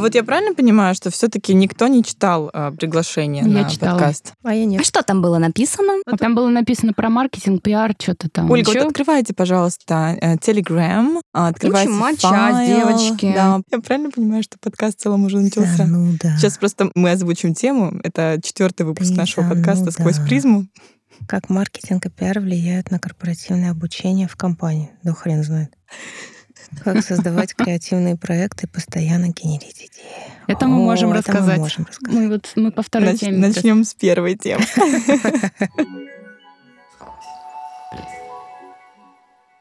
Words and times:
А 0.00 0.02
вот 0.02 0.14
я 0.14 0.24
правильно 0.24 0.54
понимаю, 0.54 0.94
что 0.94 1.10
все-таки 1.10 1.52
никто 1.52 1.86
не 1.86 2.02
читал 2.02 2.48
а, 2.54 2.70
приглашение 2.70 3.44
Я 3.44 3.64
на 3.64 3.68
читала. 3.68 3.98
подкаст? 3.98 4.32
А 4.42 4.54
я 4.54 4.62
А 4.62 4.64
нет. 4.64 4.86
что 4.86 5.02
там 5.02 5.20
было 5.20 5.36
написано? 5.36 5.92
А 6.06 6.16
там 6.16 6.34
было 6.34 6.48
написано 6.48 6.94
про 6.94 7.10
маркетинг, 7.10 7.60
пиар, 7.60 7.94
что-то 8.00 8.30
там. 8.30 8.50
Ольга, 8.50 8.68
вот 8.70 8.78
открывайте, 8.78 9.34
пожалуйста, 9.34 10.16
э, 10.18 10.36
Telegram, 10.36 11.20
а, 11.34 11.48
открывайте 11.48 11.90
мочать, 11.90 12.22
файл. 12.22 12.76
девочки. 12.78 13.30
Да. 13.34 13.60
Я 13.70 13.80
правильно 13.80 14.10
понимаю, 14.10 14.42
что 14.42 14.56
подкаст 14.58 14.98
в 14.98 15.02
целом 15.02 15.26
уже 15.26 15.38
начался? 15.38 15.76
Да, 15.76 15.84
ну 15.84 16.14
да. 16.18 16.34
Сейчас 16.38 16.56
просто 16.56 16.90
мы 16.94 17.10
озвучим 17.10 17.52
тему. 17.52 18.00
Это 18.02 18.40
четвертый 18.42 18.86
выпуск 18.86 19.10
Ты 19.10 19.16
нашего 19.16 19.46
да, 19.46 19.54
подкаста 19.54 19.84
ну 19.84 19.90
«Сквозь 19.90 20.16
да. 20.16 20.24
призму». 20.24 20.64
Как 21.28 21.50
маркетинг 21.50 22.06
и 22.06 22.08
пиар 22.08 22.40
влияют 22.40 22.90
на 22.90 22.98
корпоративное 22.98 23.70
обучение 23.72 24.28
в 24.28 24.36
компании? 24.36 24.92
Да 25.02 25.12
хрен 25.12 25.44
знает. 25.44 25.74
Как 26.84 27.04
создавать 27.04 27.54
креативные 27.54 28.16
проекты 28.16 28.66
и 28.66 28.68
постоянно 28.68 29.28
генерить 29.28 29.76
идеи. 29.76 29.90
Это 30.46 30.66
мы 30.66 30.76
можем 30.76 31.12
рассказать. 31.12 31.60
Мы 32.02 32.28
вот 32.28 32.52
мы 32.56 32.70
по 32.70 32.82
второй 32.82 33.16
теме. 33.16 33.36
Начнем 33.36 33.84
с 33.84 33.94
первой 33.94 34.36
темы. 34.36 34.64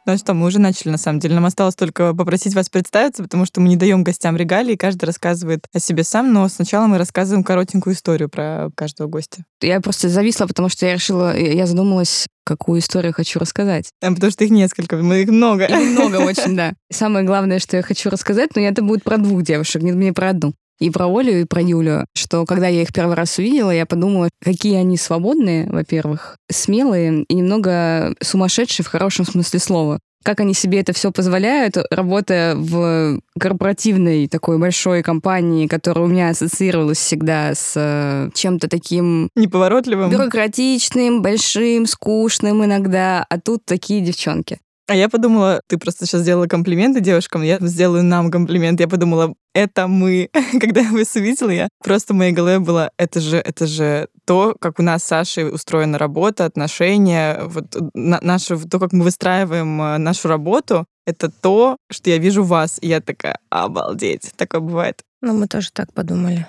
Ну 0.09 0.17
что, 0.17 0.33
мы 0.33 0.47
уже 0.47 0.59
начали, 0.59 0.89
на 0.89 0.97
самом 0.97 1.19
деле. 1.19 1.35
Нам 1.35 1.45
осталось 1.45 1.75
только 1.75 2.15
попросить 2.15 2.55
вас 2.55 2.67
представиться, 2.67 3.21
потому 3.21 3.45
что 3.45 3.61
мы 3.61 3.69
не 3.69 3.75
даем 3.75 4.03
гостям 4.03 4.35
регалии, 4.35 4.75
каждый 4.75 5.05
рассказывает 5.05 5.65
о 5.71 5.79
себе 5.79 6.03
сам, 6.03 6.33
но 6.33 6.47
сначала 6.47 6.87
мы 6.87 6.97
рассказываем 6.97 7.43
коротенькую 7.43 7.93
историю 7.93 8.27
про 8.27 8.69
каждого 8.73 9.07
гостя. 9.07 9.43
Я 9.61 9.79
просто 9.81 10.09
зависла, 10.09 10.47
потому 10.47 10.67
что 10.69 10.87
я 10.87 10.95
решила, 10.95 11.37
я 11.37 11.67
задумалась, 11.67 12.25
какую 12.43 12.79
историю 12.79 13.13
хочу 13.13 13.37
рассказать. 13.37 13.91
А, 14.01 14.11
Потому 14.11 14.31
что 14.31 14.43
их 14.43 14.49
несколько, 14.49 14.97
мы 14.97 15.21
их 15.21 15.29
много. 15.29 15.65
И 15.65 15.75
много 15.75 16.15
очень, 16.25 16.55
да. 16.55 16.73
Самое 16.91 17.23
главное, 17.23 17.59
что 17.59 17.77
я 17.77 17.83
хочу 17.83 18.09
рассказать, 18.09 18.55
но 18.55 18.61
это 18.63 18.81
будет 18.81 19.03
про 19.03 19.17
двух 19.17 19.43
девушек, 19.43 19.83
не, 19.83 19.91
не 19.91 20.11
про 20.11 20.29
одну. 20.29 20.53
И 20.79 20.89
про 20.89 21.07
Олю, 21.07 21.41
и 21.41 21.43
про 21.45 21.61
Юлю, 21.61 22.05
что 22.15 22.45
когда 22.45 22.67
я 22.67 22.81
их 22.81 22.93
первый 22.93 23.15
раз 23.15 23.37
увидела, 23.37 23.71
я 23.71 23.85
подумала, 23.85 24.29
какие 24.41 24.77
они 24.77 24.97
свободные, 24.97 25.69
во-первых, 25.69 26.37
смелые 26.49 27.23
и 27.23 27.35
немного 27.35 28.15
сумасшедшие 28.21 28.85
в 28.85 28.89
хорошем 28.89 29.25
смысле 29.25 29.59
слова. 29.59 29.99
Как 30.23 30.41
они 30.41 30.53
себе 30.53 30.81
это 30.81 30.91
все 30.91 31.11
позволяют, 31.11 31.77
работая 31.91 32.55
в 32.55 33.19
корпоративной 33.39 34.27
такой 34.27 34.57
большой 34.57 35.01
компании, 35.01 35.67
которая 35.67 36.05
у 36.05 36.07
меня 36.07 36.29
ассоциировалась 36.29 36.97
всегда 36.97 37.55
с 37.55 37.73
э, 37.75 38.29
чем-то 38.33 38.67
таким 38.67 39.29
Неповоротливым. 39.35 40.09
бюрократичным, 40.09 41.21
большим, 41.21 41.85
скучным 41.85 42.65
иногда, 42.65 43.25
а 43.29 43.39
тут 43.39 43.63
такие 43.65 44.01
девчонки. 44.01 44.59
А 44.89 44.95
я 44.95 45.07
подумала, 45.07 45.61
ты 45.67 45.77
просто 45.77 46.07
сейчас 46.07 46.21
сделала 46.21 46.47
комплименты 46.47 46.99
девушкам, 46.99 47.43
я 47.43 47.59
сделаю 47.61 48.03
нам 48.03 48.31
комплимент. 48.31 48.79
Я 48.79 48.87
подумала, 48.87 49.35
это 49.53 49.87
мы. 49.87 50.31
Когда 50.59 50.81
я 50.81 50.91
вас 50.91 51.15
увидела, 51.15 51.51
я 51.51 51.69
просто 51.83 52.13
в 52.13 52.17
моей 52.17 52.31
голове 52.31 52.57
было, 52.57 52.89
это 52.97 53.19
же, 53.19 53.37
это 53.37 53.67
же 53.67 54.07
то, 54.25 54.55
как 54.59 54.79
у 54.79 54.81
нас 54.81 55.03
с 55.03 55.07
Сашей 55.07 55.53
устроена 55.53 55.99
работа, 55.99 56.45
отношения, 56.45 57.39
вот 57.43 57.77
на- 57.93 58.19
наше, 58.21 58.57
то, 58.57 58.79
как 58.79 58.91
мы 58.91 59.03
выстраиваем 59.03 59.79
э, 59.79 59.97
нашу 59.99 60.27
работу, 60.27 60.87
это 61.05 61.29
то, 61.29 61.77
что 61.91 62.09
я 62.09 62.17
вижу 62.17 62.43
вас. 62.43 62.79
И 62.81 62.87
я 62.87 62.99
такая, 62.99 63.37
обалдеть, 63.51 64.33
такое 64.37 64.61
бывает. 64.61 65.03
Ну, 65.21 65.33
мы 65.33 65.47
тоже 65.47 65.71
так 65.71 65.93
подумали. 65.93 66.47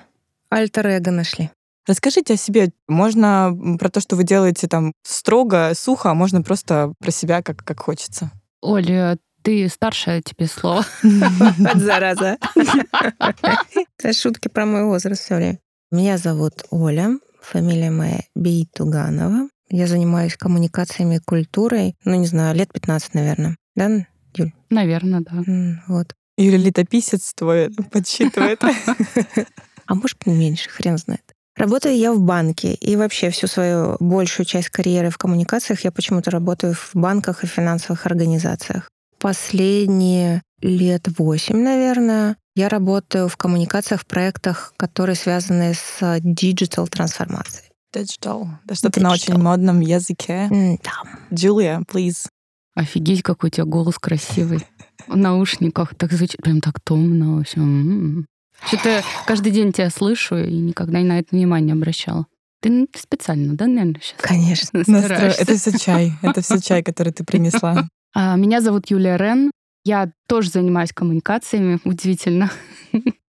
Альтер-эго 0.48 1.10
нашли. 1.10 1.50
Расскажите 1.90 2.34
о 2.34 2.36
себе. 2.36 2.70
Можно 2.86 3.76
про 3.76 3.88
то, 3.88 3.98
что 3.98 4.14
вы 4.14 4.22
делаете 4.22 4.68
там 4.68 4.92
строго, 5.02 5.72
сухо, 5.74 6.12
а 6.12 6.14
можно 6.14 6.40
просто 6.40 6.92
про 7.00 7.10
себя, 7.10 7.42
как, 7.42 7.64
как 7.64 7.80
хочется. 7.80 8.30
Оля, 8.60 9.18
ты 9.42 9.68
старшая, 9.68 10.22
тебе 10.22 10.46
слово. 10.46 10.84
Вот 11.02 11.78
зараза. 11.78 12.38
Это 13.98 14.12
шутки 14.12 14.46
про 14.46 14.66
мой 14.66 14.84
возраст 14.84 15.28
время. 15.30 15.58
Меня 15.90 16.16
зовут 16.16 16.62
Оля, 16.70 17.18
фамилия 17.42 17.90
моя 17.90 18.20
Бейтуганова. 18.36 19.48
Я 19.68 19.88
занимаюсь 19.88 20.36
коммуникациями 20.36 21.16
и 21.16 21.18
культурой, 21.18 21.96
ну, 22.04 22.14
не 22.14 22.26
знаю, 22.26 22.54
лет 22.54 22.72
15, 22.72 23.14
наверное. 23.14 23.56
Да? 23.74 24.06
Наверное, 24.70 25.22
да. 25.22 25.42
Вот. 25.88 26.14
Или 26.38 26.56
летописец 26.56 27.34
твой 27.34 27.68
подсчитывает. 27.90 28.62
А 29.86 29.96
может, 29.96 30.24
меньше, 30.24 30.70
хрен 30.70 30.98
знает. 30.98 31.29
Работаю 31.60 31.94
я 31.94 32.14
в 32.14 32.22
банке, 32.22 32.72
и 32.72 32.96
вообще 32.96 33.28
всю 33.28 33.46
свою 33.46 33.98
большую 34.00 34.46
часть 34.46 34.70
карьеры 34.70 35.10
в 35.10 35.18
коммуникациях 35.18 35.84
я 35.84 35.92
почему-то 35.92 36.30
работаю 36.30 36.72
в 36.72 36.92
банках 36.94 37.44
и 37.44 37.46
финансовых 37.46 38.06
организациях. 38.06 38.88
Последние 39.18 40.40
лет 40.62 41.06
восемь, 41.18 41.62
наверное, 41.62 42.38
я 42.56 42.70
работаю 42.70 43.28
в 43.28 43.36
коммуникациях, 43.36 44.00
в 44.00 44.06
проектах, 44.06 44.72
которые 44.78 45.16
связаны 45.16 45.74
с 45.74 46.20
digital 46.20 46.88
трансформацией. 46.88 47.68
Digital. 47.94 48.46
Да 48.64 48.74
что-то 48.74 49.02
на 49.02 49.12
очень 49.12 49.36
модном 49.36 49.80
языке. 49.80 50.48
Да. 50.82 51.02
Джулия, 51.30 51.82
please. 51.86 52.26
Офигеть, 52.74 53.22
какой 53.22 53.48
у 53.48 53.50
тебя 53.50 53.66
голос 53.66 53.98
красивый. 53.98 54.66
В 55.06 55.14
наушниках 55.14 55.94
так 55.94 56.10
звучит, 56.10 56.40
прям 56.40 56.62
так 56.62 56.80
томно. 56.80 57.36
В 57.36 57.40
общем, 57.40 58.24
Что-то 58.66 59.02
каждый 59.26 59.52
день 59.52 59.72
тебя 59.72 59.90
слышу 59.90 60.36
и 60.36 60.52
никогда 60.56 60.98
на 61.00 61.18
это 61.18 61.34
внимание 61.34 61.72
обращала. 61.74 62.26
Ты 62.62 62.86
ты 62.86 62.98
специально, 62.98 63.54
да, 63.54 63.66
наверное, 63.66 64.00
сейчас? 64.02 64.20
Конечно. 64.20 64.78
Настро- 64.86 65.34
Это 65.38 65.56
все 65.56 65.78
чай. 65.78 66.12
Это 66.22 66.40
все 66.42 66.60
чай, 66.60 66.82
который 66.82 67.12
ты 67.12 67.24
принесла. 67.24 67.88
А, 68.14 68.36
Меня 68.36 68.60
зовут 68.60 68.90
Юлия 68.90 69.16
Рен. 69.16 69.50
Я 69.84 70.12
тоже 70.28 70.50
занимаюсь 70.50 70.92
коммуникациями, 70.92 71.78
удивительно. 71.84 72.50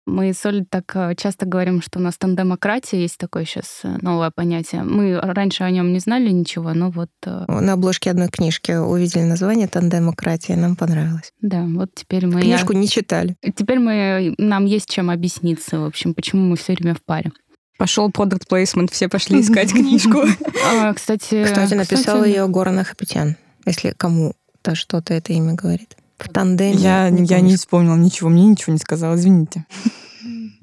Мы 0.08 0.32
с 0.34 0.46
Олей 0.46 0.64
так 0.64 0.96
э, 0.96 1.16
часто 1.18 1.46
говорим, 1.46 1.82
что 1.82 2.00
у 2.00 2.02
нас 2.02 2.18
тандемократия 2.18 2.98
есть 2.98 3.18
такое 3.18 3.44
сейчас 3.44 3.82
новое 4.02 4.32
понятие. 4.32 4.84
Мы 4.84 5.20
раньше 5.20 5.66
о 5.66 5.70
нем 5.70 5.92
не 5.92 6.00
знали 6.00 6.30
ничего, 6.30 6.74
но 6.74 6.90
вот 6.90 7.10
э, 7.26 7.44
На 7.50 7.74
обложке 7.74 8.10
одной 8.12 8.30
книжки 8.30 8.72
увидели 8.72 9.24
название 9.24 9.68
«Тандемократия», 9.68 10.56
нам 10.56 10.78
понравилось. 10.78 11.34
да, 11.42 11.66
вот 11.68 11.90
теперь 11.94 12.26
мы 12.26 12.40
Книжку 12.40 12.72
не 12.72 12.88
читали. 12.88 13.36
теперь 13.54 13.80
мы 13.80 14.34
нам 14.38 14.64
есть 14.64 14.90
чем 14.90 15.10
объясниться, 15.10 15.82
в 15.82 15.86
общем, 15.86 16.14
почему 16.14 16.42
мы 16.44 16.56
все 16.56 16.74
время 16.74 16.96
в 16.96 17.04
паре. 17.04 17.34
Пошел 17.78 18.10
продукт 18.10 18.48
плейсмент, 18.48 18.92
все 18.92 19.10
пошли 19.10 19.42
искать 19.42 19.74
книжку. 19.74 20.24
А, 20.72 20.94
кстати, 20.94 21.44
Кстати, 21.44 21.74
написал 21.74 22.24
ее 22.24 22.48
Горан 22.48 22.80
Ахапетян, 22.80 23.36
если 23.66 23.92
кому-то 23.92 24.74
что-то 24.74 25.14
это 25.14 25.34
имя 25.34 25.54
говорит. 25.54 25.98
В 26.18 26.30
тандеме. 26.30 26.74
Я, 26.74 27.10
не 27.10 27.26
я 27.26 27.42
не 27.42 27.56
вспомнила 27.56 27.96
ничего, 27.96 28.30
мне 28.30 28.46
ничего 28.46 28.74
не 28.74 28.80
сказала, 28.80 29.16
извините. 29.16 29.66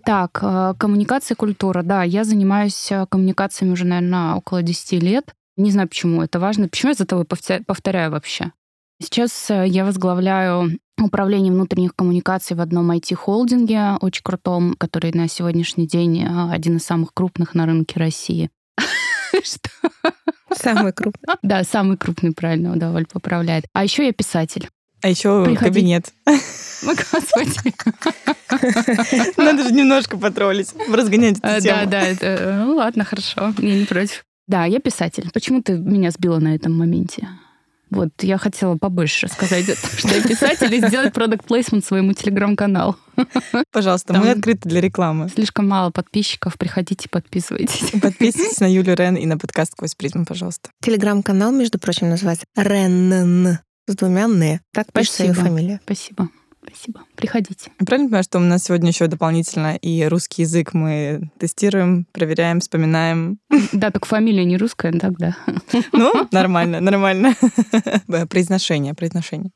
Так, 0.04 0.40
э, 0.42 0.74
коммуникация, 0.76 1.34
культура. 1.34 1.82
Да, 1.82 2.02
я 2.02 2.24
занимаюсь 2.24 2.92
э, 2.92 3.06
коммуникациями 3.08 3.72
уже, 3.72 3.86
наверное, 3.86 4.34
около 4.34 4.62
10 4.62 5.02
лет. 5.02 5.32
Не 5.56 5.70
знаю, 5.70 5.88
почему 5.88 6.22
это 6.22 6.38
важно. 6.38 6.68
Почему 6.68 6.90
я 6.90 6.94
за 6.94 7.06
тобой 7.06 7.24
повторяю 7.24 8.10
вообще? 8.10 8.52
Сейчас 9.00 9.50
э, 9.50 9.66
я 9.66 9.84
возглавляю 9.84 10.78
управление 11.00 11.52
внутренних 11.52 11.96
коммуникаций 11.96 12.54
в 12.54 12.60
одном 12.60 12.90
IT-холдинге, 12.90 13.96
очень 14.00 14.22
крутом, 14.22 14.74
который 14.78 15.12
на 15.12 15.26
сегодняшний 15.26 15.86
день 15.86 16.24
один 16.24 16.76
из 16.76 16.84
самых 16.84 17.14
крупных 17.14 17.54
на 17.54 17.66
рынке 17.66 17.98
России. 17.98 18.50
Что? 19.42 19.70
Самый 20.54 20.92
крупный. 20.92 21.34
Да, 21.42 21.64
самый 21.64 21.96
крупный, 21.96 22.32
правильно, 22.32 22.76
да, 22.76 22.92
Оль 22.92 23.06
поправляет. 23.06 23.64
А 23.72 23.82
еще 23.82 24.06
я 24.06 24.12
писатель. 24.12 24.68
А 25.04 25.08
еще 25.10 25.44
Приходи. 25.44 25.68
кабинет. 25.70 26.12
Ой, 26.26 26.40
Господи. 27.12 27.74
Надо 29.36 29.64
же 29.64 29.70
немножко 29.74 30.16
потроллить, 30.16 30.70
разгонять 30.90 31.36
Э, 31.42 31.56
эту 31.58 31.64
Да, 31.66 31.78
тему. 31.80 31.90
да, 31.90 32.00
это, 32.02 32.62
ну 32.64 32.76
ладно, 32.76 33.04
хорошо, 33.04 33.52
я 33.58 33.74
не 33.80 33.84
против. 33.84 34.24
Да, 34.46 34.64
я 34.64 34.78
писатель. 34.80 35.30
Почему 35.34 35.60
ты 35.62 35.74
меня 35.74 36.10
сбила 36.10 36.38
на 36.38 36.54
этом 36.54 36.72
моменте? 36.76 37.28
Вот, 37.90 38.08
я 38.22 38.38
хотела 38.38 38.76
побольше 38.78 39.26
рассказать, 39.26 39.68
о 39.68 39.74
том, 39.80 39.90
что 39.98 40.08
я 40.08 40.22
писатель, 40.22 40.74
и 40.74 40.86
сделать 40.88 41.12
продукт 41.12 41.44
плейсмент 41.46 41.84
своему 41.84 42.14
телеграм-каналу. 42.14 42.96
Пожалуйста, 43.72 44.14
Там- 44.14 44.22
мы 44.24 44.30
открыты 44.30 44.70
для 44.70 44.80
рекламы. 44.80 45.28
Слишком 45.28 45.68
мало 45.68 45.90
подписчиков, 45.90 46.56
приходите, 46.56 47.10
подписывайтесь. 47.10 47.90
Подписывайтесь 48.00 48.58
на 48.60 48.72
Юлю 48.72 48.94
Рен 48.94 49.16
и 49.16 49.26
на 49.26 49.36
подкаст 49.36 49.72
«Сквозь 49.72 49.94
призму», 49.94 50.24
пожалуйста. 50.24 50.70
Телеграм-канал, 50.80 51.52
между 51.52 51.78
прочим, 51.78 52.08
называется 52.08 52.46
Ренн 52.56 53.58
с 53.86 53.94
двумя 53.94 54.24
«н». 54.24 54.60
Так 54.72 54.92
пишется 54.92 55.24
ее 55.24 55.34
фамилия. 55.34 55.80
Спасибо. 55.84 56.28
Спасибо. 56.66 57.02
Приходите. 57.14 57.70
Я 57.78 57.86
правильно 57.86 58.08
понимаю, 58.08 58.24
что 58.24 58.38
у 58.38 58.40
нас 58.40 58.64
сегодня 58.64 58.88
еще 58.88 59.06
дополнительно 59.06 59.76
и 59.76 60.04
русский 60.04 60.42
язык 60.42 60.72
мы 60.72 61.30
тестируем, 61.38 62.06
проверяем, 62.12 62.60
вспоминаем? 62.60 63.38
Да, 63.72 63.90
только 63.90 64.06
фамилия 64.06 64.44
не 64.44 64.56
русская, 64.56 64.92
тогда. 64.92 65.36
Ну, 65.92 66.12
нормально, 66.32 66.80
нормально. 66.80 67.34
Произношение, 68.30 68.94
произношение. 68.94 69.50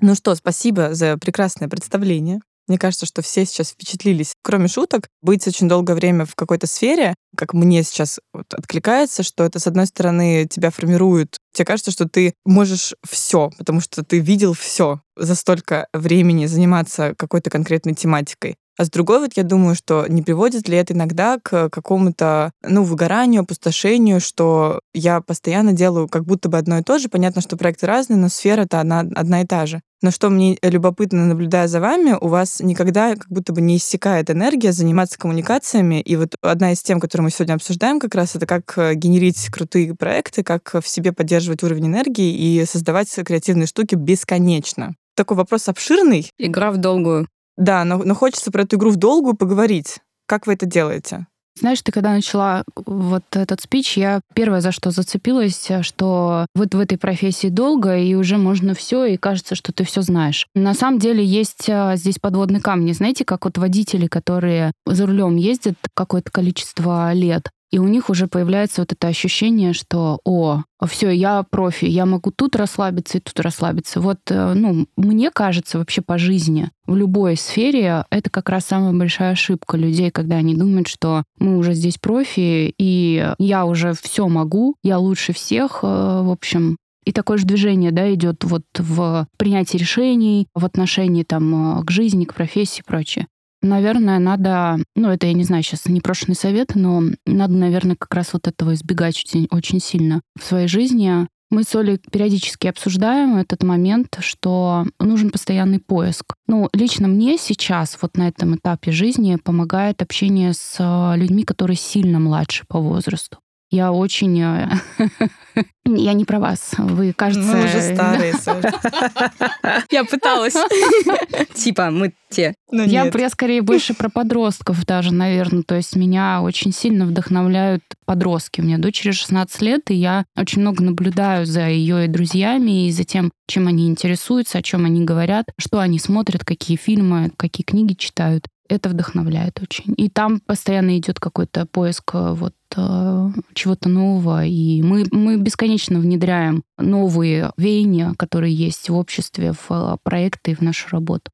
Ну 0.00 0.14
что, 0.14 0.34
спасибо 0.34 0.94
за 0.94 1.16
прекрасное 1.18 1.68
представление. 1.68 2.40
Мне 2.68 2.78
кажется, 2.78 3.06
что 3.06 3.22
все 3.22 3.44
сейчас 3.44 3.70
впечатлились. 3.70 4.34
Кроме 4.42 4.68
шуток, 4.68 5.08
быть 5.22 5.46
очень 5.46 5.68
долгое 5.68 5.94
время 5.94 6.24
в 6.24 6.34
какой-то 6.34 6.66
сфере, 6.66 7.14
как 7.36 7.54
мне 7.54 7.82
сейчас 7.82 8.20
вот 8.32 8.52
откликается, 8.52 9.22
что 9.22 9.44
это, 9.44 9.58
с 9.58 9.66
одной 9.66 9.86
стороны, 9.86 10.46
тебя 10.48 10.70
формирует. 10.70 11.36
Тебе 11.52 11.64
кажется, 11.64 11.90
что 11.90 12.08
ты 12.08 12.34
можешь 12.44 12.94
все, 13.08 13.50
потому 13.58 13.80
что 13.80 14.04
ты 14.04 14.18
видел 14.18 14.52
все 14.54 15.00
за 15.16 15.34
столько 15.34 15.86
времени 15.92 16.46
заниматься 16.46 17.14
какой-то 17.16 17.50
конкретной 17.50 17.94
тематикой. 17.94 18.56
А 18.80 18.84
с 18.86 18.90
другой 18.90 19.20
вот 19.20 19.32
я 19.36 19.42
думаю, 19.42 19.74
что 19.74 20.06
не 20.08 20.22
приводит 20.22 20.66
ли 20.66 20.76
это 20.76 20.94
иногда 20.94 21.38
к 21.42 21.68
какому-то, 21.68 22.50
ну, 22.66 22.82
выгоранию, 22.82 23.42
опустошению, 23.42 24.20
что 24.20 24.80
я 24.94 25.20
постоянно 25.20 25.74
делаю 25.74 26.08
как 26.08 26.24
будто 26.24 26.48
бы 26.48 26.56
одно 26.56 26.78
и 26.78 26.82
то 26.82 26.98
же. 26.98 27.10
Понятно, 27.10 27.42
что 27.42 27.58
проекты 27.58 27.86
разные, 27.86 28.16
но 28.16 28.30
сфера-то 28.30 28.80
одна, 28.80 29.00
одна 29.00 29.42
и 29.42 29.46
та 29.46 29.66
же. 29.66 29.82
Но 30.02 30.10
что 30.10 30.30
мне 30.30 30.56
любопытно, 30.62 31.26
наблюдая 31.26 31.68
за 31.68 31.80
вами, 31.80 32.16
у 32.18 32.28
вас 32.28 32.60
никогда 32.60 33.14
как 33.14 33.28
будто 33.28 33.52
бы 33.52 33.60
не 33.60 33.76
иссякает 33.76 34.30
энергия 34.30 34.72
заниматься 34.72 35.18
коммуникациями. 35.18 36.00
И 36.00 36.16
вот 36.16 36.36
одна 36.40 36.72
из 36.72 36.82
тем, 36.82 37.00
которую 37.00 37.24
мы 37.24 37.30
сегодня 37.30 37.54
обсуждаем, 37.54 38.00
как 38.00 38.14
раз 38.14 38.34
это 38.34 38.46
как 38.46 38.78
э, 38.78 38.94
генерить 38.94 39.48
крутые 39.50 39.94
проекты, 39.94 40.42
как 40.42 40.74
в 40.82 40.88
себе 40.88 41.12
поддерживать 41.12 41.62
уровень 41.62 41.88
энергии 41.88 42.32
и 42.34 42.64
создавать 42.64 43.14
креативные 43.14 43.66
штуки 43.66 43.94
бесконечно. 43.94 44.94
Такой 45.14 45.36
вопрос 45.36 45.68
обширный. 45.68 46.30
Игра 46.38 46.70
в 46.70 46.78
долгую. 46.78 47.28
Да, 47.58 47.84
но, 47.84 47.98
но 47.98 48.14
хочется 48.14 48.50
про 48.50 48.62
эту 48.62 48.76
игру 48.76 48.90
в 48.90 48.96
долгую 48.96 49.34
поговорить. 49.34 49.98
Как 50.26 50.46
вы 50.46 50.54
это 50.54 50.64
делаете? 50.64 51.26
Знаешь, 51.58 51.82
ты 51.82 51.92
когда 51.92 52.12
начала 52.12 52.64
вот 52.74 53.24
этот 53.32 53.60
спич, 53.60 53.96
я 53.96 54.20
первое, 54.34 54.60
за 54.60 54.72
что 54.72 54.90
зацепилась, 54.90 55.68
что 55.82 56.46
вот 56.54 56.74
в 56.74 56.78
этой 56.78 56.98
профессии 56.98 57.48
долго, 57.48 57.96
и 57.96 58.14
уже 58.14 58.38
можно 58.38 58.74
все, 58.74 59.04
и 59.04 59.16
кажется, 59.16 59.54
что 59.54 59.72
ты 59.72 59.84
все 59.84 60.02
знаешь. 60.02 60.46
На 60.54 60.74
самом 60.74 60.98
деле 60.98 61.24
есть 61.24 61.68
а, 61.68 61.96
здесь 61.96 62.18
подводный 62.18 62.60
камень. 62.60 62.94
Знаете, 62.94 63.24
как 63.24 63.44
вот 63.44 63.58
водители, 63.58 64.06
которые 64.06 64.72
за 64.86 65.06
рулем 65.06 65.36
ездят 65.36 65.76
какое-то 65.94 66.30
количество 66.30 67.12
лет, 67.12 67.50
и 67.70 67.78
у 67.78 67.86
них 67.86 68.10
уже 68.10 68.26
появляется 68.26 68.82
вот 68.82 68.92
это 68.92 69.08
ощущение, 69.08 69.72
что, 69.72 70.20
о, 70.24 70.62
все, 70.86 71.10
я 71.10 71.44
профи, 71.48 71.84
я 71.84 72.04
могу 72.06 72.30
тут 72.30 72.56
расслабиться 72.56 73.18
и 73.18 73.20
тут 73.20 73.38
расслабиться. 73.40 74.00
Вот, 74.00 74.18
э, 74.28 74.54
ну, 74.54 74.86
мне 74.96 75.30
кажется, 75.30 75.78
вообще 75.78 76.02
по 76.02 76.18
жизни, 76.18 76.70
в 76.86 76.96
любой 76.96 77.36
сфере, 77.36 78.04
это 78.10 78.30
как 78.30 78.48
раз 78.48 78.64
самая 78.64 78.92
большая 78.92 79.32
ошибка 79.32 79.76
людей, 79.76 80.10
когда 80.10 80.36
они 80.36 80.54
думают, 80.54 80.88
что 80.88 81.22
мы 81.38 81.58
уже 81.58 81.74
здесь 81.74 81.98
профи, 81.98 82.74
и 82.76 83.34
я 83.38 83.64
уже 83.64 83.92
все 83.94 84.26
могу, 84.26 84.74
я 84.82 84.98
лучше 84.98 85.32
всех, 85.32 85.80
э, 85.82 85.86
в 85.86 86.30
общем, 86.30 86.76
и 87.04 87.12
такое 87.12 87.38
же 87.38 87.46
движение, 87.46 87.92
да, 87.92 88.12
идет 88.12 88.44
вот 88.44 88.64
в 88.76 89.26
принятии 89.38 89.76
решений, 89.76 90.48
в 90.54 90.64
отношении 90.64 91.22
там 91.22 91.80
э, 91.80 91.84
к 91.84 91.90
жизни, 91.90 92.24
к 92.24 92.34
профессии 92.34 92.80
и 92.80 92.84
прочее. 92.84 93.26
Наверное, 93.62 94.18
надо, 94.18 94.78
ну, 94.96 95.10
это 95.10 95.26
я 95.26 95.34
не 95.34 95.44
знаю, 95.44 95.62
сейчас 95.62 95.86
непрошенный 95.86 96.34
совет, 96.34 96.74
но 96.74 97.02
надо, 97.26 97.52
наверное, 97.52 97.96
как 97.96 98.14
раз 98.14 98.32
вот 98.32 98.48
этого 98.48 98.72
избегать 98.74 99.18
очень, 99.18 99.48
очень 99.50 99.80
сильно 99.80 100.22
в 100.38 100.44
своей 100.44 100.66
жизни. 100.66 101.26
Мы 101.50 101.64
с 101.64 101.74
Олей 101.74 101.98
периодически 101.98 102.68
обсуждаем 102.68 103.36
этот 103.36 103.64
момент, 103.64 104.18
что 104.20 104.86
нужен 105.00 105.30
постоянный 105.30 105.80
поиск. 105.80 106.34
Ну, 106.46 106.68
лично 106.72 107.08
мне 107.08 107.36
сейчас, 107.38 107.98
вот 108.00 108.16
на 108.16 108.28
этом 108.28 108.54
этапе 108.54 108.92
жизни, 108.92 109.36
помогает 109.36 110.00
общение 110.00 110.54
с 110.54 110.76
э, 110.78 111.16
людьми, 111.18 111.42
которые 111.42 111.76
сильно 111.76 112.20
младше 112.20 112.64
по 112.68 112.78
возрасту. 112.78 113.38
Я 113.70 113.92
очень... 113.92 114.40
Э, 114.40 114.68
я 115.86 116.12
не 116.12 116.24
про 116.24 116.40
вас. 116.40 116.72
Вы, 116.76 117.12
кажется... 117.12 117.56
Мы 117.56 117.64
уже 117.64 117.94
старые, 117.94 118.34
Я 119.90 120.04
пыталась. 120.04 120.56
Типа, 121.54 121.90
мы 121.90 122.12
те. 122.30 122.54
Я, 122.72 123.08
я 123.14 123.30
скорее 123.30 123.62
больше 123.62 123.94
про 123.94 124.08
подростков 124.08 124.84
даже, 124.84 125.14
наверное. 125.14 125.62
То 125.62 125.76
есть 125.76 125.94
меня 125.94 126.42
очень 126.42 126.72
сильно 126.72 127.06
вдохновляют 127.06 127.82
подростки. 128.06 128.60
У 128.60 128.64
меня 128.64 128.78
дочери 128.78 129.12
16 129.12 129.62
лет, 129.62 129.90
и 129.90 129.94
я 129.94 130.24
очень 130.36 130.62
много 130.62 130.82
наблюдаю 130.82 131.46
за 131.46 131.68
ее 131.68 132.06
и 132.06 132.08
друзьями, 132.08 132.88
и 132.88 132.90
за 132.90 133.04
тем, 133.04 133.30
чем 133.46 133.68
они 133.68 133.88
интересуются, 133.88 134.58
о 134.58 134.62
чем 134.62 134.84
они 134.84 135.04
говорят, 135.04 135.46
что 135.58 135.78
они 135.78 136.00
смотрят, 136.00 136.44
какие 136.44 136.76
фильмы, 136.76 137.30
какие 137.36 137.64
книги 137.64 137.94
читают 137.94 138.46
это 138.70 138.88
вдохновляет 138.88 139.60
очень. 139.60 139.94
И 139.96 140.08
там 140.08 140.40
постоянно 140.40 140.96
идет 140.96 141.18
какой-то 141.18 141.66
поиск 141.66 142.14
э, 142.14 142.34
вот 142.34 142.54
чего-то 142.74 143.88
нового, 143.88 144.44
и 144.44 144.82
мы, 144.82 145.04
мы 145.10 145.36
бесконечно 145.36 145.98
внедряем 145.98 146.62
новые 146.78 147.52
веяния, 147.56 148.14
которые 148.16 148.54
есть 148.54 148.88
в 148.88 148.96
обществе, 148.96 149.52
в 149.52 149.70
э, 149.70 149.96
проекты 150.02 150.52
и 150.52 150.54
в 150.54 150.60
нашу 150.60 150.88
работу. 150.90 151.30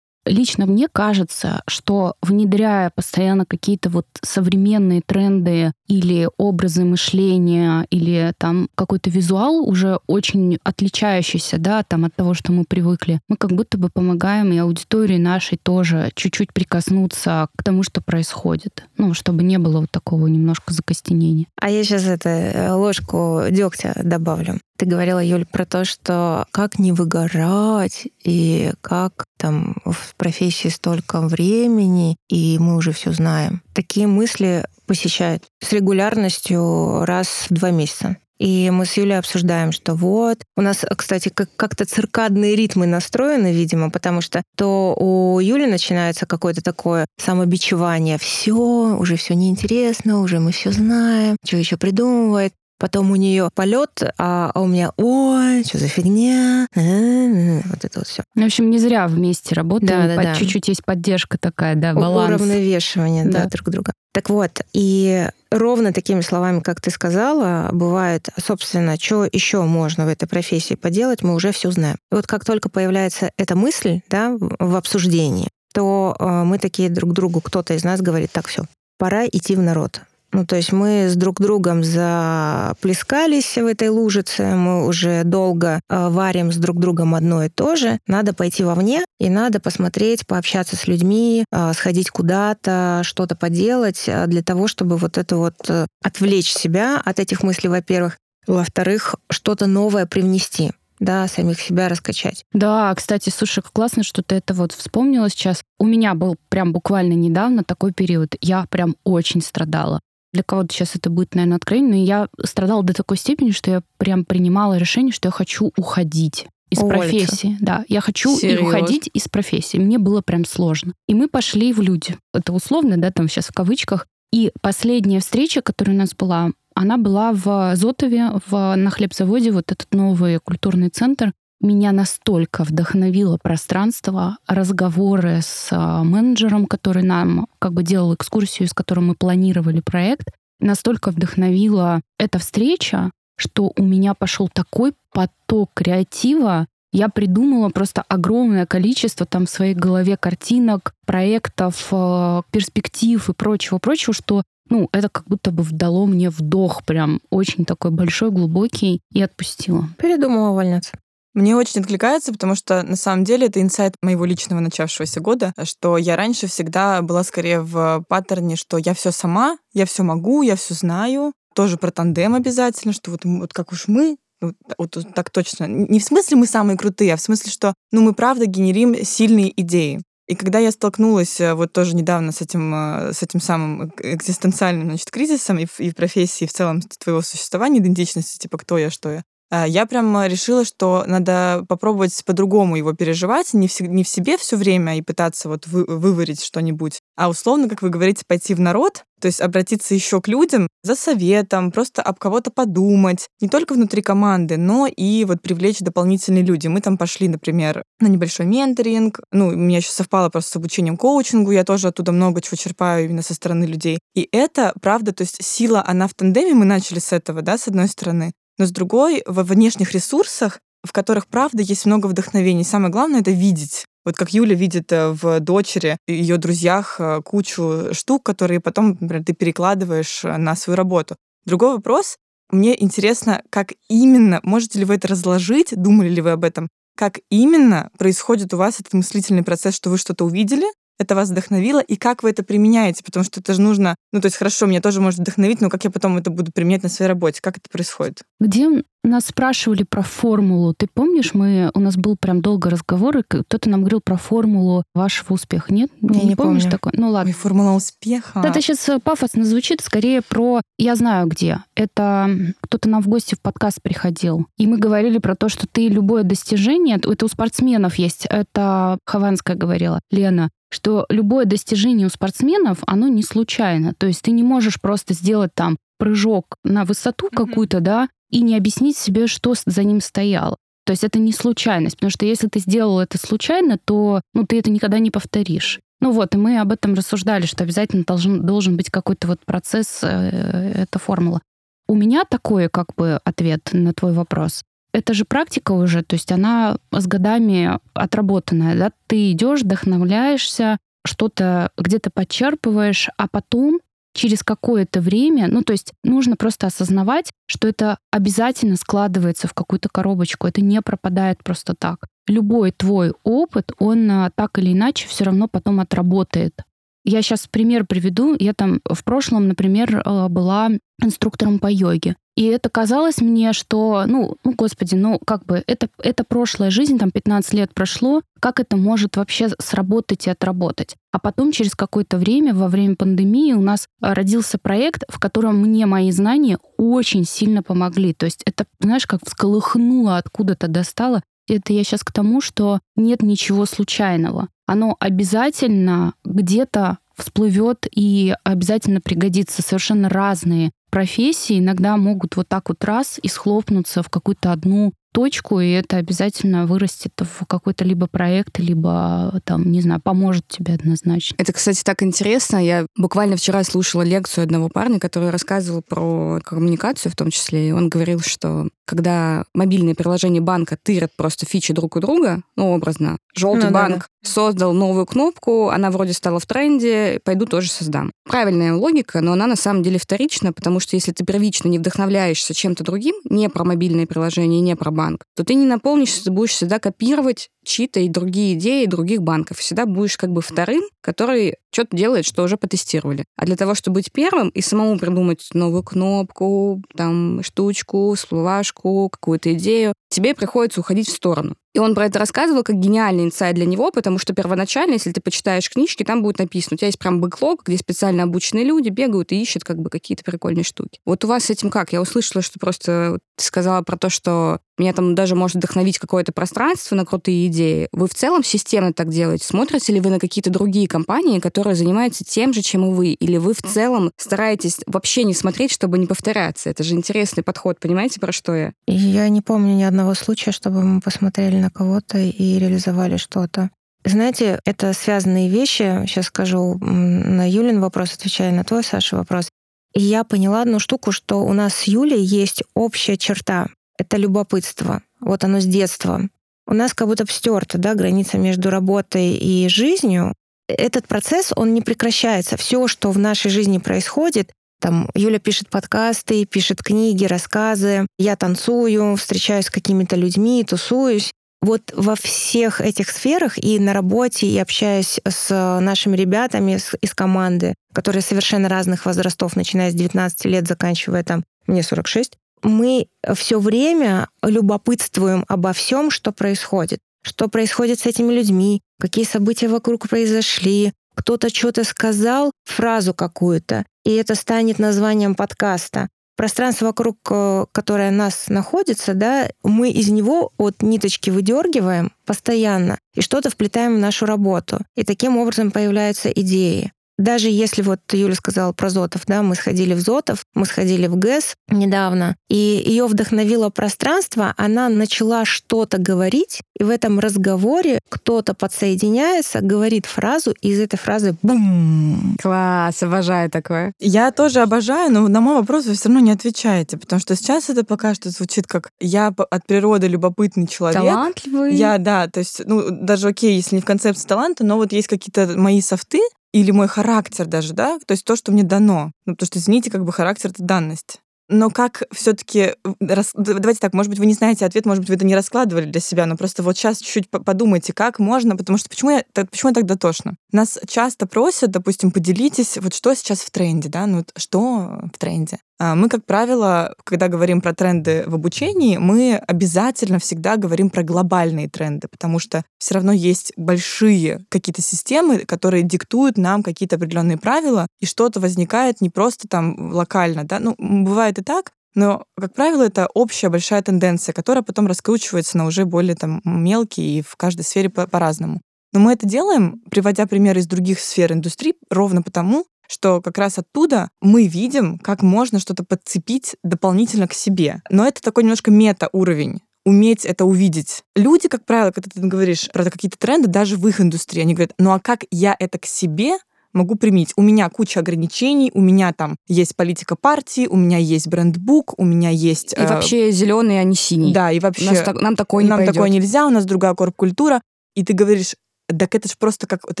Лично 0.24 0.66
мне 0.66 0.88
кажется, 0.88 1.62
что 1.66 2.14
внедряя 2.22 2.90
постоянно 2.94 3.44
какие-то 3.44 3.90
вот 3.90 4.06
современные 4.22 5.02
тренды 5.04 5.72
или 5.86 6.28
образы 6.38 6.84
мышления, 6.84 7.86
или 7.90 8.32
там 8.38 8.68
какой-то 8.74 9.10
визуал 9.10 9.68
уже 9.68 9.98
очень 10.06 10.58
отличающийся, 10.64 11.58
да, 11.58 11.82
там 11.82 12.04
от 12.04 12.14
того, 12.14 12.34
что 12.34 12.52
мы 12.52 12.64
привыкли, 12.64 13.20
мы 13.28 13.36
как 13.36 13.52
будто 13.52 13.78
бы 13.78 13.90
помогаем 13.90 14.52
и 14.52 14.58
аудитории 14.58 15.18
нашей 15.18 15.58
тоже 15.58 16.10
чуть-чуть 16.14 16.52
прикоснуться 16.52 17.48
к 17.56 17.62
тому, 17.62 17.82
что 17.82 18.00
происходит. 18.00 18.84
Ну, 18.96 19.14
чтобы 19.14 19.42
не 19.42 19.58
было 19.58 19.80
вот 19.80 19.90
такого 19.90 20.26
немножко 20.26 20.72
закостенения. 20.72 21.46
А 21.60 21.70
я 21.70 21.84
сейчас 21.84 22.06
это 22.06 22.28
э, 22.28 22.72
ложку 22.72 23.42
дегтя 23.50 23.92
добавлю. 24.02 24.60
Ты 24.76 24.86
говорила, 24.86 25.22
Юль, 25.22 25.46
про 25.46 25.64
то, 25.64 25.84
что 25.84 26.46
как 26.50 26.78
не 26.78 26.92
выгорать 26.92 28.08
и 28.24 28.72
как 28.80 29.26
там 29.36 29.76
в 29.84 30.14
профессии 30.16 30.68
столько 30.68 31.20
времени, 31.20 32.16
и 32.28 32.58
мы 32.58 32.76
уже 32.76 32.92
все 32.92 33.12
знаем. 33.12 33.62
Такие 33.72 34.06
мысли 34.06 34.64
посещают 34.86 35.44
с 35.62 35.72
регулярностью 35.72 37.04
раз 37.04 37.46
в 37.48 37.54
два 37.54 37.70
месяца. 37.70 38.16
И 38.38 38.68
мы 38.70 38.84
с 38.84 38.96
Юлей 38.96 39.18
обсуждаем, 39.18 39.70
что 39.70 39.94
вот, 39.94 40.42
у 40.56 40.60
нас, 40.60 40.84
кстати, 40.96 41.28
как-то 41.28 41.84
циркадные 41.84 42.56
ритмы 42.56 42.86
настроены, 42.86 43.52
видимо, 43.52 43.90
потому 43.90 44.20
что 44.20 44.42
то 44.56 44.94
у 44.98 45.38
Юли 45.38 45.66
начинается 45.66 46.26
какое-то 46.26 46.60
такое 46.60 47.06
самобичевание. 47.16 48.18
Все, 48.18 48.54
уже 48.54 49.16
все 49.16 49.34
неинтересно, 49.34 50.20
уже 50.20 50.40
мы 50.40 50.50
все 50.50 50.72
знаем, 50.72 51.36
что 51.44 51.56
еще 51.56 51.76
придумывает. 51.76 52.52
Потом 52.78 53.10
у 53.12 53.16
нее 53.16 53.50
полет, 53.54 54.02
а, 54.18 54.50
а 54.52 54.60
у 54.60 54.66
меня 54.66 54.92
ой, 54.96 55.64
что 55.64 55.78
за 55.78 55.88
фигня, 55.88 56.66
вот 56.74 57.84
это 57.84 58.00
вот 58.00 58.06
все. 58.06 58.24
Ну, 58.34 58.42
в 58.42 58.46
общем, 58.46 58.68
не 58.68 58.78
зря 58.78 59.06
вместе 59.06 59.54
работаем. 59.54 60.08
Да, 60.08 60.16
да, 60.16 60.22
да. 60.22 60.34
Чуть-чуть 60.34 60.68
есть 60.68 60.84
поддержка 60.84 61.38
такая, 61.38 61.76
да, 61.76 61.94
баланс. 61.94 62.40
Уравновешивание, 62.40 63.24
да. 63.24 63.44
да, 63.44 63.48
друг 63.48 63.70
друга. 63.70 63.92
Так 64.12 64.28
вот, 64.30 64.60
и 64.72 65.28
ровно 65.50 65.92
такими 65.92 66.20
словами, 66.20 66.60
как 66.60 66.80
ты 66.80 66.90
сказала, 66.90 67.70
бывает, 67.72 68.28
собственно, 68.36 68.96
что 68.98 69.24
еще 69.24 69.62
можно 69.62 70.04
в 70.04 70.08
этой 70.08 70.26
профессии 70.28 70.74
поделать, 70.74 71.22
мы 71.22 71.34
уже 71.34 71.52
все 71.52 71.70
знаем. 71.70 71.96
И 72.12 72.14
вот 72.14 72.26
как 72.26 72.44
только 72.44 72.68
появляется 72.68 73.30
эта 73.36 73.56
мысль 73.56 74.00
да, 74.08 74.36
в 74.38 74.76
обсуждении, 74.76 75.48
то 75.72 76.16
э, 76.18 76.44
мы 76.44 76.58
такие 76.58 76.88
друг 76.88 77.12
другу, 77.12 77.40
кто-то 77.40 77.74
из 77.74 77.82
нас 77.82 78.00
говорит, 78.00 78.30
так, 78.30 78.46
все, 78.46 78.64
пора 78.98 79.26
идти 79.26 79.56
в 79.56 79.60
народ. 79.60 80.00
Ну, 80.34 80.44
то 80.44 80.56
есть 80.56 80.72
мы 80.72 81.08
с 81.08 81.14
друг 81.14 81.40
другом 81.40 81.84
заплескались 81.84 83.56
в 83.56 83.66
этой 83.66 83.88
лужице, 83.88 84.42
мы 84.56 84.84
уже 84.84 85.22
долго 85.22 85.80
э, 85.88 86.08
варим 86.08 86.50
с 86.50 86.56
друг 86.56 86.80
другом 86.80 87.14
одно 87.14 87.44
и 87.44 87.48
то 87.48 87.76
же. 87.76 88.00
Надо 88.08 88.34
пойти 88.34 88.64
вовне, 88.64 89.04
и 89.20 89.30
надо 89.30 89.60
посмотреть, 89.60 90.26
пообщаться 90.26 90.74
с 90.74 90.88
людьми, 90.88 91.44
э, 91.52 91.72
сходить 91.72 92.10
куда-то, 92.10 93.02
что-то 93.04 93.36
поделать 93.36 94.08
э, 94.08 94.26
для 94.26 94.42
того, 94.42 94.66
чтобы 94.66 94.96
вот 94.96 95.18
это 95.18 95.36
вот 95.36 95.70
отвлечь 96.02 96.52
себя 96.52 97.00
от 97.04 97.20
этих 97.20 97.44
мыслей, 97.44 97.70
во-первых. 97.70 98.18
Во-вторых, 98.48 99.14
что-то 99.30 99.68
новое 99.68 100.04
привнести 100.04 100.72
да, 101.00 101.28
самих 101.28 101.60
себя 101.60 101.88
раскачать. 101.88 102.44
Да, 102.52 102.92
кстати, 102.94 103.30
слушай, 103.30 103.62
классно, 103.72 104.02
что 104.02 104.22
ты 104.22 104.36
это 104.36 104.54
вот 104.54 104.72
вспомнила 104.72 105.28
сейчас. 105.28 105.62
У 105.78 105.86
меня 105.86 106.14
был 106.14 106.36
прям 106.48 106.72
буквально 106.72 107.12
недавно 107.12 107.64
такой 107.64 107.92
период. 107.92 108.34
Я 108.40 108.66
прям 108.70 108.96
очень 109.04 109.42
страдала 109.42 110.00
для 110.34 110.42
кого-то 110.42 110.74
сейчас 110.74 110.96
это 110.96 111.08
будет, 111.08 111.34
наверное, 111.34 111.56
откровение, 111.56 111.90
но 111.90 112.04
я 112.04 112.28
страдала 112.44 112.82
до 112.82 112.92
такой 112.92 113.16
степени, 113.16 113.52
что 113.52 113.70
я 113.70 113.82
прям 113.96 114.24
принимала 114.24 114.76
решение, 114.76 115.12
что 115.12 115.28
я 115.28 115.32
хочу 115.32 115.72
уходить 115.76 116.46
из 116.70 116.80
Уволиться. 116.80 117.08
профессии. 117.08 117.56
Да, 117.60 117.84
я 117.88 118.00
хочу 118.00 118.36
Серьез? 118.36 118.60
уходить 118.60 119.08
из 119.14 119.28
профессии. 119.28 119.78
Мне 119.78 119.98
было 119.98 120.20
прям 120.20 120.44
сложно. 120.44 120.92
И 121.06 121.14
мы 121.14 121.28
пошли 121.28 121.72
в 121.72 121.80
люди. 121.80 122.18
Это 122.34 122.52
условно, 122.52 122.96
да, 122.96 123.10
там 123.10 123.28
сейчас 123.28 123.46
в 123.46 123.52
кавычках. 123.52 124.06
И 124.32 124.50
последняя 124.60 125.20
встреча, 125.20 125.62
которая 125.62 125.94
у 125.94 125.98
нас 125.98 126.14
была, 126.14 126.50
она 126.74 126.96
была 126.96 127.32
в 127.32 127.76
Зотове, 127.76 128.30
в, 128.46 128.74
на 128.74 128.90
хлебзаводе, 128.90 129.52
вот 129.52 129.70
этот 129.70 129.94
новый 129.94 130.40
культурный 130.40 130.88
центр 130.88 131.32
меня 131.64 131.92
настолько 131.92 132.64
вдохновило 132.64 133.38
пространство, 133.42 134.38
разговоры 134.46 135.40
с 135.42 135.68
а, 135.72 136.04
менеджером, 136.04 136.66
который 136.66 137.02
нам 137.02 137.46
как 137.58 137.72
бы 137.72 137.82
делал 137.82 138.14
экскурсию, 138.14 138.68
с 138.68 138.72
которым 138.72 139.08
мы 139.08 139.14
планировали 139.14 139.80
проект, 139.80 140.28
настолько 140.60 141.10
вдохновила 141.10 142.00
эта 142.18 142.38
встреча, 142.38 143.10
что 143.36 143.72
у 143.76 143.82
меня 143.82 144.14
пошел 144.14 144.48
такой 144.48 144.94
поток 145.12 145.70
креатива. 145.74 146.66
я 146.92 147.08
придумала 147.08 147.70
просто 147.70 148.04
огромное 148.08 148.66
количество 148.66 149.26
там 149.26 149.46
в 149.46 149.50
своей 149.50 149.74
голове 149.74 150.16
картинок, 150.16 150.94
проектов, 151.06 151.88
э, 151.90 152.42
перспектив 152.52 153.28
и 153.28 153.32
прочего-прочего, 153.32 154.14
что 154.14 154.42
ну, 154.70 154.88
это 154.92 155.08
как 155.08 155.24
будто 155.26 155.50
бы 155.50 155.62
вдало 155.62 156.06
мне 156.06 156.30
вдох 156.30 156.84
прям 156.84 157.20
очень 157.30 157.64
такой 157.64 157.90
большой, 157.90 158.30
глубокий, 158.30 159.00
и 159.12 159.22
отпустила. 159.22 159.88
Передумала 159.98 160.50
увольняться. 160.50 160.92
Мне 161.34 161.56
очень 161.56 161.80
откликается, 161.80 162.32
потому 162.32 162.54
что 162.54 162.84
на 162.84 162.94
самом 162.94 163.24
деле 163.24 163.48
это 163.48 163.60
инсайт 163.60 163.96
моего 164.02 164.24
личного 164.24 164.60
начавшегося 164.60 165.20
года, 165.20 165.52
что 165.64 165.98
я 165.98 166.14
раньше 166.14 166.46
всегда 166.46 167.02
была 167.02 167.24
скорее 167.24 167.60
в 167.60 168.04
паттерне, 168.08 168.54
что 168.54 168.78
я 168.78 168.94
все 168.94 169.10
сама, 169.10 169.58
я 169.72 169.84
все 169.84 170.04
могу, 170.04 170.42
я 170.42 170.54
все 170.54 170.74
знаю. 170.74 171.32
Тоже 171.54 171.76
про 171.76 171.90
тандем 171.90 172.34
обязательно, 172.34 172.92
что 172.92 173.10
вот, 173.10 173.24
вот 173.24 173.52
как 173.52 173.72
уж 173.72 173.88
мы, 173.88 174.16
вот, 174.40 174.54
вот, 174.78 174.96
вот 174.96 175.14
так 175.14 175.30
точно. 175.30 175.64
Не 175.64 175.98
в 175.98 176.04
смысле 176.04 176.36
мы 176.36 176.46
самые 176.46 176.78
крутые, 176.78 177.14
а 177.14 177.16
в 177.16 177.20
смысле, 177.20 177.50
что 177.50 177.74
ну, 177.90 178.02
мы 178.02 178.14
правда 178.14 178.46
генерим 178.46 179.04
сильные 179.04 179.52
идеи. 179.60 180.02
И 180.26 180.36
когда 180.36 180.58
я 180.58 180.70
столкнулась 180.70 181.38
э, 181.40 181.52
вот 181.52 181.72
тоже 181.72 181.94
недавно 181.94 182.32
с 182.32 182.40
этим, 182.40 182.74
э, 182.74 183.12
с 183.12 183.22
этим 183.22 183.40
самым 183.40 183.92
экзистенциальным 183.98 184.88
значит, 184.88 185.10
кризисом 185.10 185.58
и 185.58 185.66
в, 185.66 185.78
и 185.80 185.90
в 185.90 185.94
профессии, 185.94 186.44
и 186.44 186.46
в 186.46 186.52
целом 186.52 186.80
твоего 186.80 187.20
существования, 187.20 187.80
идентичности, 187.80 188.38
типа 188.38 188.56
кто 188.56 188.78
я, 188.78 188.88
что 188.88 189.10
я, 189.10 189.22
я 189.50 189.86
прям 189.86 190.24
решила, 190.24 190.64
что 190.64 191.04
надо 191.06 191.64
попробовать 191.68 192.24
по-другому 192.24 192.76
его 192.76 192.92
переживать, 192.92 193.54
не 193.54 193.68
в, 193.68 193.80
не 193.80 194.04
в 194.04 194.08
себе 194.08 194.36
все 194.36 194.56
время 194.56 194.96
и 194.96 195.02
пытаться 195.02 195.48
вот 195.48 195.66
вы, 195.66 195.84
выварить 195.84 196.42
что-нибудь, 196.42 197.00
а 197.16 197.28
условно, 197.28 197.68
как 197.68 197.82
вы 197.82 197.90
говорите, 197.90 198.24
пойти 198.26 198.54
в 198.54 198.60
народ, 198.60 199.04
то 199.20 199.26
есть 199.26 199.40
обратиться 199.40 199.94
еще 199.94 200.20
к 200.20 200.28
людям 200.28 200.68
за 200.82 200.94
советом, 200.94 201.72
просто 201.72 202.02
об 202.02 202.18
кого-то 202.18 202.50
подумать, 202.50 203.28
не 203.40 203.48
только 203.48 203.72
внутри 203.72 204.02
команды, 204.02 204.56
но 204.56 204.86
и 204.86 205.24
вот 205.24 205.40
привлечь 205.40 205.78
дополнительные 205.78 206.42
люди. 206.42 206.66
Мы 206.66 206.80
там 206.80 206.98
пошли, 206.98 207.28
например, 207.28 207.84
на 208.00 208.08
небольшой 208.08 208.46
менторинг, 208.46 209.20
ну, 209.32 209.48
у 209.48 209.52
меня 209.52 209.78
еще 209.78 209.90
совпало 209.90 210.28
просто 210.28 210.50
с 210.50 210.56
обучением 210.56 210.96
коучингу, 210.96 211.52
я 211.52 211.64
тоже 211.64 211.88
оттуда 211.88 212.12
много 212.12 212.42
чего 212.42 212.56
черпаю 212.56 213.06
именно 213.06 213.22
со 213.22 213.34
стороны 213.34 213.64
людей. 213.64 213.98
И 214.14 214.28
это, 214.30 214.74
правда, 214.82 215.12
то 215.12 215.22
есть 215.22 215.42
сила, 215.42 215.82
она 215.86 216.06
в 216.06 216.14
тандеме, 216.14 216.54
мы 216.54 216.64
начали 216.64 216.98
с 216.98 217.12
этого, 217.12 217.40
да, 217.40 217.56
с 217.56 217.68
одной 217.68 217.88
стороны, 217.88 218.32
но 218.58 218.66
с 218.66 218.70
другой, 218.70 219.22
во 219.26 219.42
внешних 219.42 219.92
ресурсах, 219.92 220.60
в 220.84 220.92
которых, 220.92 221.26
правда, 221.26 221.62
есть 221.62 221.86
много 221.86 222.06
вдохновений. 222.06 222.64
Самое 222.64 222.92
главное— 222.92 223.20
это 223.22 223.30
видеть. 223.30 223.86
Вот 224.04 224.16
как 224.16 224.34
Юля 224.34 224.54
видит 224.54 224.92
э, 224.92 225.10
в 225.10 225.40
дочери, 225.40 225.96
ее 226.06 226.36
друзьях 226.36 226.96
э, 226.98 227.22
кучу 227.22 227.92
штук, 227.92 228.22
которые 228.22 228.60
потом, 228.60 228.98
например, 229.00 229.24
ты 229.24 229.32
перекладываешь 229.32 230.24
э, 230.24 230.36
на 230.36 230.54
свою 230.56 230.76
работу. 230.76 231.16
Другой 231.46 231.76
вопрос. 231.76 232.16
Мне 232.50 232.80
интересно, 232.80 233.42
как 233.48 233.72
именно, 233.88 234.40
можете 234.42 234.78
ли 234.78 234.84
вы 234.84 234.96
это 234.96 235.08
разложить, 235.08 235.74
думали 235.74 236.10
ли 236.10 236.20
вы 236.20 236.32
об 236.32 236.44
этом, 236.44 236.68
как 236.96 237.20
именно 237.30 237.90
происходит 237.98 238.52
у 238.52 238.58
вас 238.58 238.78
этот 238.78 238.92
мыслительный 238.92 239.42
процесс, 239.42 239.74
что 239.74 239.88
вы 239.88 239.96
что-то 239.96 240.26
увидели, 240.26 240.66
это 240.98 241.14
вас 241.14 241.30
вдохновило, 241.30 241.80
и 241.80 241.96
как 241.96 242.22
вы 242.22 242.30
это 242.30 242.42
применяете, 242.42 243.02
потому 243.04 243.24
что 243.24 243.40
это 243.40 243.54
же 243.54 243.60
нужно, 243.60 243.96
ну, 244.12 244.20
то 244.20 244.26
есть 244.26 244.36
хорошо, 244.36 244.66
меня 244.66 244.80
тоже 244.80 245.00
может 245.00 245.20
вдохновить, 245.20 245.60
но 245.60 245.68
как 245.68 245.84
я 245.84 245.90
потом 245.90 246.16
это 246.16 246.30
буду 246.30 246.52
применять 246.52 246.82
на 246.82 246.88
своей 246.88 247.08
работе, 247.08 247.40
как 247.42 247.58
это 247.58 247.68
происходит? 247.70 248.22
Где 248.40 248.84
нас 249.04 249.26
спрашивали 249.26 249.82
про 249.82 250.02
формулу. 250.02 250.74
Ты 250.74 250.88
помнишь, 250.92 251.34
мы 251.34 251.70
у 251.74 251.80
нас 251.80 251.96
был 251.96 252.16
прям 252.16 252.40
долго 252.40 252.70
разговор, 252.70 253.18
и 253.18 253.22
кто-то 253.22 253.68
нам 253.68 253.80
говорил 253.80 254.00
про 254.02 254.16
формулу 254.16 254.84
вашего 254.94 255.34
успеха. 255.34 255.72
Нет? 255.72 255.90
Я 256.00 256.08
не, 256.08 256.28
не 256.28 256.36
помнишь 256.36 256.62
помню. 256.62 256.70
такое? 256.70 256.92
Ну 256.96 257.10
ладно. 257.10 257.30
Ой, 257.30 257.34
формула 257.34 257.72
успеха. 257.72 258.40
Это 258.42 258.60
сейчас 258.60 258.88
э, 258.88 258.98
пафосно 258.98 259.44
звучит, 259.44 259.82
скорее 259.82 260.22
про 260.22 260.62
«я 260.78 260.96
знаю 260.96 261.26
где». 261.26 261.62
Это 261.74 262.30
кто-то 262.62 262.88
нам 262.88 263.02
в 263.02 263.08
гости 263.08 263.34
в 263.34 263.42
подкаст 263.42 263.82
приходил, 263.82 264.46
и 264.56 264.66
мы 264.66 264.78
говорили 264.78 265.18
про 265.18 265.36
то, 265.36 265.48
что 265.48 265.66
ты 265.66 265.88
любое 265.88 266.22
достижение, 266.22 266.96
это 266.96 267.24
у 267.24 267.28
спортсменов 267.28 267.96
есть, 267.96 268.26
это 268.30 268.98
Хованская 269.04 269.56
говорила, 269.56 270.00
Лена, 270.10 270.50
что 270.74 271.06
любое 271.08 271.44
достижение 271.46 272.06
у 272.06 272.10
спортсменов, 272.10 272.78
оно 272.86 273.08
не 273.08 273.22
случайно. 273.22 273.94
То 273.94 274.06
есть 274.06 274.22
ты 274.22 274.32
не 274.32 274.42
можешь 274.42 274.80
просто 274.80 275.14
сделать 275.14 275.52
там 275.54 275.76
прыжок 275.98 276.56
на 276.64 276.84
высоту 276.84 277.28
mm-hmm. 277.28 277.36
какую-то, 277.36 277.80
да, 277.80 278.08
и 278.30 278.42
не 278.42 278.56
объяснить 278.56 278.96
себе, 278.96 279.26
что 279.26 279.54
за 279.64 279.84
ним 279.84 280.00
стояло. 280.00 280.56
То 280.84 280.90
есть 280.90 281.04
это 281.04 281.18
не 281.18 281.32
случайность, 281.32 281.96
потому 281.96 282.10
что 282.10 282.26
если 282.26 282.48
ты 282.48 282.58
сделал 282.58 283.00
это 283.00 283.16
случайно, 283.16 283.78
то 283.82 284.20
ну, 284.34 284.44
ты 284.44 284.58
это 284.58 284.70
никогда 284.70 284.98
не 284.98 285.10
повторишь. 285.10 285.80
Ну 286.00 286.10
вот, 286.10 286.34
и 286.34 286.38
мы 286.38 286.58
об 286.58 286.72
этом 286.72 286.94
рассуждали, 286.94 287.46
что 287.46 287.64
обязательно 287.64 288.04
должен, 288.04 288.44
должен 288.44 288.76
быть 288.76 288.90
какой-то 288.90 289.28
вот 289.28 289.40
процесс, 289.46 290.00
э, 290.02 290.82
эта 290.82 290.98
формула. 290.98 291.40
У 291.86 291.94
меня 291.94 292.24
такой 292.28 292.68
как 292.68 292.94
бы 292.96 293.20
ответ 293.24 293.70
на 293.72 293.94
твой 293.94 294.12
вопрос 294.12 294.62
это 294.94 295.12
же 295.12 295.24
практика 295.24 295.72
уже, 295.72 296.02
то 296.02 296.14
есть 296.14 296.30
она 296.30 296.76
с 296.92 297.06
годами 297.08 297.80
отработанная, 297.94 298.76
да, 298.76 298.92
ты 299.08 299.32
идешь, 299.32 299.62
вдохновляешься, 299.62 300.78
что-то 301.04 301.72
где-то 301.76 302.10
подчерпываешь, 302.10 303.08
а 303.18 303.26
потом 303.26 303.80
через 304.14 304.44
какое-то 304.44 305.00
время, 305.00 305.48
ну 305.48 305.62
то 305.62 305.72
есть 305.72 305.92
нужно 306.04 306.36
просто 306.36 306.68
осознавать, 306.68 307.32
что 307.46 307.66
это 307.66 307.98
обязательно 308.12 308.76
складывается 308.76 309.48
в 309.48 309.52
какую-то 309.52 309.88
коробочку, 309.88 310.46
это 310.46 310.60
не 310.60 310.80
пропадает 310.80 311.42
просто 311.42 311.74
так. 311.74 312.06
Любой 312.28 312.70
твой 312.70 313.12
опыт, 313.24 313.72
он 313.78 314.08
а, 314.08 314.30
так 314.34 314.58
или 314.58 314.72
иначе 314.72 315.08
все 315.08 315.24
равно 315.24 315.48
потом 315.48 315.80
отработает. 315.80 316.62
Я 317.04 317.20
сейчас 317.22 317.46
пример 317.46 317.84
приведу. 317.86 318.34
Я 318.38 318.54
там 318.54 318.80
в 318.84 319.04
прошлом, 319.04 319.48
например, 319.48 320.02
э, 320.04 320.28
была 320.28 320.70
инструктором 321.02 321.58
по 321.58 321.70
йоге. 321.70 322.16
И 322.36 322.44
это 322.46 322.68
казалось 322.68 323.18
мне, 323.18 323.52
что, 323.52 324.04
ну, 324.06 324.36
ну, 324.42 324.54
господи, 324.56 324.96
ну, 324.96 325.20
как 325.24 325.44
бы, 325.44 325.62
это, 325.66 325.88
это 325.98 326.24
прошлая 326.24 326.70
жизнь, 326.70 326.98
там 326.98 327.12
15 327.12 327.54
лет 327.54 327.72
прошло, 327.72 328.22
как 328.40 328.58
это 328.58 328.76
может 328.76 329.16
вообще 329.16 329.50
сработать 329.60 330.26
и 330.26 330.30
отработать? 330.30 330.96
А 331.12 331.20
потом, 331.20 331.52
через 331.52 331.76
какое-то 331.76 332.18
время, 332.18 332.52
во 332.52 332.68
время 332.68 332.96
пандемии, 332.96 333.52
у 333.52 333.60
нас 333.60 333.86
родился 334.00 334.58
проект, 334.58 335.04
в 335.08 335.20
котором 335.20 335.58
мне 335.58 335.86
мои 335.86 336.10
знания 336.10 336.58
очень 336.76 337.24
сильно 337.24 337.62
помогли. 337.62 338.14
То 338.14 338.26
есть 338.26 338.42
это, 338.44 338.64
знаешь, 338.80 339.06
как 339.06 339.20
всколыхнуло, 339.24 340.16
откуда-то 340.16 340.66
достало. 340.66 341.22
Это 341.48 341.72
я 341.72 341.84
сейчас 341.84 342.02
к 342.02 342.12
тому, 342.12 342.40
что 342.40 342.80
нет 342.96 343.22
ничего 343.22 343.66
случайного. 343.66 344.48
Оно 344.66 344.96
обязательно 344.98 346.14
где-то 346.24 346.98
всплывет 347.16 347.86
и 347.90 348.34
обязательно 348.44 349.00
пригодится. 349.00 349.62
Совершенно 349.62 350.08
разные 350.08 350.72
профессии 350.90 351.58
иногда 351.58 351.96
могут 351.96 352.36
вот 352.36 352.48
так 352.48 352.68
вот 352.68 352.84
раз 352.84 353.18
и 353.22 353.28
схлопнуться 353.28 354.02
в 354.02 354.10
какую-то 354.10 354.52
одну 354.52 354.92
точку, 355.14 355.60
и 355.60 355.70
это 355.70 355.96
обязательно 355.96 356.66
вырастет 356.66 357.12
в 357.20 357.46
какой-то 357.46 357.84
либо 357.84 358.08
проект, 358.08 358.58
либо 358.58 359.40
там, 359.44 359.70
не 359.70 359.80
знаю, 359.80 360.00
поможет 360.00 360.48
тебе 360.48 360.74
однозначно. 360.74 361.36
Это, 361.38 361.52
кстати, 361.52 361.82
так 361.84 362.02
интересно. 362.02 362.56
Я 362.56 362.86
буквально 362.98 363.36
вчера 363.36 363.62
слушала 363.62 364.02
лекцию 364.02 364.42
одного 364.42 364.68
парня, 364.68 364.98
который 364.98 365.30
рассказывал 365.30 365.82
про 365.82 366.40
коммуникацию 366.44 367.12
в 367.12 367.16
том 367.16 367.30
числе, 367.30 367.68
и 367.68 367.72
он 367.72 367.88
говорил, 367.88 368.20
что 368.20 368.68
когда 368.86 369.44
мобильные 369.54 369.94
приложения 369.94 370.40
банка 370.40 370.76
тырят 370.76 371.12
просто 371.16 371.46
фичи 371.46 371.72
друг 371.72 371.96
у 371.96 372.00
друга, 372.00 372.42
ну, 372.56 372.72
образно, 372.74 373.16
желтый 373.34 373.70
ну, 373.70 373.74
банк 373.74 373.98
да, 373.98 374.06
да. 374.22 374.28
создал 374.28 374.72
новую 374.72 375.06
кнопку, 375.06 375.68
она 375.68 375.90
вроде 375.90 376.12
стала 376.12 376.38
в 376.38 376.46
тренде, 376.46 377.20
пойду 377.24 377.46
тоже 377.46 377.70
создам. 377.70 378.12
Правильная 378.28 378.74
логика, 378.74 379.20
но 379.20 379.32
она 379.32 379.46
на 379.46 379.56
самом 379.56 379.82
деле 379.82 379.98
вторична, 379.98 380.52
потому 380.52 380.80
что 380.80 380.96
если 380.96 381.12
ты 381.12 381.24
первично 381.24 381.68
не 381.68 381.78
вдохновляешься 381.78 382.52
чем-то 382.52 382.84
другим, 382.84 383.14
не 383.30 383.48
про 383.48 383.64
мобильные 383.64 384.06
приложения, 384.06 384.60
не 384.60 384.76
про 384.76 384.90
банк, 384.90 385.03
банк, 385.04 385.24
то 385.36 385.44
ты 385.44 385.54
не 385.54 385.66
наполнишься, 385.66 386.24
ты 386.24 386.30
будешь 386.30 386.52
всегда 386.52 386.78
копировать 386.78 387.50
чьи-то 387.64 388.00
и 388.00 388.08
другие 388.08 388.54
идеи 388.54 388.86
других 388.86 389.22
банков. 389.22 389.58
Всегда 389.58 389.86
будешь 389.86 390.16
как 390.16 390.30
бы 390.30 390.40
вторым, 390.40 390.84
который 391.00 391.56
что-то 391.72 391.96
делает, 391.96 392.24
что 392.24 392.42
уже 392.42 392.56
потестировали. 392.56 393.24
А 393.36 393.46
для 393.46 393.56
того, 393.56 393.74
чтобы 393.74 393.96
быть 393.96 394.12
первым 394.12 394.48
и 394.50 394.60
самому 394.60 394.98
придумать 394.98 395.48
новую 395.52 395.82
кнопку, 395.82 396.82
там, 396.96 397.42
штучку, 397.42 398.14
всплывашку, 398.14 399.08
какую-то 399.10 399.52
идею, 399.54 399.94
тебе 400.08 400.34
приходится 400.34 400.80
уходить 400.80 401.08
в 401.08 401.16
сторону. 401.16 401.56
И 401.74 401.80
он 401.80 401.96
про 401.96 402.06
это 402.06 402.20
рассказывал 402.20 402.62
как 402.62 402.76
гениальный 402.76 403.24
инсайт 403.24 403.56
для 403.56 403.66
него, 403.66 403.90
потому 403.90 404.18
что 404.18 404.32
первоначально, 404.32 404.92
если 404.92 405.10
ты 405.10 405.20
почитаешь 405.20 405.68
книжки, 405.68 406.04
там 406.04 406.22
будет 406.22 406.38
написано, 406.38 406.74
у 406.74 406.76
тебя 406.76 406.86
есть 406.86 407.00
прям 407.00 407.20
бэклог, 407.20 407.64
где 407.64 407.76
специально 407.76 408.22
обученные 408.22 408.64
люди 408.64 408.90
бегают 408.90 409.32
и 409.32 409.42
ищут 409.42 409.64
как 409.64 409.78
бы 409.78 409.90
какие-то 409.90 410.22
прикольные 410.22 410.62
штуки. 410.62 411.00
Вот 411.04 411.24
у 411.24 411.28
вас 411.28 411.46
с 411.46 411.50
этим 411.50 411.70
как? 411.70 411.92
Я 411.92 412.00
услышала, 412.00 412.42
что 412.42 412.60
просто 412.60 413.18
ты 413.36 413.44
сказала 413.44 413.82
про 413.82 413.96
то, 413.96 414.08
что 414.08 414.60
меня 414.78 414.92
там 414.92 415.14
даже 415.14 415.34
может 415.34 415.56
вдохновить 415.56 415.98
какое-то 415.98 416.32
пространство 416.32 416.96
на 416.96 417.04
крутые 417.04 417.46
идеи. 417.46 417.88
Вы 417.92 418.08
в 418.08 418.14
целом 418.14 418.42
системно 418.42 418.92
так 418.92 419.08
делаете? 419.08 419.46
Смотрите 419.46 419.92
ли 419.92 420.00
вы 420.00 420.10
на 420.10 420.18
какие-то 420.18 420.50
другие 420.50 420.88
компании, 420.88 421.38
которые 421.38 421.74
занимаются 421.74 422.24
тем 422.24 422.52
же, 422.52 422.62
чем 422.62 422.84
и 422.84 422.92
вы? 422.92 423.12
Или 423.12 423.36
вы 423.36 423.54
в 423.54 423.62
целом 423.62 424.10
стараетесь 424.16 424.80
вообще 424.86 425.24
не 425.24 425.34
смотреть, 425.34 425.72
чтобы 425.72 425.98
не 425.98 426.06
повторяться? 426.06 426.70
Это 426.70 426.82
же 426.82 426.94
интересный 426.94 427.42
подход, 427.42 427.78
понимаете, 427.80 428.20
про 428.20 428.32
что 428.32 428.54
я? 428.54 428.72
Я 428.86 429.28
не 429.28 429.40
помню 429.40 429.74
ни 429.74 429.82
одного 429.82 430.14
случая, 430.14 430.52
чтобы 430.52 430.82
мы 430.82 431.00
посмотрели 431.00 431.56
на 431.56 431.70
кого-то 431.70 432.18
и 432.18 432.58
реализовали 432.58 433.16
что-то. 433.16 433.70
Знаете, 434.04 434.60
это 434.66 434.92
связанные 434.92 435.48
вещи. 435.48 436.04
Сейчас 436.06 436.26
скажу 436.26 436.78
на 436.80 437.48
Юлин 437.48 437.80
вопрос, 437.80 438.12
отвечая 438.14 438.52
на 438.52 438.62
твой, 438.62 438.84
Саша, 438.84 439.16
вопрос. 439.16 439.48
И 439.94 440.02
я 440.02 440.24
поняла 440.24 440.62
одну 440.62 440.78
штуку, 440.78 441.12
что 441.12 441.42
у 441.42 441.52
нас 441.52 441.74
с 441.74 441.84
Юлей 441.84 442.20
есть 442.20 442.62
общая 442.74 443.16
черта. 443.16 443.68
Это 443.98 444.16
любопытство. 444.16 445.02
Вот 445.20 445.44
оно 445.44 445.60
с 445.60 445.66
детства. 445.66 446.28
у 446.66 446.74
нас 446.74 446.94
как 446.94 447.08
будто 447.08 447.26
стерта, 447.28 447.78
да, 447.78 447.94
граница 447.94 448.38
между 448.38 448.70
работой 448.70 449.34
и 449.36 449.68
жизнью. 449.68 450.34
Этот 450.66 451.06
процесс, 451.06 451.52
он 451.54 451.74
не 451.74 451.82
прекращается. 451.82 452.56
Все, 452.56 452.88
что 452.88 453.10
в 453.10 453.18
нашей 453.18 453.50
жизни 453.50 453.78
происходит, 453.78 454.50
там 454.80 455.08
Юля 455.14 455.38
пишет 455.38 455.68
подкасты, 455.68 456.44
пишет 456.44 456.82
книги, 456.82 457.24
рассказы, 457.24 458.06
я 458.18 458.36
танцую, 458.36 459.16
встречаюсь 459.16 459.66
с 459.66 459.70
какими-то 459.70 460.16
людьми, 460.16 460.64
тусуюсь. 460.64 461.32
Вот 461.62 461.92
во 461.96 462.14
всех 462.14 462.82
этих 462.82 463.08
сферах 463.08 463.56
и 463.56 463.78
на 463.78 463.94
работе, 463.94 464.46
и 464.46 464.58
общаясь 464.58 465.20
с 465.26 465.80
нашими 465.80 466.16
ребятами 466.16 466.78
из 467.00 467.14
команды, 467.14 467.74
которые 467.94 468.20
совершенно 468.20 468.68
разных 468.68 469.06
возрастов, 469.06 469.56
начиная 469.56 469.90
с 469.90 469.94
19 469.94 470.44
лет, 470.44 470.66
заканчивая 470.66 471.24
там, 471.24 471.44
мне 471.66 471.82
46, 471.82 472.36
мы 472.64 473.06
все 473.34 473.60
время 473.60 474.28
любопытствуем 474.42 475.44
обо 475.48 475.72
всем, 475.72 476.10
что 476.10 476.32
происходит. 476.32 476.98
Что 477.22 477.48
происходит 477.48 478.00
с 478.00 478.06
этими 478.06 478.32
людьми, 478.32 478.82
какие 478.98 479.24
события 479.24 479.68
вокруг 479.68 480.08
произошли, 480.08 480.92
кто-то 481.14 481.48
что-то 481.48 481.84
сказал, 481.84 482.50
фразу 482.64 483.14
какую-то, 483.14 483.84
и 484.04 484.12
это 484.14 484.34
станет 484.34 484.78
названием 484.78 485.34
подкаста. 485.34 486.08
Пространство 486.36 486.86
вокруг, 486.86 487.16
э, 487.30 487.66
которое 487.70 488.10
нас 488.10 488.48
находится, 488.48 489.14
да, 489.14 489.48
мы 489.62 489.90
из 489.90 490.08
него 490.08 490.52
от 490.58 490.82
ниточки 490.82 491.30
выдергиваем 491.30 492.12
постоянно 492.26 492.98
и 493.14 493.20
что-то 493.20 493.50
вплетаем 493.50 493.94
в 493.94 494.00
нашу 494.00 494.26
работу. 494.26 494.80
И 494.96 495.04
таким 495.04 495.38
образом 495.38 495.70
появляются 495.70 496.30
идеи. 496.30 496.92
Даже 497.18 497.48
если 497.48 497.82
вот 497.82 498.00
Юля 498.12 498.34
сказала 498.34 498.72
про 498.72 498.90
Зотов, 498.90 499.22
да, 499.26 499.42
мы 499.42 499.54
сходили 499.54 499.94
в 499.94 500.00
Зотов, 500.00 500.44
мы 500.54 500.66
сходили 500.66 501.06
в 501.06 501.16
ГЭС 501.16 501.54
недавно, 501.68 502.36
и 502.48 502.82
ее 502.84 503.06
вдохновило 503.06 503.70
пространство, 503.70 504.54
она 504.56 504.88
начала 504.88 505.44
что-то 505.44 505.98
говорить, 505.98 506.60
и 506.78 506.82
в 506.82 506.90
этом 506.90 507.20
разговоре 507.20 508.00
кто-то 508.08 508.54
подсоединяется, 508.54 509.60
говорит 509.60 510.06
фразу, 510.06 510.54
и 510.60 510.70
из 510.70 510.80
этой 510.80 510.96
фразы 510.96 511.36
бум. 511.42 512.36
Класс, 512.42 513.02
обожаю 513.02 513.50
такое. 513.50 513.92
Я 514.00 514.32
тоже 514.32 514.60
обожаю, 514.60 515.12
но 515.12 515.28
на 515.28 515.40
мой 515.40 515.56
вопрос 515.56 515.86
вы 515.86 515.94
все 515.94 516.08
равно 516.08 516.20
не 516.20 516.32
отвечаете, 516.32 516.96
потому 516.96 517.20
что 517.20 517.36
сейчас 517.36 517.70
это 517.70 517.84
пока 517.84 518.14
что 518.14 518.30
звучит 518.30 518.66
как 518.66 518.90
я 519.00 519.32
от 519.50 519.66
природы 519.66 520.08
любопытный 520.08 520.66
человек. 520.66 521.00
Талантливый. 521.00 521.74
Я, 521.74 521.98
да, 521.98 522.26
то 522.28 522.40
есть, 522.40 522.62
ну, 522.66 522.90
даже 522.90 523.28
окей, 523.28 523.56
если 523.56 523.76
не 523.76 523.82
в 523.82 523.84
концепции 523.84 524.26
таланта, 524.26 524.64
но 524.64 524.76
вот 524.76 524.92
есть 524.92 525.08
какие-то 525.08 525.58
мои 525.58 525.80
софты, 525.80 526.20
или 526.54 526.70
мой 526.70 526.86
характер 526.86 527.46
даже, 527.46 527.74
да, 527.74 527.98
то 527.98 528.12
есть 528.12 528.24
то, 528.24 528.36
что 528.36 528.52
мне 528.52 528.62
дано. 528.62 529.10
Ну, 529.26 529.34
потому 529.34 529.46
что, 529.46 529.58
извините, 529.58 529.90
как 529.90 530.04
бы 530.04 530.12
характер— 530.12 530.50
это 530.54 530.62
данность. 530.62 531.18
Но 531.48 531.68
как 531.68 532.04
все-таки... 532.12 532.74
Давайте 533.00 533.80
так, 533.80 533.92
может 533.92 534.08
быть, 534.08 534.20
вы 534.20 534.26
не 534.26 534.34
знаете 534.34 534.64
ответ, 534.64 534.86
может 534.86 535.00
быть, 535.02 535.08
вы 535.10 535.16
это 535.16 535.26
не 535.26 535.34
раскладывали 535.34 535.84
для 535.84 536.00
себя, 536.00 536.26
но 536.26 536.36
просто 536.36 536.62
вот 536.62 536.78
сейчас 536.78 536.98
чуть-чуть 536.98 537.28
подумайте, 537.28 537.92
как 537.92 538.20
можно, 538.20 538.56
потому 538.56 538.78
что 538.78 538.88
почему 538.88 539.10
я, 539.10 539.24
почему 539.34 539.70
я 539.70 539.74
так 539.74 539.84
дотошно? 539.84 540.36
Нас 540.52 540.78
часто 540.86 541.26
просят, 541.26 541.72
допустим, 541.72 542.12
поделитесь, 542.12 542.78
вот 542.78 542.94
что 542.94 543.14
сейчас 543.14 543.40
в 543.40 543.50
тренде, 543.50 543.88
да, 543.88 544.06
ну 544.06 544.24
что 544.36 545.00
в 545.12 545.18
тренде. 545.18 545.58
А 545.80 545.94
мы, 545.96 546.08
как 546.08 546.24
правило, 546.24 546.94
когда 547.04 547.28
говорим 547.28 547.60
про 547.60 547.74
тренды 547.74 548.24
в 548.26 548.34
обучении, 548.34 548.96
мы 548.96 549.36
обязательно 549.36 550.18
всегда 550.18 550.56
говорим 550.56 550.88
про 550.88 551.02
глобальные 551.02 551.68
тренды, 551.68 552.06
потому 552.08 552.38
что 552.38 552.64
все 552.78 552.94
равно 552.94 553.12
есть 553.12 553.52
большие 553.56 554.44
какие-то 554.50 554.82
системы, 554.82 555.40
которые 555.40 555.82
диктуют 555.82 556.38
нам 556.38 556.62
какие-то 556.62 556.96
определенные 556.96 557.38
правила, 557.38 557.88
и 558.00 558.06
что-то 558.06 558.38
возникает 558.38 559.00
не 559.00 559.10
просто 559.10 559.48
там 559.48 559.92
локально, 559.92 560.44
да, 560.44 560.60
ну, 560.60 560.76
бывает 560.78 561.38
и 561.38 561.42
так, 561.42 561.72
но, 561.94 562.24
как 562.36 562.54
правило, 562.54 562.82
это 562.82 563.08
общая 563.14 563.48
большая 563.48 563.82
тенденция, 563.82 564.32
которая 564.32 564.62
потом 564.62 564.86
раскручивается 564.86 565.58
на 565.58 565.66
уже 565.66 565.84
более 565.84 566.16
там 566.16 566.40
мелкие 566.44 567.18
и 567.18 567.22
в 567.22 567.36
каждой 567.36 567.62
сфере 567.62 567.88
по- 567.88 568.06
по-разному. 568.06 568.60
Но 568.92 569.00
мы 569.00 569.12
это 569.12 569.26
делаем, 569.26 569.82
приводя 569.90 570.26
примеры 570.26 570.60
из 570.60 570.66
других 570.66 571.00
сфер 571.00 571.32
индустрии, 571.32 571.74
ровно 571.90 572.22
потому, 572.22 572.64
что 572.88 573.20
как 573.20 573.38
раз 573.38 573.58
оттуда 573.58 574.10
мы 574.20 574.46
видим, 574.46 574.98
как 574.98 575.22
можно 575.22 575.58
что-то 575.58 575.84
подцепить 575.84 576.56
дополнительно 576.62 577.28
к 577.28 577.34
себе. 577.34 577.82
Но 577.90 578.06
это 578.06 578.20
такой 578.22 578.44
немножко 578.44 578.70
мета-уровень 578.70 579.60
уметь 579.84 580.24
это 580.24 580.44
увидеть. 580.44 581.02
Люди, 581.14 581.48
как 581.48 581.64
правило, 581.66 581.90
когда 581.90 582.08
ты 582.10 582.20
говоришь 582.26 582.70
про 582.72 582.84
какие-то 582.84 583.18
тренды, 583.18 583.48
даже 583.48 583.76
в 583.76 583.86
их 583.86 584.00
индустрии, 584.00 584.40
они 584.40 584.54
говорят, 584.54 584.72
ну 584.78 584.92
а 584.92 584.98
как 584.98 585.24
я 585.30 585.54
это 585.58 585.78
к 585.78 585.86
себе 585.86 586.38
могу 586.72 586.96
применить. 586.96 587.32
У 587.36 587.42
меня 587.42 587.68
куча 587.70 588.00
ограничений, 588.00 588.70
у 588.74 588.80
меня 588.80 589.12
там 589.12 589.36
есть 589.46 589.76
политика 589.76 590.16
партии, 590.16 590.66
у 590.66 590.76
меня 590.76 590.98
есть 590.98 591.28
брендбук, 591.28 591.94
у 591.98 592.04
меня 592.04 592.30
есть... 592.30 592.72
И 592.72 592.80
э, 592.80 592.86
вообще 592.86 593.30
зеленый, 593.30 593.80
а 593.80 593.84
не 593.84 593.94
синий. 593.94 594.32
Да, 594.32 594.50
и 594.50 594.58
вообще... 594.58 594.90
Нас, 594.90 595.06
нам 595.20 595.36
такое 595.36 595.62
не 595.62 595.70
Нам 595.70 595.78
пойдет. 595.78 595.94
такое 595.94 596.10
нельзя, 596.10 596.46
у 596.46 596.50
нас 596.50 596.64
другая 596.64 596.94
корп-культура. 596.94 597.62
И 597.94 598.04
ты 598.04 598.12
говоришь, 598.12 598.56
так 598.86 599.14
это 599.14 599.28
же 599.28 599.34
просто 599.38 599.66
как 599.66 599.86
вот 599.86 600.00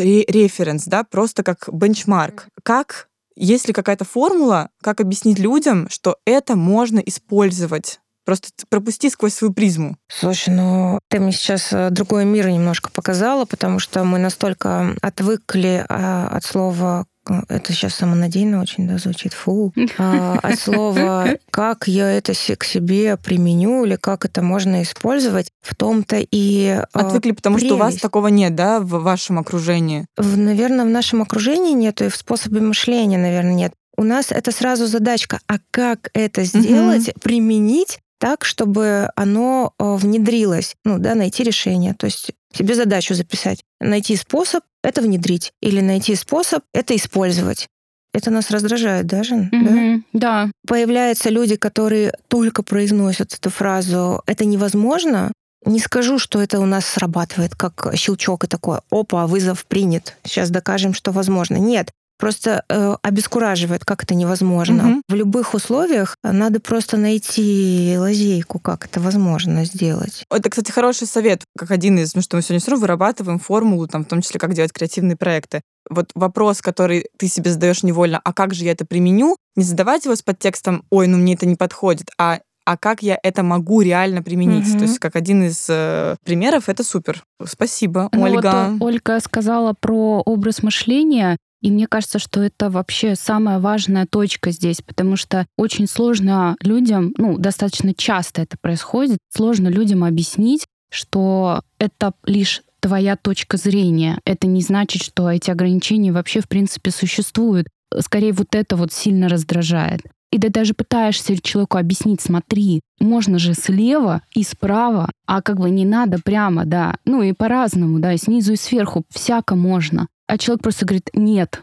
референс, 0.00 0.84
да, 0.84 1.04
просто 1.04 1.42
как 1.42 1.68
бенчмарк. 1.72 2.48
Как, 2.62 3.08
есть 3.36 3.66
ли 3.66 3.74
какая-то 3.74 4.04
формула, 4.04 4.70
как 4.82 5.00
объяснить 5.00 5.38
людям, 5.38 5.88
что 5.90 6.18
это 6.24 6.56
можно 6.56 7.00
использовать 7.00 8.00
Просто 8.24 8.48
пропусти 8.70 9.10
сквозь 9.10 9.34
свою 9.34 9.52
призму. 9.52 9.96
Слушай, 10.08 10.54
ну 10.54 10.98
ты 11.10 11.20
мне 11.20 11.30
сейчас 11.30 11.72
э, 11.72 11.90
другой 11.90 12.24
мир 12.24 12.48
немножко 12.48 12.90
показала, 12.90 13.44
потому 13.44 13.78
что 13.78 14.02
мы 14.02 14.18
настолько 14.18 14.96
отвыкли 15.02 15.84
а, 15.86 16.28
от 16.28 16.42
слова 16.44 17.04
это 17.48 17.72
сейчас 17.72 17.94
самонадеянно 17.94 18.60
очень 18.60 18.88
да, 18.88 18.98
звучит, 18.98 19.32
фу, 19.32 19.72
а, 19.98 20.38
от 20.42 20.58
слова, 20.58 21.28
как 21.50 21.88
я 21.88 22.10
это 22.10 22.32
к 22.32 22.64
себе 22.64 23.16
применю 23.16 23.84
или 23.84 23.96
как 23.96 24.24
это 24.24 24.42
можно 24.42 24.82
использовать, 24.82 25.48
в 25.62 25.74
том-то 25.74 26.24
и 26.30 26.68
а, 26.68 26.86
Отвыкли, 26.92 27.32
потому 27.32 27.56
прелесть. 27.56 27.74
что 27.74 27.76
у 27.76 27.78
вас 27.78 27.96
такого 27.96 28.28
нет, 28.28 28.54
да, 28.54 28.80
в 28.80 29.02
вашем 29.02 29.38
окружении? 29.38 30.06
В, 30.16 30.36
наверное, 30.36 30.84
в 30.84 30.90
нашем 30.90 31.22
окружении 31.22 31.72
нет, 31.72 32.00
и 32.02 32.08
в 32.08 32.16
способе 32.16 32.60
мышления, 32.60 33.18
наверное, 33.18 33.54
нет. 33.54 33.72
У 33.96 34.02
нас 34.02 34.32
это 34.32 34.50
сразу 34.50 34.86
задачка, 34.86 35.40
а 35.46 35.58
как 35.70 36.10
это 36.14 36.42
сделать, 36.44 37.08
угу. 37.08 37.20
применить 37.20 38.00
так, 38.18 38.44
чтобы 38.44 39.10
оно 39.16 39.72
э, 39.78 39.94
внедрилось, 39.96 40.76
ну, 40.84 40.98
да, 40.98 41.14
найти 41.14 41.42
решение. 41.42 41.94
То 41.94 42.06
есть 42.06 42.32
себе 42.56 42.74
задачу 42.74 43.14
записать, 43.14 43.62
найти 43.80 44.16
способ 44.16 44.64
это 44.84 45.00
внедрить 45.02 45.52
или 45.60 45.80
найти 45.80 46.14
способ 46.14 46.62
это 46.72 46.94
использовать. 46.94 47.68
Это 48.12 48.30
нас 48.30 48.50
раздражает 48.50 49.06
даже, 49.06 49.34
mm-hmm, 49.34 50.02
да? 50.12 50.46
Да. 50.46 50.50
Появляются 50.68 51.30
люди, 51.30 51.56
которые 51.56 52.12
только 52.28 52.62
произносят 52.62 53.34
эту 53.34 53.50
фразу 53.50 54.22
«это 54.26 54.44
невозможно», 54.44 55.32
не 55.66 55.80
скажу, 55.80 56.18
что 56.18 56.42
это 56.42 56.60
у 56.60 56.66
нас 56.66 56.84
срабатывает 56.84 57.54
как 57.56 57.90
щелчок 57.96 58.44
и 58.44 58.46
такое 58.46 58.82
«опа, 58.90 59.26
вызов 59.26 59.66
принят, 59.66 60.16
сейчас 60.22 60.50
докажем, 60.50 60.94
что 60.94 61.10
возможно». 61.10 61.56
Нет, 61.56 61.90
просто 62.18 62.64
э, 62.68 62.96
обескураживает, 63.02 63.84
как 63.84 64.02
это 64.02 64.14
невозможно. 64.14 64.88
Угу. 64.88 65.02
В 65.08 65.14
любых 65.14 65.54
условиях 65.54 66.16
надо 66.22 66.60
просто 66.60 66.96
найти 66.96 67.96
лазейку, 67.98 68.58
как 68.58 68.86
это 68.86 69.00
возможно 69.00 69.64
сделать. 69.64 70.24
Это, 70.30 70.50
кстати, 70.50 70.70
хороший 70.70 71.06
совет, 71.06 71.42
как 71.56 71.70
один 71.70 71.98
из, 71.98 72.14
ну 72.14 72.22
что 72.22 72.36
мы 72.36 72.42
сегодня 72.42 72.60
все 72.60 72.70
равно 72.70 72.82
вырабатываем 72.82 73.38
формулу, 73.38 73.86
там, 73.86 74.04
в 74.04 74.08
том 74.08 74.20
числе, 74.20 74.40
как 74.40 74.54
делать 74.54 74.72
креативные 74.72 75.16
проекты. 75.16 75.62
Вот 75.90 76.10
вопрос, 76.14 76.62
который 76.62 77.06
ты 77.18 77.28
себе 77.28 77.50
задаешь 77.50 77.82
невольно, 77.82 78.20
а 78.22 78.32
как 78.32 78.54
же 78.54 78.64
я 78.64 78.72
это 78.72 78.86
применю, 78.86 79.36
не 79.56 79.64
задавать 79.64 80.04
его 80.04 80.16
с 80.16 80.22
подтекстом, 80.22 80.84
ой, 80.90 81.06
ну 81.06 81.18
мне 81.18 81.34
это 81.34 81.46
не 81.46 81.56
подходит, 81.56 82.10
а 82.18 82.40
а 82.66 82.76
как 82.76 83.02
я 83.02 83.18
это 83.22 83.42
могу 83.42 83.82
реально 83.82 84.22
применить. 84.22 84.68
Угу. 84.70 84.78
То 84.78 84.84
есть 84.84 84.98
как 84.98 85.16
один 85.16 85.44
из 85.44 85.66
э, 85.68 86.16
примеров 86.24 86.68
это 86.68 86.82
супер. 86.82 87.22
Спасибо, 87.44 88.08
ну 88.12 88.22
Ольга. 88.22 88.70
Вот 88.70 88.86
Ольга 88.86 89.20
сказала 89.20 89.74
про 89.78 90.22
образ 90.24 90.62
мышления. 90.62 91.36
И 91.64 91.70
мне 91.70 91.86
кажется, 91.86 92.18
что 92.18 92.42
это 92.42 92.68
вообще 92.68 93.14
самая 93.16 93.58
важная 93.58 94.04
точка 94.04 94.50
здесь, 94.50 94.82
потому 94.82 95.16
что 95.16 95.46
очень 95.56 95.86
сложно 95.86 96.56
людям, 96.60 97.14
ну, 97.16 97.38
достаточно 97.38 97.94
часто 97.94 98.42
это 98.42 98.58
происходит, 98.60 99.16
сложно 99.34 99.68
людям 99.68 100.04
объяснить, 100.04 100.66
что 100.90 101.62
это 101.78 102.12
лишь 102.26 102.60
твоя 102.80 103.16
точка 103.16 103.56
зрения. 103.56 104.18
Это 104.26 104.46
не 104.46 104.60
значит, 104.60 105.02
что 105.02 105.30
эти 105.30 105.50
ограничения 105.50 106.12
вообще 106.12 106.42
в 106.42 106.48
принципе 106.48 106.90
существуют. 106.90 107.66
Скорее, 107.98 108.34
вот 108.34 108.54
это 108.54 108.76
вот 108.76 108.92
сильно 108.92 109.30
раздражает. 109.30 110.02
И 110.30 110.38
ты 110.38 110.50
даже 110.50 110.74
пытаешься 110.74 111.40
человеку 111.40 111.78
объяснить, 111.78 112.20
смотри, 112.20 112.82
можно 113.00 113.38
же 113.38 113.54
слева 113.54 114.20
и 114.34 114.42
справа, 114.42 115.10
а 115.26 115.40
как 115.40 115.58
бы 115.60 115.70
не 115.70 115.86
надо 115.86 116.18
прямо, 116.22 116.66
да. 116.66 116.96
Ну 117.06 117.22
и 117.22 117.32
по-разному, 117.32 118.00
да, 118.00 118.12
и 118.12 118.18
снизу 118.18 118.52
и 118.52 118.56
сверху, 118.56 119.04
всяко 119.08 119.54
можно 119.54 120.08
а 120.26 120.38
человек 120.38 120.62
просто 120.62 120.86
говорит 120.86 121.10
«нет». 121.14 121.62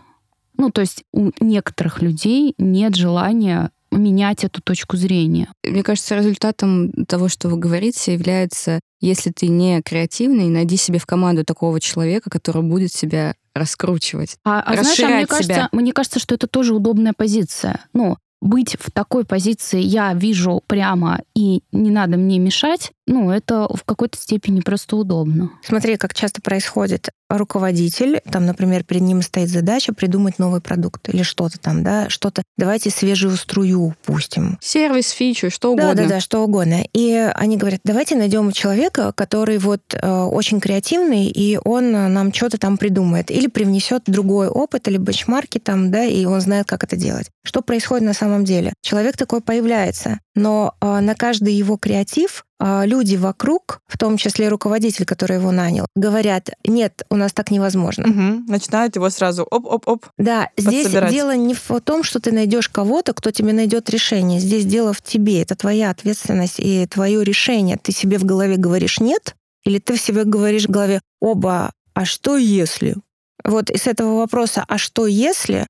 Ну, 0.58 0.69
то 0.69 0.82
есть 0.82 1.04
у 1.13 1.32
некоторых 1.39 2.02
людей 2.02 2.54
нет 2.58 2.95
желания 2.95 3.71
менять 3.91 4.43
эту 4.43 4.62
точку 4.62 4.95
зрения. 4.95 5.52
Мне 5.63 5.84
кажется, 5.84 6.15
результатом 6.15 6.91
того, 7.06 7.28
что 7.28 7.50
вы 7.50 7.58
говорите, 7.58 8.13
является, 8.13 8.80
если 9.02 9.32
ты 9.32 9.47
не 9.47 9.82
креативный, 9.82 10.47
найди 10.47 10.78
себе 10.78 11.00
в 11.00 11.06
команду 11.06 11.43
такого 11.43 11.80
человека, 11.82 12.30
который 12.30 12.63
будет 12.63 12.93
себя 12.93 13.36
раскручивать, 13.54 14.38
а, 14.45 14.62
а 14.62 14.82
знаешь, 14.82 15.00
а 15.00 15.08
мне 15.08 15.17
себя. 15.17 15.28
кажется, 15.28 15.69
мне 15.74 15.91
кажется, 15.91 16.19
что 16.19 16.36
это 16.36 16.47
тоже 16.47 16.74
удобная 16.74 17.13
позиция. 17.13 17.82
Ну, 17.93 18.17
быть 18.41 18.76
в 18.80 18.91
такой 18.91 19.26
позиции 19.26 19.82
«я 19.82 20.13
вижу 20.13 20.62
прямо 20.67 21.21
и 21.36 21.62
не 21.71 21.91
надо 21.91 22.17
мне 22.17 22.39
мешать», 22.39 22.91
ну, 23.07 23.31
это 23.31 23.67
в 23.73 23.83
какой-то 23.83 24.17
степени 24.17 24.61
просто 24.61 24.95
удобно. 24.95 25.51
Смотри, 25.63 25.97
как 25.97 26.13
часто 26.13 26.41
происходит. 26.41 27.09
Руководитель, 27.29 28.21
там, 28.29 28.45
например, 28.45 28.83
перед 28.83 29.01
ним 29.01 29.21
стоит 29.21 29.49
задача 29.49 29.93
придумать 29.93 30.37
новый 30.37 30.61
продукт 30.61 31.09
или 31.09 31.23
что-то 31.23 31.59
там, 31.59 31.83
да, 31.83 32.09
что-то. 32.09 32.43
Давайте 32.57 32.89
свежую 32.89 33.37
струю 33.37 33.95
пустим. 34.05 34.57
Сервис, 34.61 35.09
фичу, 35.09 35.49
что 35.49 35.71
угодно. 35.71 35.95
Да, 35.95 36.03
да, 36.03 36.09
да, 36.09 36.19
что 36.19 36.39
угодно. 36.39 36.85
И 36.93 37.13
они 37.35 37.57
говорят, 37.57 37.81
давайте 37.83 38.15
найдем 38.15 38.51
человека, 38.51 39.13
который 39.13 39.57
вот 39.57 39.81
э, 39.93 40.21
очень 40.23 40.59
креативный, 40.59 41.27
и 41.27 41.57
он 41.63 41.91
нам 41.91 42.33
что-то 42.33 42.57
там 42.57 42.77
придумает. 42.77 43.31
Или 43.31 43.47
привнесет 43.47 44.03
другой 44.05 44.47
опыт, 44.47 44.87
или 44.87 44.97
бенчмарки 44.97 45.57
там, 45.57 45.89
да, 45.89 46.03
и 46.03 46.25
он 46.25 46.41
знает, 46.41 46.67
как 46.67 46.83
это 46.83 46.97
делать. 46.97 47.29
Что 47.43 47.61
происходит 47.61 48.05
на 48.05 48.13
самом 48.13 48.45
деле? 48.45 48.73
Человек 48.81 49.17
такой 49.17 49.41
появляется, 49.41 50.19
но 50.35 50.75
э, 50.81 50.99
на 50.99 51.15
каждый 51.15 51.53
его 51.53 51.77
креатив 51.77 52.45
люди 52.62 53.15
вокруг, 53.15 53.80
в 53.88 53.97
том 53.97 54.17
числе 54.17 54.47
руководитель, 54.47 55.06
который 55.06 55.38
его 55.38 55.52
нанял, 55.52 55.88
говорят, 55.95 56.52
нет, 56.65 57.04
у 57.10 57.15
нас 57.15 57.34
так 57.34 57.52
невозможно. 57.52 58.08
Угу. 58.08 58.52
Начинают 58.52 58.95
его 58.95 59.10
сразу 59.10 59.43
оп-оп-оп. 59.43 60.06
Да, 60.17 60.50
здесь 60.58 60.89
дело 60.89 61.36
не 61.36 61.54
в 61.54 61.80
том, 61.84 62.04
что 62.04 62.19
ты 62.19 62.32
найдешь 62.32 62.69
кого-то, 62.69 63.13
кто 63.13 63.32
тебе 63.32 63.54
найдет 63.54 63.89
решение. 63.89 64.39
Здесь 64.39 64.65
дело 64.65 64.93
в 64.93 65.02
тебе. 65.02 65.41
Это 65.41 65.56
твоя 65.56 65.89
ответственность 65.89 66.60
и 66.60 66.86
твое 66.86 67.24
решение. 67.24 67.78
Ты 67.82 67.91
себе 67.91 68.17
в 68.17 68.26
голове 68.26 68.58
говоришь 68.58 69.00
нет, 69.00 69.36
или 69.63 69.80
ты 69.80 69.95
в 69.95 70.02
себе 70.02 70.24
говоришь 70.24 70.65
в 70.65 70.71
голове, 70.71 71.02
оба, 71.19 71.71
а 71.93 72.06
что 72.06 72.38
если? 72.38 72.95
Вот 73.43 73.69
из 73.69 73.88
этого 73.88 74.17
вопроса 74.17 74.63
«а 74.67 74.78
что 74.78 75.08
если?» 75.08 75.65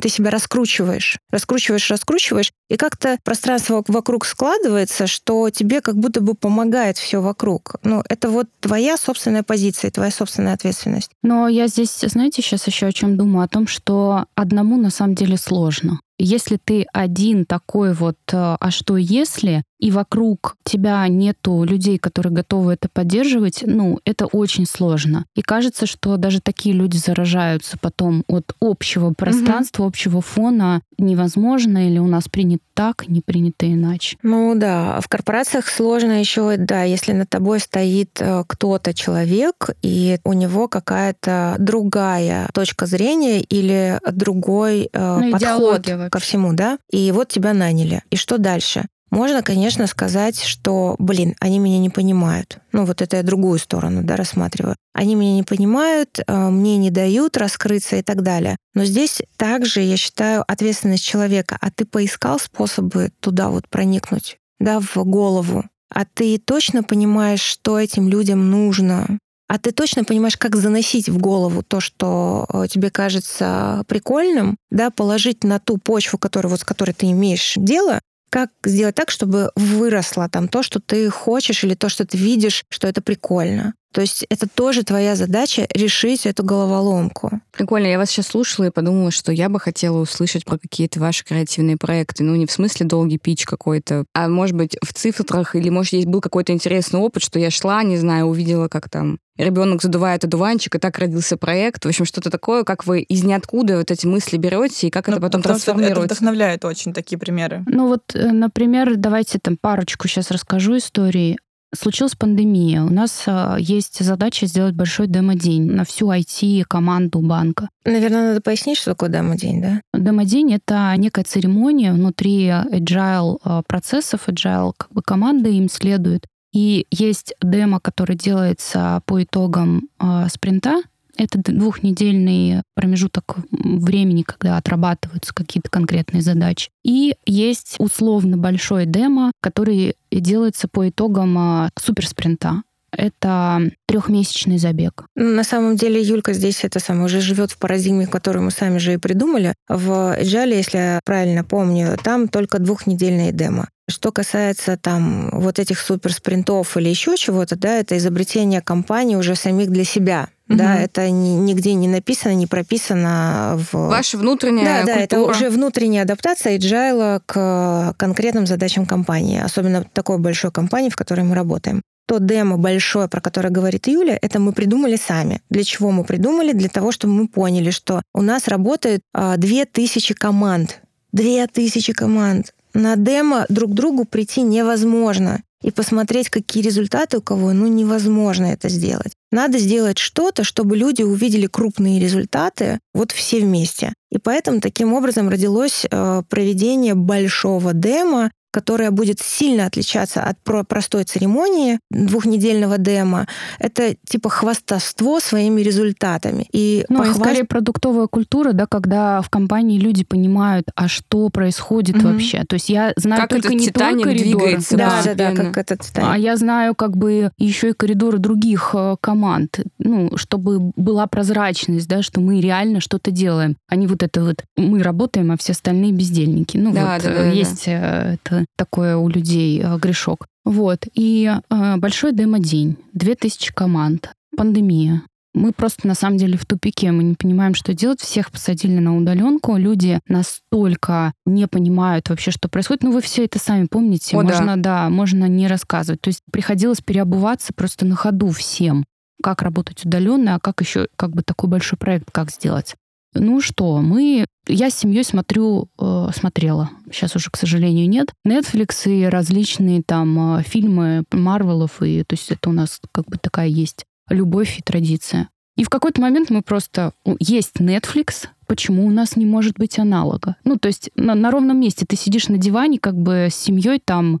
Ты 0.00 0.08
себя 0.08 0.30
раскручиваешь, 0.30 1.18
раскручиваешь, 1.30 1.90
раскручиваешь, 1.90 2.52
и 2.68 2.76
как-то 2.76 3.18
пространство 3.24 3.84
вокруг 3.88 4.24
складывается, 4.24 5.06
что 5.06 5.50
тебе 5.50 5.80
как 5.80 5.96
будто 5.96 6.20
бы 6.20 6.34
помогает 6.34 6.98
все 6.98 7.20
вокруг. 7.20 7.76
Ну, 7.82 8.02
это 8.08 8.28
вот 8.28 8.48
твоя 8.60 8.96
собственная 8.96 9.42
позиция, 9.42 9.90
твоя 9.90 10.10
собственная 10.10 10.54
ответственность. 10.54 11.10
Но 11.22 11.48
я 11.48 11.66
здесь, 11.68 11.98
знаете, 12.00 12.42
сейчас 12.42 12.66
еще 12.66 12.86
о 12.86 12.92
чем 12.92 13.16
думаю, 13.16 13.44
о 13.44 13.48
том, 13.48 13.66
что 13.66 14.26
одному 14.34 14.76
на 14.76 14.90
самом 14.90 15.14
деле 15.14 15.36
сложно. 15.36 16.00
Если 16.18 16.58
ты 16.62 16.86
один 16.92 17.44
такой 17.44 17.92
вот, 17.92 18.18
э, 18.32 18.56
а 18.58 18.70
что 18.70 18.96
если, 18.96 19.64
и 19.78 19.90
вокруг 19.90 20.56
тебя 20.64 21.06
нету 21.08 21.64
людей, 21.64 21.98
которые 21.98 22.32
готовы 22.32 22.72
это 22.74 22.88
поддерживать, 22.88 23.64
ну, 23.66 23.98
это 24.04 24.26
очень 24.26 24.66
сложно. 24.66 25.26
И 25.34 25.42
кажется, 25.42 25.86
что 25.86 26.16
даже 26.16 26.40
такие 26.40 26.74
люди 26.74 26.96
заражаются 26.96 27.76
потом 27.78 28.24
от 28.28 28.54
общего 28.60 29.12
пространства, 29.12 29.82
угу. 29.82 29.88
общего 29.88 30.20
фона. 30.20 30.80
Невозможно, 30.96 31.88
или 31.88 31.98
у 31.98 32.06
нас 32.06 32.28
принято 32.28 32.62
так, 32.74 33.08
не 33.08 33.20
принято 33.20 33.70
иначе. 33.72 34.16
Ну 34.22 34.54
да, 34.56 35.00
в 35.00 35.08
корпорациях 35.08 35.68
сложно 35.68 36.18
еще, 36.18 36.56
да, 36.56 36.82
если 36.82 37.12
над 37.12 37.30
тобой 37.30 37.60
стоит 37.60 38.20
э, 38.20 38.44
кто-то 38.46 38.94
человек, 38.94 39.70
и 39.82 40.18
у 40.24 40.32
него 40.32 40.68
какая-то 40.68 41.56
другая 41.58 42.48
точка 42.52 42.86
зрения 42.86 43.40
или 43.40 44.00
другой 44.10 44.88
э, 44.92 45.18
ну, 45.20 45.32
подход 45.32 45.86
ко 46.10 46.18
всему, 46.18 46.52
да, 46.52 46.78
и 46.90 47.12
вот 47.12 47.28
тебя 47.28 47.52
наняли. 47.52 48.02
И 48.10 48.16
что 48.16 48.38
дальше? 48.38 48.84
Можно, 49.14 49.42
конечно, 49.42 49.86
сказать, 49.86 50.42
что, 50.42 50.96
блин, 50.98 51.36
они 51.38 51.60
меня 51.60 51.78
не 51.78 51.88
понимают. 51.88 52.58
Ну, 52.72 52.84
вот 52.84 53.00
это 53.00 53.18
я 53.18 53.22
другую 53.22 53.60
сторону, 53.60 54.02
да, 54.02 54.16
рассматриваю. 54.16 54.74
Они 54.92 55.14
меня 55.14 55.34
не 55.34 55.44
понимают, 55.44 56.18
э, 56.18 56.48
мне 56.48 56.78
не 56.78 56.90
дают 56.90 57.36
раскрыться 57.36 57.94
и 57.94 58.02
так 58.02 58.22
далее. 58.22 58.56
Но 58.74 58.84
здесь 58.84 59.22
также, 59.36 59.82
я 59.82 59.96
считаю, 59.96 60.42
ответственность 60.48 61.04
человека. 61.04 61.56
А 61.60 61.70
ты 61.70 61.84
поискал 61.84 62.40
способы 62.40 63.12
туда 63.20 63.50
вот 63.50 63.68
проникнуть, 63.68 64.38
да, 64.58 64.80
в 64.80 64.96
голову? 65.04 65.64
А 65.94 66.04
ты 66.04 66.38
точно 66.38 66.82
понимаешь, 66.82 67.40
что 67.40 67.78
этим 67.78 68.08
людям 68.08 68.50
нужно? 68.50 69.18
А 69.48 69.58
ты 69.58 69.72
точно 69.72 70.04
понимаешь, 70.04 70.36
как 70.36 70.56
заносить 70.56 71.08
в 71.08 71.18
голову 71.18 71.62
то, 71.62 71.80
что 71.80 72.46
э, 72.52 72.66
тебе 72.68 72.90
кажется 72.90 73.84
прикольным, 73.86 74.56
да, 74.70 74.90
положить 74.90 75.44
на 75.44 75.58
ту 75.58 75.78
почву, 75.78 76.18
которую, 76.18 76.50
вот, 76.50 76.60
с 76.60 76.64
которой 76.64 76.92
ты 76.92 77.10
имеешь 77.10 77.54
дело, 77.56 78.00
как 78.30 78.50
сделать 78.64 78.96
так, 78.96 79.10
чтобы 79.10 79.52
выросло 79.54 80.28
там 80.28 80.48
то, 80.48 80.62
что 80.62 80.80
ты 80.80 81.08
хочешь, 81.08 81.62
или 81.62 81.74
то, 81.74 81.88
что 81.88 82.04
ты 82.04 82.18
видишь, 82.18 82.64
что 82.68 82.88
это 82.88 83.00
прикольно. 83.00 83.74
То 83.92 84.00
есть 84.00 84.26
это 84.28 84.48
тоже 84.48 84.82
твоя 84.82 85.14
задача 85.14 85.68
решить 85.72 86.26
эту 86.26 86.42
головоломку. 86.42 87.40
Прикольно. 87.52 87.86
Я 87.86 87.96
вас 87.96 88.10
сейчас 88.10 88.26
слушала 88.26 88.66
и 88.66 88.70
подумала, 88.70 89.12
что 89.12 89.30
я 89.30 89.48
бы 89.48 89.60
хотела 89.60 89.98
услышать 89.98 90.44
про 90.44 90.58
какие-то 90.58 90.98
ваши 90.98 91.24
креативные 91.24 91.76
проекты. 91.76 92.24
Ну, 92.24 92.34
не 92.34 92.46
в 92.46 92.50
смысле 92.50 92.86
долгий 92.86 93.18
пич 93.18 93.46
какой-то, 93.46 94.04
а 94.12 94.26
может 94.26 94.56
быть 94.56 94.76
в 94.82 94.92
цифрах, 94.92 95.54
или 95.54 95.68
может 95.68 95.92
есть 95.92 96.08
был 96.08 96.20
какой-то 96.20 96.52
интересный 96.52 96.98
опыт, 96.98 97.22
что 97.22 97.38
я 97.38 97.52
шла, 97.52 97.84
не 97.84 97.96
знаю, 97.96 98.26
увидела, 98.26 98.66
как 98.66 98.90
там 98.90 99.20
ребенок 99.36 99.82
задувает 99.82 100.24
одуванчик, 100.24 100.74
и 100.74 100.78
так 100.78 100.98
родился 100.98 101.36
проект. 101.36 101.84
В 101.84 101.88
общем, 101.88 102.04
что-то 102.04 102.30
такое, 102.30 102.64
как 102.64 102.86
вы 102.86 103.02
из 103.02 103.24
ниоткуда 103.24 103.78
вот 103.78 103.90
эти 103.90 104.06
мысли 104.06 104.36
берете, 104.36 104.88
и 104.88 104.90
как 104.90 105.08
ну, 105.08 105.14
это 105.14 105.22
потом 105.22 105.42
трансформируется. 105.42 106.04
Это 106.04 106.14
вдохновляет 106.14 106.64
очень 106.64 106.92
такие 106.92 107.18
примеры. 107.18 107.62
Ну 107.66 107.88
вот, 107.88 108.14
э, 108.14 108.32
например, 108.32 108.96
давайте 108.96 109.38
там 109.38 109.56
парочку 109.56 110.08
сейчас 110.08 110.30
расскажу 110.30 110.76
истории 110.76 111.38
случилась 111.74 112.14
пандемия. 112.14 112.82
У 112.82 112.90
нас 112.90 113.24
а, 113.26 113.56
есть 113.58 114.02
задача 114.04 114.46
сделать 114.46 114.74
большой 114.74 115.06
демо-день 115.06 115.70
на 115.70 115.84
всю 115.84 116.10
IT-команду 116.10 117.20
банка. 117.20 117.68
Наверное, 117.84 118.28
надо 118.28 118.40
пояснить, 118.40 118.78
что 118.78 118.92
такое 118.92 119.10
демо-день, 119.10 119.60
да? 119.60 119.80
Демо-день— 119.92 120.54
это 120.54 120.94
некая 120.96 121.24
церемония 121.24 121.92
внутри 121.92 122.48
agile 122.48 123.38
а, 123.42 123.62
процессов, 123.66 124.28
agile 124.28 124.72
как 124.76 124.90
бы 124.92 125.02
команды 125.02 125.52
им 125.54 125.68
следует. 125.68 126.26
И 126.54 126.86
есть 126.90 127.34
демо, 127.42 127.80
который 127.80 128.16
делается 128.16 129.02
по 129.06 129.22
итогам 129.22 129.88
э, 130.00 130.28
спринта, 130.32 130.82
это 131.16 131.38
двухнедельный 131.38 132.62
промежуток 132.74 133.36
времени, 133.50 134.22
когда 134.22 134.56
отрабатываются 134.56 135.34
какие-то 135.34 135.70
конкретные 135.70 136.22
задачи. 136.22 136.70
И 136.82 137.14
есть 137.26 137.76
условно 137.78 138.36
большой 138.36 138.86
демо, 138.86 139.30
который 139.40 139.96
делается 140.10 140.68
по 140.68 140.88
итогам 140.88 141.38
а, 141.38 141.70
суперспринта 141.78 142.62
это 142.96 143.60
трехмесячный 143.86 144.58
забег. 144.58 145.04
На 145.14 145.44
самом 145.44 145.76
деле 145.76 146.00
Юлька 146.00 146.32
здесь 146.32 146.64
это 146.64 146.78
самое 146.78 147.06
уже 147.06 147.20
живет 147.20 147.50
в 147.50 147.58
парадигме, 147.58 148.06
которую 148.06 148.44
мы 148.44 148.50
сами 148.50 148.78
же 148.78 148.94
и 148.94 148.98
придумали. 148.98 149.54
В 149.68 150.16
Agile, 150.16 150.54
если 150.56 150.78
я 150.78 151.00
правильно 151.04 151.44
помню, 151.44 151.96
там 152.02 152.28
только 152.28 152.58
двухнедельные 152.58 153.32
демо. 153.32 153.68
Что 153.94 154.10
касается 154.10 154.76
там 154.76 155.30
вот 155.30 155.60
этих 155.60 155.78
суперспринтов 155.78 156.76
или 156.76 156.88
еще 156.88 157.16
чего-то, 157.16 157.54
да, 157.54 157.78
это 157.78 157.96
изобретение 157.96 158.60
компании 158.60 159.14
уже 159.14 159.36
самих 159.36 159.70
для 159.70 159.84
себя. 159.84 160.28
Угу. 160.48 160.58
Да, 160.58 160.74
это 160.76 161.08
нигде 161.10 161.74
не 161.74 161.86
написано, 161.86 162.34
не 162.34 162.48
прописано 162.48 163.56
в... 163.70 163.88
Ваша 163.88 164.18
внутренняя 164.18 164.64
Да, 164.64 164.76
культура. 164.78 164.94
да, 164.96 165.00
это 165.04 165.20
уже 165.20 165.48
внутренняя 165.48 166.02
адаптация 166.02 166.58
agile 166.58 167.22
к 167.24 167.94
конкретным 167.96 168.46
задачам 168.46 168.84
компании, 168.84 169.40
особенно 169.40 169.84
такой 169.84 170.18
большой 170.18 170.50
компании, 170.50 170.90
в 170.90 170.96
которой 170.96 171.20
мы 171.20 171.36
работаем. 171.36 171.80
То 172.06 172.18
демо 172.18 172.58
большое, 172.58 173.06
про 173.08 173.20
которое 173.20 173.50
говорит 173.50 173.86
Юля, 173.86 174.18
это 174.20 174.40
мы 174.40 174.52
придумали 174.52 174.96
сами. 174.96 175.40
Для 175.50 175.62
чего 175.62 175.92
мы 175.92 176.02
придумали? 176.02 176.52
Для 176.52 176.68
того, 176.68 176.90
чтобы 176.90 177.14
мы 177.14 177.28
поняли, 177.28 177.70
что 177.70 178.02
у 178.12 178.22
нас 178.22 178.48
работает 178.48 179.02
а, 179.14 179.36
тысячи 179.38 180.14
команд. 180.14 180.80
Две 181.12 181.46
тысячи 181.46 181.92
команд. 181.92 182.53
На 182.74 182.96
демо 182.96 183.46
друг 183.48 183.70
к 183.70 183.74
другу 183.74 184.04
прийти 184.04 184.42
невозможно 184.42 185.42
и 185.62 185.70
посмотреть, 185.70 186.28
какие 186.28 186.62
результаты 186.62 187.18
у 187.18 187.22
кого, 187.22 187.52
ну 187.52 187.66
невозможно 187.66 188.46
это 188.46 188.68
сделать. 188.68 189.12
Надо 189.32 189.58
сделать 189.58 189.98
что-то, 189.98 190.44
чтобы 190.44 190.76
люди 190.76 191.02
увидели 191.02 191.46
крупные 191.46 191.98
результаты, 191.98 192.80
вот 192.92 193.12
все 193.12 193.40
вместе. 193.40 193.94
И 194.10 194.18
поэтому 194.18 194.60
таким 194.60 194.92
образом 194.92 195.28
родилось 195.28 195.86
э, 195.90 196.22
проведение 196.28 196.94
большого 196.94 197.72
демо, 197.72 198.30
которая 198.54 198.92
будет 198.92 199.18
сильно 199.18 199.66
отличаться 199.66 200.22
от 200.22 200.38
простой 200.68 201.02
церемонии 201.02 201.80
двухнедельного 201.90 202.78
демо, 202.78 203.26
это 203.58 203.96
типа 204.08 204.30
хвастовство 204.30 205.18
своими 205.18 205.60
результатами. 205.60 206.46
И 206.52 206.84
ну, 206.88 206.98
похваст... 206.98 207.18
и 207.18 207.22
скорее 207.22 207.44
продуктовая 207.44 208.06
культура, 208.06 208.52
да, 208.52 208.66
когда 208.66 209.20
в 209.22 209.28
компании 209.28 209.80
люди 209.80 210.04
понимают, 210.04 210.68
а 210.76 210.86
что 210.86 211.30
происходит 211.30 211.96
mm-hmm. 211.96 212.12
вообще. 212.12 212.44
То 212.48 212.54
есть 212.54 212.68
я 212.68 212.92
знаю 212.94 213.22
как 213.22 213.30
только 213.30 213.54
не 213.54 213.70
только 213.70 214.04
коридоры. 214.04 214.58
Да, 214.70 215.02
да, 215.04 215.14
да, 215.14 215.32
как 215.32 215.58
этот 215.58 215.80
Титаник. 215.80 216.10
А 216.12 216.16
я 216.16 216.36
знаю 216.36 216.76
как 216.76 216.96
бы 216.96 217.32
еще 217.36 217.70
и 217.70 217.72
коридоры 217.72 218.18
других 218.18 218.70
э, 218.74 218.94
команд, 219.00 219.58
ну, 219.80 220.16
чтобы 220.16 220.70
была 220.76 221.08
прозрачность, 221.08 221.88
да, 221.88 222.02
что 222.02 222.20
мы 222.20 222.40
реально 222.40 222.78
что-то 222.78 223.10
делаем, 223.10 223.56
а 223.68 223.74
не 223.74 223.88
вот 223.88 224.04
это 224.04 224.22
вот 224.22 224.44
мы 224.56 224.80
работаем, 224.84 225.32
а 225.32 225.36
все 225.36 225.52
остальные 225.52 225.90
бездельники. 225.90 226.56
Ну 226.56 226.72
да, 226.72 226.94
вот 226.94 227.02
да, 227.02 227.10
да, 227.10 227.30
есть 227.30 227.66
да. 227.66 228.12
это 228.14 228.43
такое 228.56 228.96
у 228.96 229.08
людей 229.08 229.60
э, 229.62 229.78
грешок. 229.78 230.26
Вот. 230.44 230.86
И 230.94 231.30
э, 231.32 231.76
большой 231.76 232.12
демо-день, 232.12 232.76
2000 232.92 233.52
команд, 233.52 234.12
пандемия. 234.36 235.02
Мы 235.34 235.52
просто 235.52 235.88
на 235.88 235.94
самом 235.94 236.16
деле 236.16 236.38
в 236.38 236.46
тупике, 236.46 236.92
мы 236.92 237.02
не 237.02 237.14
понимаем, 237.16 237.54
что 237.54 237.74
делать. 237.74 238.00
Всех 238.00 238.30
посадили 238.30 238.78
на 238.78 238.96
удаленку. 238.96 239.56
Люди 239.56 239.98
настолько 240.06 241.12
не 241.26 241.48
понимают 241.48 242.08
вообще, 242.08 242.30
что 242.30 242.48
происходит. 242.48 242.84
Ну, 242.84 242.92
вы 242.92 243.00
все 243.00 243.24
это 243.24 243.40
сами 243.40 243.66
помните. 243.66 244.16
О, 244.16 244.22
можно, 244.22 244.56
да. 244.56 244.84
да, 244.84 244.90
можно 244.90 245.24
не 245.26 245.48
рассказывать. 245.48 246.00
То 246.00 246.08
есть 246.08 246.20
приходилось 246.30 246.80
переобуваться 246.80 247.52
просто 247.52 247.84
на 247.84 247.96
ходу 247.96 248.28
всем. 248.30 248.84
Как 249.22 249.42
работать 249.42 249.84
удаленно, 249.84 250.36
а 250.36 250.40
как 250.40 250.60
еще 250.60 250.86
как 250.96 251.10
бы 251.10 251.22
такой 251.22 251.50
большой 251.50 251.78
проект, 251.78 252.10
как 252.12 252.30
сделать. 252.30 252.76
Ну 253.14 253.40
что, 253.40 253.78
мы... 253.78 254.26
Я 254.46 254.68
с 254.68 254.74
семьей 254.74 255.04
смотрю, 255.04 255.68
э, 255.78 256.08
смотрела, 256.14 256.70
сейчас 256.92 257.16
уже, 257.16 257.30
к 257.30 257.36
сожалению, 257.36 257.88
нет, 257.88 258.12
Netflix 258.26 258.90
и 258.90 259.04
различные 259.06 259.82
там 259.82 260.38
э, 260.38 260.42
фильмы 260.42 261.04
Марвелов, 261.12 261.80
и 261.80 262.04
то 262.04 262.14
есть 262.14 262.30
это 262.30 262.50
у 262.50 262.52
нас 262.52 262.80
как 262.92 263.06
бы 263.06 263.16
такая 263.16 263.46
есть 263.46 263.86
любовь 264.10 264.58
и 264.58 264.62
традиция. 264.62 265.30
И 265.56 265.62
в 265.62 265.70
какой-то 265.70 266.00
момент 266.00 266.30
мы 266.30 266.42
просто... 266.42 266.92
Есть 267.20 267.60
Netflix, 267.60 268.26
почему 268.46 268.86
у 268.86 268.90
нас 268.90 269.16
не 269.16 269.24
может 269.24 269.56
быть 269.56 269.78
аналога? 269.78 270.36
Ну, 270.44 270.56
то 270.56 270.66
есть 270.66 270.90
на, 270.96 271.14
на 271.14 271.30
ровном 271.30 271.60
месте 271.60 271.86
ты 271.88 271.96
сидишь 271.96 272.28
на 272.28 272.38
диване 272.38 272.78
как 272.78 272.96
бы 272.96 273.28
с 273.30 273.36
семьей 273.36 273.80
там 273.82 274.20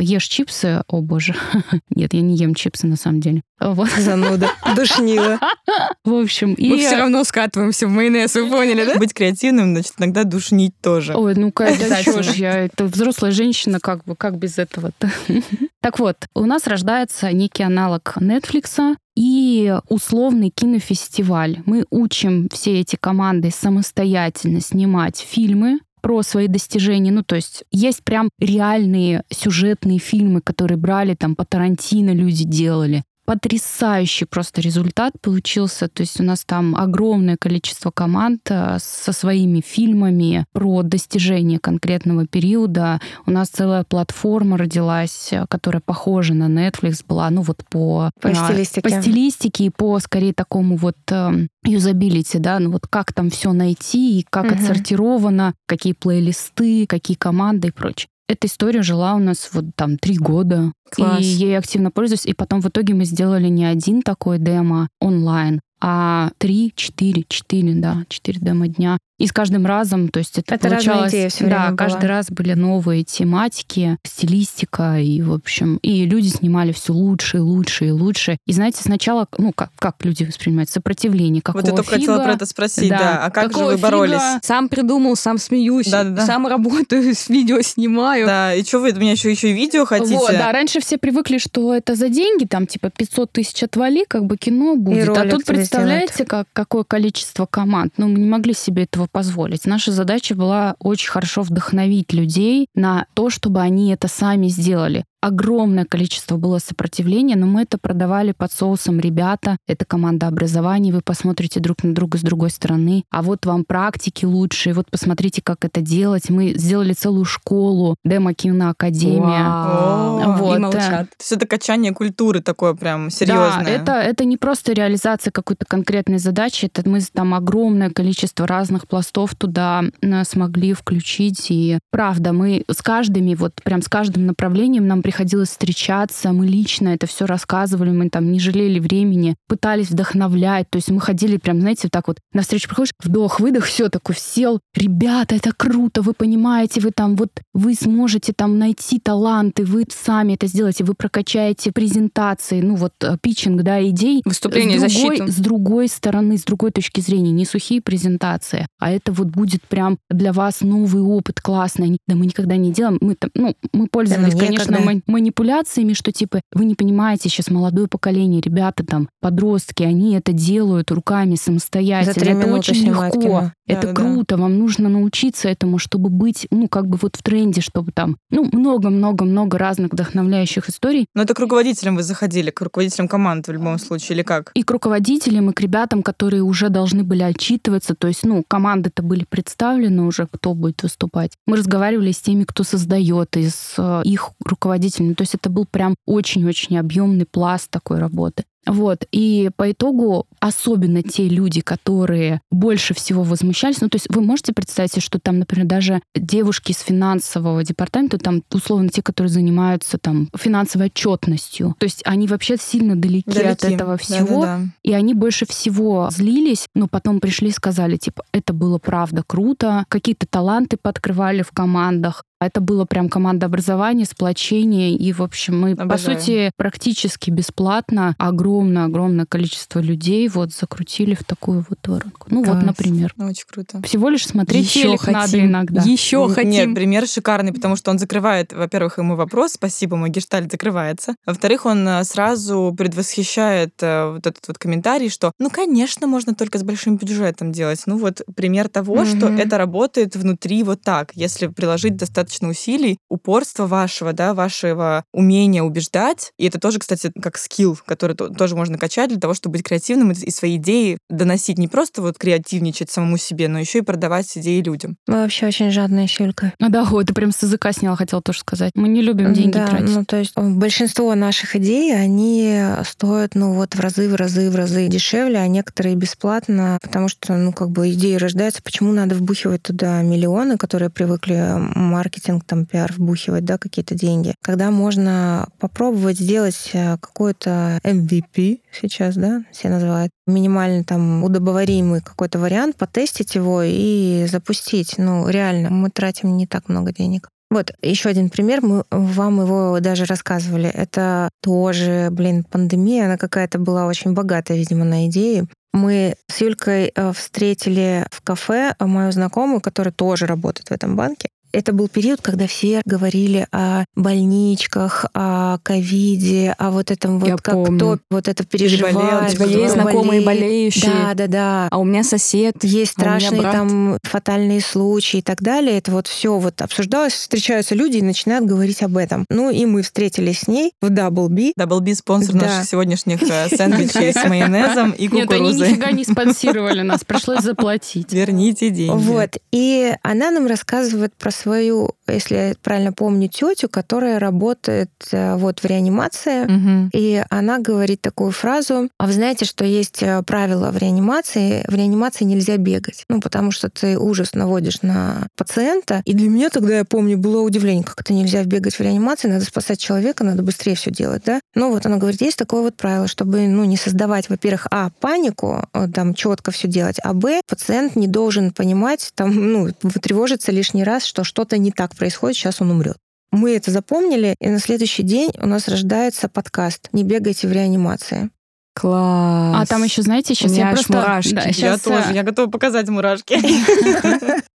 ешь 0.00 0.26
чипсы, 0.26 0.82
о 0.86 1.00
боже, 1.00 1.34
нет, 1.90 2.14
я 2.14 2.20
не 2.20 2.36
ем 2.36 2.54
чипсы 2.54 2.86
на 2.86 2.96
самом 2.96 3.20
деле. 3.20 3.42
Вот. 3.60 3.90
Зануда, 3.90 4.48
душнила. 4.74 5.38
В 6.04 6.14
общем, 6.14 6.56
Мы 6.58 6.78
все 6.78 6.96
равно 6.96 7.24
скатываемся 7.24 7.86
в 7.86 7.90
майонез, 7.90 8.34
вы 8.34 8.48
поняли, 8.48 8.84
да? 8.86 8.98
Быть 8.98 9.12
креативным, 9.12 9.74
значит, 9.74 9.94
иногда 9.98 10.24
душнить 10.24 10.72
тоже. 10.80 11.14
Ой, 11.14 11.34
ну 11.34 11.52
когда 11.52 12.02
чё 12.02 12.22
ж 12.22 12.32
я, 12.36 12.64
это 12.64 12.84
взрослая 12.84 13.32
женщина, 13.32 13.78
как 13.78 14.04
бы, 14.04 14.16
как 14.16 14.38
без 14.38 14.58
этого-то? 14.58 15.10
Так 15.82 15.98
вот, 15.98 16.16
у 16.34 16.44
нас 16.44 16.66
рождается 16.66 17.32
некий 17.32 17.62
аналог 17.62 18.18
Netflix 18.18 18.96
и 19.16 19.74
условный 19.88 20.50
кинофестиваль. 20.50 21.62
Мы 21.64 21.86
учим 21.88 22.48
все 22.52 22.80
эти 22.80 22.96
команды 22.96 23.50
самостоятельно 23.50 24.60
снимать 24.60 25.18
фильмы, 25.18 25.78
про 26.00 26.22
свои 26.22 26.48
достижения. 26.48 27.10
Ну, 27.10 27.22
то 27.22 27.36
есть 27.36 27.64
есть 27.70 28.02
прям 28.02 28.30
реальные 28.38 29.24
сюжетные 29.30 29.98
фильмы, 29.98 30.40
которые 30.40 30.78
брали 30.78 31.14
там 31.14 31.36
по 31.36 31.44
Тарантино 31.44 32.10
люди 32.10 32.44
делали 32.44 33.04
потрясающий 33.30 34.24
просто 34.24 34.60
результат 34.60 35.12
получился. 35.20 35.86
То 35.86 36.00
есть 36.00 36.18
у 36.20 36.24
нас 36.24 36.44
там 36.44 36.74
огромное 36.74 37.36
количество 37.36 37.92
команд 37.92 38.40
э, 38.50 38.78
со 38.80 39.12
своими 39.12 39.62
фильмами 39.64 40.46
про 40.52 40.82
достижение 40.82 41.60
конкретного 41.60 42.26
периода. 42.26 43.00
У 43.26 43.30
нас 43.30 43.48
целая 43.50 43.84
платформа 43.84 44.58
родилась, 44.58 45.28
э, 45.30 45.46
которая 45.48 45.80
похожа 45.80 46.34
на 46.34 46.48
Netflix 46.48 47.04
была, 47.06 47.30
ну 47.30 47.42
вот 47.42 47.58
по, 47.70 48.10
по 48.20 48.34
стилистике. 48.34 48.80
По 48.80 48.90
стилистике 49.00 49.64
и 49.66 49.70
по 49.70 50.00
скорее 50.00 50.32
такому 50.32 50.76
вот 50.76 50.96
эм, 51.12 51.50
юзабилити, 51.64 52.40
да, 52.40 52.58
ну 52.58 52.72
вот 52.72 52.88
как 52.88 53.12
там 53.12 53.30
все 53.30 53.52
найти 53.52 54.18
и 54.18 54.26
как 54.28 54.46
угу. 54.46 54.54
отсортировано, 54.54 55.54
какие 55.68 55.92
плейлисты, 55.92 56.84
какие 56.88 57.16
команды 57.16 57.68
и 57.68 57.70
прочее. 57.70 58.08
Эта 58.30 58.46
история 58.46 58.82
жила 58.82 59.16
у 59.16 59.18
нас 59.18 59.50
вот 59.52 59.64
там 59.74 59.98
три 59.98 60.16
года. 60.16 60.70
Класс. 60.88 61.20
И 61.20 61.24
ей 61.24 61.58
активно 61.58 61.90
пользуюсь. 61.90 62.26
И 62.26 62.32
потом 62.32 62.60
в 62.60 62.68
итоге 62.68 62.94
мы 62.94 63.04
сделали 63.04 63.48
не 63.48 63.64
один 63.64 64.02
такой 64.02 64.38
демо 64.38 64.86
онлайн, 65.00 65.60
а 65.80 66.30
три, 66.38 66.72
четыре, 66.76 67.24
четыре, 67.28 67.74
да, 67.74 68.04
четыре 68.08 68.38
демо 68.38 68.68
дня. 68.68 68.98
И 69.20 69.26
с 69.26 69.32
каждым 69.32 69.66
разом, 69.66 70.08
то 70.08 70.18
есть 70.18 70.38
это, 70.38 70.54
это 70.54 70.68
получалось... 70.68 71.12
Идея 71.12 71.28
все 71.28 71.44
да, 71.44 71.64
время 71.64 71.76
каждый 71.76 72.06
была. 72.06 72.08
раз 72.08 72.30
были 72.30 72.54
новые 72.54 73.04
тематики, 73.04 73.98
стилистика, 74.02 74.98
и, 74.98 75.20
в 75.20 75.34
общем, 75.34 75.76
и 75.82 76.06
люди 76.06 76.28
снимали 76.28 76.72
все 76.72 76.94
лучше 76.94 77.36
и 77.36 77.40
лучше 77.40 77.88
и 77.88 77.90
лучше. 77.90 78.38
И 78.46 78.52
знаете, 78.54 78.82
сначала, 78.82 79.28
ну, 79.36 79.52
как, 79.52 79.72
как 79.78 79.96
люди 80.06 80.24
воспринимают? 80.24 80.70
Сопротивление. 80.70 81.42
Какого 81.42 81.60
вот 81.60 81.68
я 81.68 81.76
только 81.76 81.90
фига? 81.90 82.00
хотела 82.00 82.24
про 82.24 82.32
это 82.32 82.46
спросить, 82.46 82.88
да. 82.88 82.98
да. 82.98 83.26
А 83.26 83.30
как 83.30 83.48
Какого 83.48 83.72
же 83.72 83.76
вы 83.76 83.82
боролись? 83.82 84.14
Фига? 84.14 84.40
Сам 84.42 84.70
придумал, 84.70 85.16
сам 85.16 85.36
смеюсь, 85.36 85.88
да, 85.88 86.02
да, 86.04 86.10
да. 86.10 86.26
сам 86.26 86.46
работаю, 86.46 87.14
с 87.14 87.28
видео 87.28 87.60
снимаю. 87.60 88.26
Да, 88.26 88.54
и 88.54 88.64
что 88.64 88.78
вы 88.78 88.88
от 88.88 88.96
меня 88.96 89.12
еще, 89.12 89.30
еще 89.30 89.50
и 89.50 89.52
видео 89.52 89.84
хотите? 89.84 90.16
Вот, 90.16 90.30
да, 90.30 90.50
раньше 90.50 90.80
все 90.80 90.96
привыкли, 90.96 91.36
что 91.36 91.74
это 91.74 91.94
за 91.94 92.08
деньги, 92.08 92.46
там, 92.46 92.66
типа, 92.66 92.88
500 92.88 93.32
тысяч 93.32 93.62
отвали, 93.62 94.06
как 94.08 94.24
бы 94.24 94.38
кино 94.38 94.76
будет. 94.76 95.10
а 95.10 95.28
тут 95.28 95.44
представляете, 95.44 96.24
как, 96.24 96.46
какое 96.54 96.84
количество 96.84 97.44
команд? 97.44 97.92
Ну, 97.98 98.08
мы 98.08 98.18
не 98.18 98.26
могли 98.26 98.54
себе 98.54 98.84
этого 98.84 99.09
позволить. 99.10 99.66
Наша 99.66 99.92
задача 99.92 100.34
была 100.34 100.76
очень 100.78 101.10
хорошо 101.10 101.42
вдохновить 101.42 102.12
людей 102.12 102.68
на 102.74 103.06
то, 103.14 103.30
чтобы 103.30 103.60
они 103.60 103.92
это 103.92 104.08
сами 104.08 104.48
сделали 104.48 105.04
огромное 105.20 105.84
количество 105.84 106.36
было 106.36 106.58
сопротивления, 106.58 107.36
но 107.36 107.46
мы 107.46 107.62
это 107.62 107.78
продавали 107.78 108.32
под 108.32 108.52
соусом 108.52 109.00
«Ребята, 109.00 109.56
это 109.66 109.84
команда 109.84 110.26
образования, 110.26 110.92
вы 110.92 111.00
посмотрите 111.02 111.60
друг 111.60 111.84
на 111.84 111.94
друга 111.94 112.18
с 112.18 112.22
другой 112.22 112.50
стороны, 112.50 113.04
а 113.10 113.22
вот 113.22 113.46
вам 113.46 113.64
практики 113.64 114.24
лучшие, 114.24 114.74
вот 114.74 114.90
посмотрите, 114.90 115.42
как 115.42 115.64
это 115.64 115.80
делать». 115.80 116.30
Мы 116.30 116.54
сделали 116.56 116.92
целую 116.92 117.24
школу, 117.24 117.96
демо-киноакадемия. 118.04 120.38
Вот. 120.38 120.56
И 120.56 120.58
молчат. 120.58 121.10
То 121.10 121.16
есть 121.20 121.32
это 121.32 121.46
качание 121.46 121.92
культуры 121.92 122.40
такое 122.40 122.74
прям 122.74 123.10
серьезное. 123.10 123.64
Да, 123.64 123.70
это, 123.70 123.92
это 123.92 124.24
не 124.24 124.36
просто 124.36 124.72
реализация 124.72 125.30
какой-то 125.30 125.66
конкретной 125.66 126.18
задачи, 126.18 126.66
это 126.66 126.88
мы 126.88 127.00
там 127.00 127.34
огромное 127.34 127.90
количество 127.90 128.46
разных 128.46 128.88
пластов 128.88 129.34
туда 129.34 129.84
э, 130.00 130.24
смогли 130.24 130.72
включить. 130.72 131.46
И 131.50 131.78
правда, 131.90 132.32
мы 132.32 132.64
с 132.70 132.82
каждыми, 132.82 133.34
вот 133.34 133.54
прям 133.62 133.82
с 133.82 133.88
каждым 133.88 134.26
направлением 134.26 134.86
нам 134.86 135.02
приходилось 135.10 135.48
встречаться, 135.48 136.32
мы 136.32 136.46
лично 136.46 136.90
это 136.90 137.08
все 137.08 137.26
рассказывали, 137.26 137.90
мы 137.90 138.10
там 138.10 138.30
не 138.30 138.38
жалели 138.38 138.78
времени, 138.78 139.34
пытались 139.48 139.90
вдохновлять, 139.90 140.70
то 140.70 140.76
есть 140.76 140.88
мы 140.88 141.00
ходили 141.00 141.36
прям, 141.36 141.60
знаете, 141.60 141.82
вот 141.84 141.90
так 141.92 142.06
вот, 142.06 142.18
на 142.32 142.42
встречу 142.42 142.68
приходишь, 142.68 142.92
вдох, 143.02 143.40
выдох, 143.40 143.64
все 143.64 143.88
такой 143.88 144.14
сел, 144.16 144.60
ребята, 144.72 145.34
это 145.34 145.50
круто, 145.52 146.02
вы 146.02 146.12
понимаете, 146.12 146.80
вы 146.80 146.92
там 146.92 147.16
вот, 147.16 147.30
вы 147.52 147.74
сможете 147.74 148.32
там 148.32 148.60
найти 148.60 149.00
таланты, 149.00 149.64
вы 149.64 149.84
сами 149.90 150.34
это 150.34 150.46
сделаете, 150.46 150.84
вы 150.84 150.94
прокачаете 150.94 151.72
презентации, 151.72 152.60
ну 152.60 152.76
вот 152.76 152.92
э, 153.02 153.16
питчинг, 153.20 153.62
да, 153.62 153.82
идей. 153.82 154.22
Выступление, 154.24 154.78
с 154.78 154.82
другой, 154.82 155.16
защиту. 155.16 155.32
С 155.32 155.36
другой 155.42 155.88
стороны, 155.88 156.38
с 156.38 156.44
другой 156.44 156.70
точки 156.70 157.00
зрения, 157.00 157.32
не 157.32 157.46
сухие 157.46 157.80
презентации, 157.82 158.68
а 158.78 158.92
это 158.92 159.10
вот 159.10 159.26
будет 159.26 159.62
прям 159.62 159.98
для 160.08 160.32
вас 160.32 160.60
новый 160.60 161.02
опыт 161.02 161.40
классный. 161.40 161.98
Да 162.06 162.14
мы 162.14 162.26
никогда 162.26 162.56
не 162.56 162.70
делаем, 162.72 162.98
мы 163.00 163.16
там, 163.16 163.30
ну, 163.34 163.56
мы 163.72 163.88
пользовались, 163.88 164.34
Да, 164.34 164.46
конечно, 164.46 164.99
манипуляциями, 165.06 165.92
что 165.92 166.12
типа 166.12 166.40
вы 166.52 166.64
не 166.64 166.74
понимаете, 166.74 167.28
сейчас 167.28 167.50
молодое 167.50 167.88
поколение, 167.88 168.40
ребята 168.40 168.84
там, 168.84 169.08
подростки, 169.20 169.82
они 169.82 170.14
это 170.14 170.32
делают 170.32 170.90
руками 170.90 171.34
самостоятельно. 171.34 172.40
Это 172.40 172.52
очень 172.54 172.86
легко. 172.86 173.10
кино. 173.10 173.52
Это 173.70 173.88
Да-да-да. 173.88 173.94
круто, 173.94 174.36
вам 174.36 174.58
нужно 174.58 174.88
научиться 174.88 175.48
этому, 175.48 175.78
чтобы 175.78 176.10
быть, 176.10 176.46
ну, 176.50 176.68
как 176.68 176.86
бы 176.86 176.98
вот 177.00 177.16
в 177.16 177.22
тренде, 177.22 177.60
чтобы 177.60 177.92
там, 177.92 178.16
ну, 178.30 178.48
много-много-много 178.52 179.58
разных 179.58 179.92
вдохновляющих 179.92 180.68
историй. 180.68 181.06
Но 181.14 181.22
это 181.22 181.34
к 181.34 181.40
руководителям 181.40 181.96
вы 181.96 182.02
заходили, 182.02 182.50
к 182.50 182.60
руководителям 182.60 183.08
команд 183.08 183.48
в 183.48 183.52
любом 183.52 183.78
случае, 183.78 184.16
или 184.16 184.22
как? 184.22 184.50
И 184.54 184.62
к 184.62 184.70
руководителям, 184.70 185.50
и 185.50 185.52
к 185.52 185.60
ребятам, 185.60 186.02
которые 186.02 186.42
уже 186.42 186.68
должны 186.68 187.04
были 187.04 187.22
отчитываться. 187.22 187.94
То 187.94 188.08
есть, 188.08 188.24
ну, 188.24 188.44
команды-то 188.46 189.02
были 189.02 189.24
представлены 189.24 190.02
уже, 190.02 190.26
кто 190.26 190.54
будет 190.54 190.82
выступать. 190.82 191.32
Мы 191.46 191.56
разговаривали 191.56 192.12
с 192.12 192.20
теми, 192.20 192.44
кто 192.44 192.64
создает, 192.64 193.36
и 193.36 193.48
с 193.48 193.74
э, 193.78 194.02
их 194.04 194.30
руководителями. 194.44 195.14
То 195.14 195.22
есть 195.22 195.34
это 195.34 195.50
был 195.50 195.66
прям 195.70 195.94
очень-очень 196.06 196.78
объемный 196.78 197.26
пласт 197.26 197.70
такой 197.70 197.98
работы. 197.98 198.44
Вот, 198.66 199.06
и 199.10 199.50
по 199.56 199.70
итогу 199.70 200.26
особенно 200.38 201.02
те 201.02 201.28
люди, 201.28 201.60
которые 201.60 202.40
больше 202.50 202.94
всего 202.94 203.22
возмущались, 203.22 203.80
ну, 203.80 203.88
то 203.88 203.96
есть 203.96 204.06
вы 204.10 204.20
можете 204.20 204.52
представить 204.52 204.92
себе, 204.92 205.02
что 205.02 205.18
там, 205.18 205.38
например, 205.38 205.66
даже 205.66 206.02
девушки 206.14 206.72
из 206.72 206.80
финансового 206.80 207.64
департамента, 207.64 208.18
там, 208.18 208.42
условно, 208.52 208.88
те, 208.90 209.02
которые 209.02 209.30
занимаются 209.30 209.98
там 209.98 210.28
финансовой 210.36 210.86
отчетностью, 210.86 211.74
то 211.78 211.84
есть 211.84 212.02
они 212.04 212.26
вообще 212.26 212.56
сильно 212.58 212.96
далеки, 212.96 213.30
от 213.30 213.60
Далеки. 213.60 213.74
этого 213.74 213.96
всего, 213.96 214.42
Да-да-да. 214.42 214.68
и 214.82 214.92
они 214.92 215.14
больше 215.14 215.46
всего 215.46 216.08
злились, 216.10 216.66
но 216.74 216.86
потом 216.86 217.20
пришли 217.20 217.48
и 217.48 217.52
сказали, 217.52 217.96
типа, 217.96 218.24
это 218.32 218.52
было 218.52 218.78
правда 218.78 219.22
круто, 219.26 219.84
какие-то 219.88 220.26
таланты 220.26 220.76
подкрывали 220.76 221.42
в 221.42 221.50
командах, 221.52 222.24
это 222.40 222.60
было 222.60 222.84
прям 222.84 223.08
команда 223.08 223.46
образования, 223.46 224.04
сплочение, 224.04 224.94
и, 224.96 225.12
в 225.12 225.22
общем, 225.22 225.60
мы, 225.60 225.76
по 225.76 225.82
Обожаю. 225.84 226.18
сути, 226.18 226.50
практически 226.56 227.30
бесплатно 227.30 228.14
огромное-огромное 228.18 229.26
количество 229.26 229.80
людей 229.80 230.26
вот 230.28 230.52
закрутили 230.52 231.14
в 231.14 231.24
такую 231.24 231.64
вот 231.68 231.78
воронку. 231.86 232.26
Ну 232.30 232.38
вот, 232.42 232.52
Класс. 232.52 232.64
например. 232.64 233.12
Ну, 233.16 233.26
Очень 233.28 233.44
круто. 233.46 233.82
Всего 233.82 234.08
лишь 234.08 234.26
смотреть 234.26 234.64
Еще 234.64 234.82
телек 234.82 235.06
надо 235.06 235.26
хотим. 235.26 235.46
иногда. 235.46 235.82
Еще 235.82 236.16
Н- 236.24 236.32
хотим. 236.34 236.50
Нет, 236.50 236.74
пример 236.74 237.06
шикарный, 237.06 237.52
потому 237.52 237.76
что 237.76 237.90
он 237.90 237.98
закрывает, 237.98 238.52
во-первых, 238.52 238.98
ему 238.98 239.16
вопрос, 239.16 239.52
спасибо, 239.52 239.96
мой 239.96 240.08
гештальт 240.10 240.50
закрывается. 240.50 241.14
Во-вторых, 241.26 241.66
он 241.66 241.86
э, 241.86 242.04
сразу 242.04 242.74
предвосхищает 242.76 243.74
э, 243.82 244.12
вот 244.14 244.26
этот 244.26 244.48
вот 244.48 244.58
комментарий, 244.58 245.10
что, 245.10 245.32
ну, 245.38 245.50
конечно, 245.50 246.06
можно 246.06 246.34
только 246.34 246.58
с 246.58 246.62
большим 246.62 246.96
бюджетом 246.96 247.52
делать. 247.52 247.82
Ну, 247.86 247.98
вот 247.98 248.22
пример 248.34 248.68
того, 248.68 249.04
что 249.04 249.26
Мгм. 249.28 249.38
это 249.38 249.58
работает 249.58 250.16
внутри 250.16 250.62
вот 250.62 250.80
так, 250.82 251.12
если 251.14 251.46
приложить 251.46 251.96
достаточно 251.96 252.29
достаточно 252.30 252.48
усилий, 252.48 252.98
упорства 253.08 253.66
вашего, 253.66 254.12
да, 254.12 254.34
вашего 254.34 255.04
умения 255.12 255.62
убеждать. 255.62 256.32
И 256.38 256.46
это 256.46 256.60
тоже, 256.60 256.78
кстати, 256.78 257.10
как 257.20 257.36
скилл, 257.38 257.78
который 257.86 258.14
тоже 258.14 258.56
можно 258.56 258.78
качать 258.78 259.10
для 259.10 259.20
того, 259.20 259.34
чтобы 259.34 259.54
быть 259.54 259.64
креативным 259.64 260.12
и 260.12 260.30
свои 260.30 260.56
идеи 260.56 260.98
доносить 261.08 261.58
не 261.58 261.68
просто 261.68 262.02
вот 262.02 262.18
креативничать 262.18 262.90
самому 262.90 263.16
себе, 263.16 263.48
но 263.48 263.58
еще 263.58 263.78
и 263.78 263.82
продавать 263.82 264.30
идеи 264.38 264.60
людям. 264.60 264.96
Мы 265.06 265.22
вообще 265.22 265.46
очень 265.46 265.70
жадная 265.70 266.06
щелька. 266.06 266.52
А 266.60 266.68
да, 266.68 266.86
ой, 266.90 267.04
ты 267.04 267.12
прям 267.12 267.32
с 267.32 267.42
языка 267.42 267.72
сняла, 267.72 267.96
хотела 267.96 268.22
тоже 268.22 268.40
сказать. 268.40 268.72
Мы 268.74 268.88
не 268.88 269.02
любим 269.02 269.32
деньги 269.34 269.52
да, 269.52 269.66
тратить. 269.66 269.94
ну 269.94 270.04
то 270.04 270.16
есть 270.16 270.36
большинство 270.36 271.14
наших 271.14 271.56
идей, 271.56 271.94
они 271.94 272.62
стоят, 272.84 273.34
ну 273.34 273.54
вот 273.54 273.74
в 273.74 273.80
разы, 273.80 274.08
в 274.08 274.14
разы, 274.14 274.50
в 274.50 274.56
разы 274.56 274.86
дешевле, 274.88 275.38
а 275.38 275.46
некоторые 275.48 275.96
бесплатно, 275.96 276.78
потому 276.80 277.08
что, 277.08 277.34
ну 277.36 277.52
как 277.52 277.70
бы 277.70 277.90
идеи 277.90 278.14
рождаются, 278.14 278.62
почему 278.62 278.92
надо 278.92 279.14
вбухивать 279.14 279.62
туда 279.62 280.02
миллионы, 280.02 280.56
которые 280.56 280.90
привыкли 280.90 281.40
маркетинг, 281.56 282.19
там, 282.46 282.66
пиар 282.66 282.92
вбухивать, 282.92 283.44
да, 283.44 283.58
какие-то 283.58 283.94
деньги. 283.94 284.34
Когда 284.42 284.70
можно 284.70 285.48
попробовать 285.58 286.18
сделать 286.18 286.70
э, 286.72 286.96
какой-то 286.98 287.80
MVP 287.84 288.60
сейчас, 288.72 289.16
да, 289.16 289.44
все 289.52 289.68
называют, 289.68 290.10
минимально 290.26 290.84
там 290.84 291.24
удобоваримый 291.24 292.00
какой-то 292.00 292.38
вариант, 292.38 292.76
потестить 292.76 293.34
его 293.34 293.62
и 293.64 294.26
запустить. 294.30 294.94
Ну, 294.98 295.28
реально, 295.28 295.70
мы 295.70 295.90
тратим 295.90 296.36
не 296.36 296.46
так 296.46 296.68
много 296.68 296.92
денег. 296.92 297.28
Вот 297.50 297.72
еще 297.82 298.08
один 298.08 298.30
пример, 298.30 298.60
мы 298.62 298.84
вам 298.90 299.40
его 299.40 299.80
даже 299.80 300.04
рассказывали. 300.04 300.68
Это 300.68 301.28
тоже, 301.42 302.08
блин, 302.12 302.44
пандемия, 302.44 303.06
она 303.06 303.16
какая-то 303.16 303.58
была 303.58 303.86
очень 303.86 304.12
богатая, 304.12 304.56
видимо, 304.56 304.84
на 304.84 305.08
идеи. 305.08 305.48
Мы 305.72 306.14
с 306.28 306.40
Юлькой 306.40 306.92
э, 306.94 307.12
встретили 307.12 308.06
в 308.10 308.22
кафе 308.22 308.74
мою 308.78 309.10
знакомую, 309.10 309.60
которая 309.60 309.92
тоже 309.92 310.26
работает 310.26 310.68
в 310.68 310.72
этом 310.72 310.94
банке. 310.94 311.28
Это 311.52 311.72
был 311.72 311.88
период, 311.88 312.20
когда 312.20 312.46
все 312.46 312.80
говорили 312.84 313.46
о 313.52 313.84
больничках, 313.96 315.06
о 315.14 315.58
ковиде, 315.62 316.54
о 316.58 316.70
вот 316.70 316.90
этом 316.90 317.18
вот 317.18 317.28
Я 317.28 317.36
как 317.36 317.54
помню. 317.54 317.76
кто 317.78 317.98
вот 318.10 318.28
это 318.28 318.44
переживал. 318.44 319.24
У 319.26 319.28
тебя 319.30 319.46
есть 319.46 319.74
знакомые 319.74 320.20
болеющие. 320.20 320.90
Да, 320.90 321.14
да, 321.14 321.26
да. 321.26 321.68
А 321.70 321.78
у 321.78 321.84
меня 321.84 322.02
сосед. 322.04 322.62
Есть 322.62 322.94
а 322.98 323.02
у 323.02 323.04
меня 323.06 323.18
страшные 323.20 323.40
брат. 323.42 323.52
там 323.52 323.98
фатальные 324.02 324.60
случаи 324.60 325.18
и 325.18 325.22
так 325.22 325.42
далее. 325.42 325.78
Это 325.78 325.90
вот 325.90 326.06
все 326.06 326.38
вот 326.38 326.60
обсуждалось, 326.62 327.12
встречаются 327.14 327.74
люди 327.74 327.98
и 327.98 328.02
начинают 328.02 328.46
говорить 328.46 328.82
об 328.82 328.96
этом. 328.96 329.24
Ну 329.28 329.50
и 329.50 329.66
мы 329.66 329.82
встретились 329.82 330.40
с 330.40 330.48
ней 330.48 330.72
в 330.80 330.86
Double 330.90 331.28
B. 331.28 331.52
Double 331.58 331.80
B 331.80 331.94
спонсор 331.94 332.34
Да. 332.34 332.46
наших 332.46 332.64
сегодняшних 332.68 333.22
э, 333.22 333.48
сэндвичей 333.56 334.12
с 334.12 334.24
майонезом 334.28 334.90
и 334.92 335.04
Нет, 335.08 335.12
они 335.12 335.22
кукурузой. 335.26 335.70
нифига 335.70 335.90
не 335.92 336.04
спонсировали 336.04 336.82
нас, 336.82 337.04
пришлось 337.04 337.40
заплатить. 337.42 338.12
Верните 338.12 338.70
деньги. 338.70 338.90
Вот. 339.02 339.36
И 339.52 339.92
она 340.02 340.30
нам 340.30 340.46
рассказывает 340.46 341.14
про 341.14 341.30
свою, 341.40 341.90
если 342.06 342.34
я 342.34 342.54
правильно 342.62 342.92
помню, 342.92 343.28
тетю, 343.28 343.68
которая 343.68 344.18
работает 344.18 344.90
э, 345.12 345.36
вот 345.36 345.60
в 345.60 345.64
реанимации. 345.64 346.44
Мгм. 346.44 346.90
И 346.92 347.22
она 347.30 347.58
говорит 347.58 348.00
такую 348.00 348.30
фразу, 348.30 348.88
а 348.98 349.06
вы 349.06 349.12
знаете, 349.12 349.44
что 349.44 349.64
есть 349.64 350.02
э, 350.02 350.22
правило 350.22 350.70
в 350.70 350.78
реанимации, 350.78 351.64
в 351.66 351.74
реанимации 351.74 352.24
нельзя 352.24 352.56
бегать, 352.56 353.04
ну, 353.08 353.20
потому 353.20 353.50
что 353.50 353.70
ты 353.70 353.98
ужас 353.98 354.34
наводишь 354.34 354.82
на 354.82 355.26
пациента. 355.36 356.02
И 356.04 356.14
для 356.14 356.28
меня 356.28 356.50
тогда, 356.50 356.78
я 356.78 356.84
помню, 356.84 357.16
было 357.18 357.42
удивление, 357.42 357.84
как 357.84 358.00
это 358.00 358.12
нельзя 358.12 358.44
бегать 358.44 358.74
в 358.74 358.80
реанимации, 358.80 359.28
надо 359.28 359.44
спасать 359.44 359.78
человека, 359.78 360.24
надо 360.24 360.42
быстрее 360.42 360.74
все 360.74 360.90
делать, 360.90 361.22
да? 361.24 361.40
Ну, 361.54 361.70
вот 361.70 361.86
она 361.86 361.96
говорит, 361.96 362.20
есть 362.20 362.38
такое 362.38 362.62
вот 362.62 362.76
правило, 362.76 363.08
чтобы, 363.08 363.46
ну, 363.46 363.64
не 363.64 363.76
создавать, 363.76 364.28
во-первых, 364.28 364.66
а, 364.70 364.90
панику, 365.00 365.64
э, 365.72 365.88
там, 365.92 366.14
четко 366.14 366.50
все 366.50 366.68
делать, 366.68 366.98
а, 367.02 367.14
б, 367.14 367.40
пациент 367.46 367.96
не 367.96 368.06
должен 368.06 368.50
понимать, 368.52 369.12
там, 369.14 369.34
ну, 369.34 369.68
тревожиться 370.02 370.52
лишний 370.52 370.84
раз, 370.84 371.04
что 371.04 371.24
что-то 371.30 371.58
не 371.58 371.70
так 371.70 371.94
происходит, 371.94 372.36
сейчас 372.36 372.60
он 372.60 372.72
умрет. 372.72 372.96
Мы 373.30 373.54
это 373.54 373.70
запомнили, 373.70 374.34
и 374.40 374.48
на 374.48 374.58
следующий 374.58 375.04
день 375.04 375.30
у 375.40 375.46
нас 375.46 375.68
рождается 375.68 376.28
подкаст 376.28 376.88
«Не 376.92 377.04
бегайте 377.04 377.46
в 377.46 377.52
реанимации». 377.52 378.30
Класс. 378.74 379.56
А 379.56 379.66
там 379.66 379.84
еще, 379.84 380.02
знаете, 380.02 380.34
сейчас 380.34 380.52
У 380.52 380.54
я 380.54 380.70
просто... 380.70 380.96
мурашки. 380.96 381.34
Да, 381.34 381.42
Я 381.42 381.52
щас, 381.52 381.80
тоже, 381.82 382.10
э, 382.10 382.14
я 382.14 382.22
готова 382.22 382.48
показать 382.48 382.88
мурашки. 382.88 383.36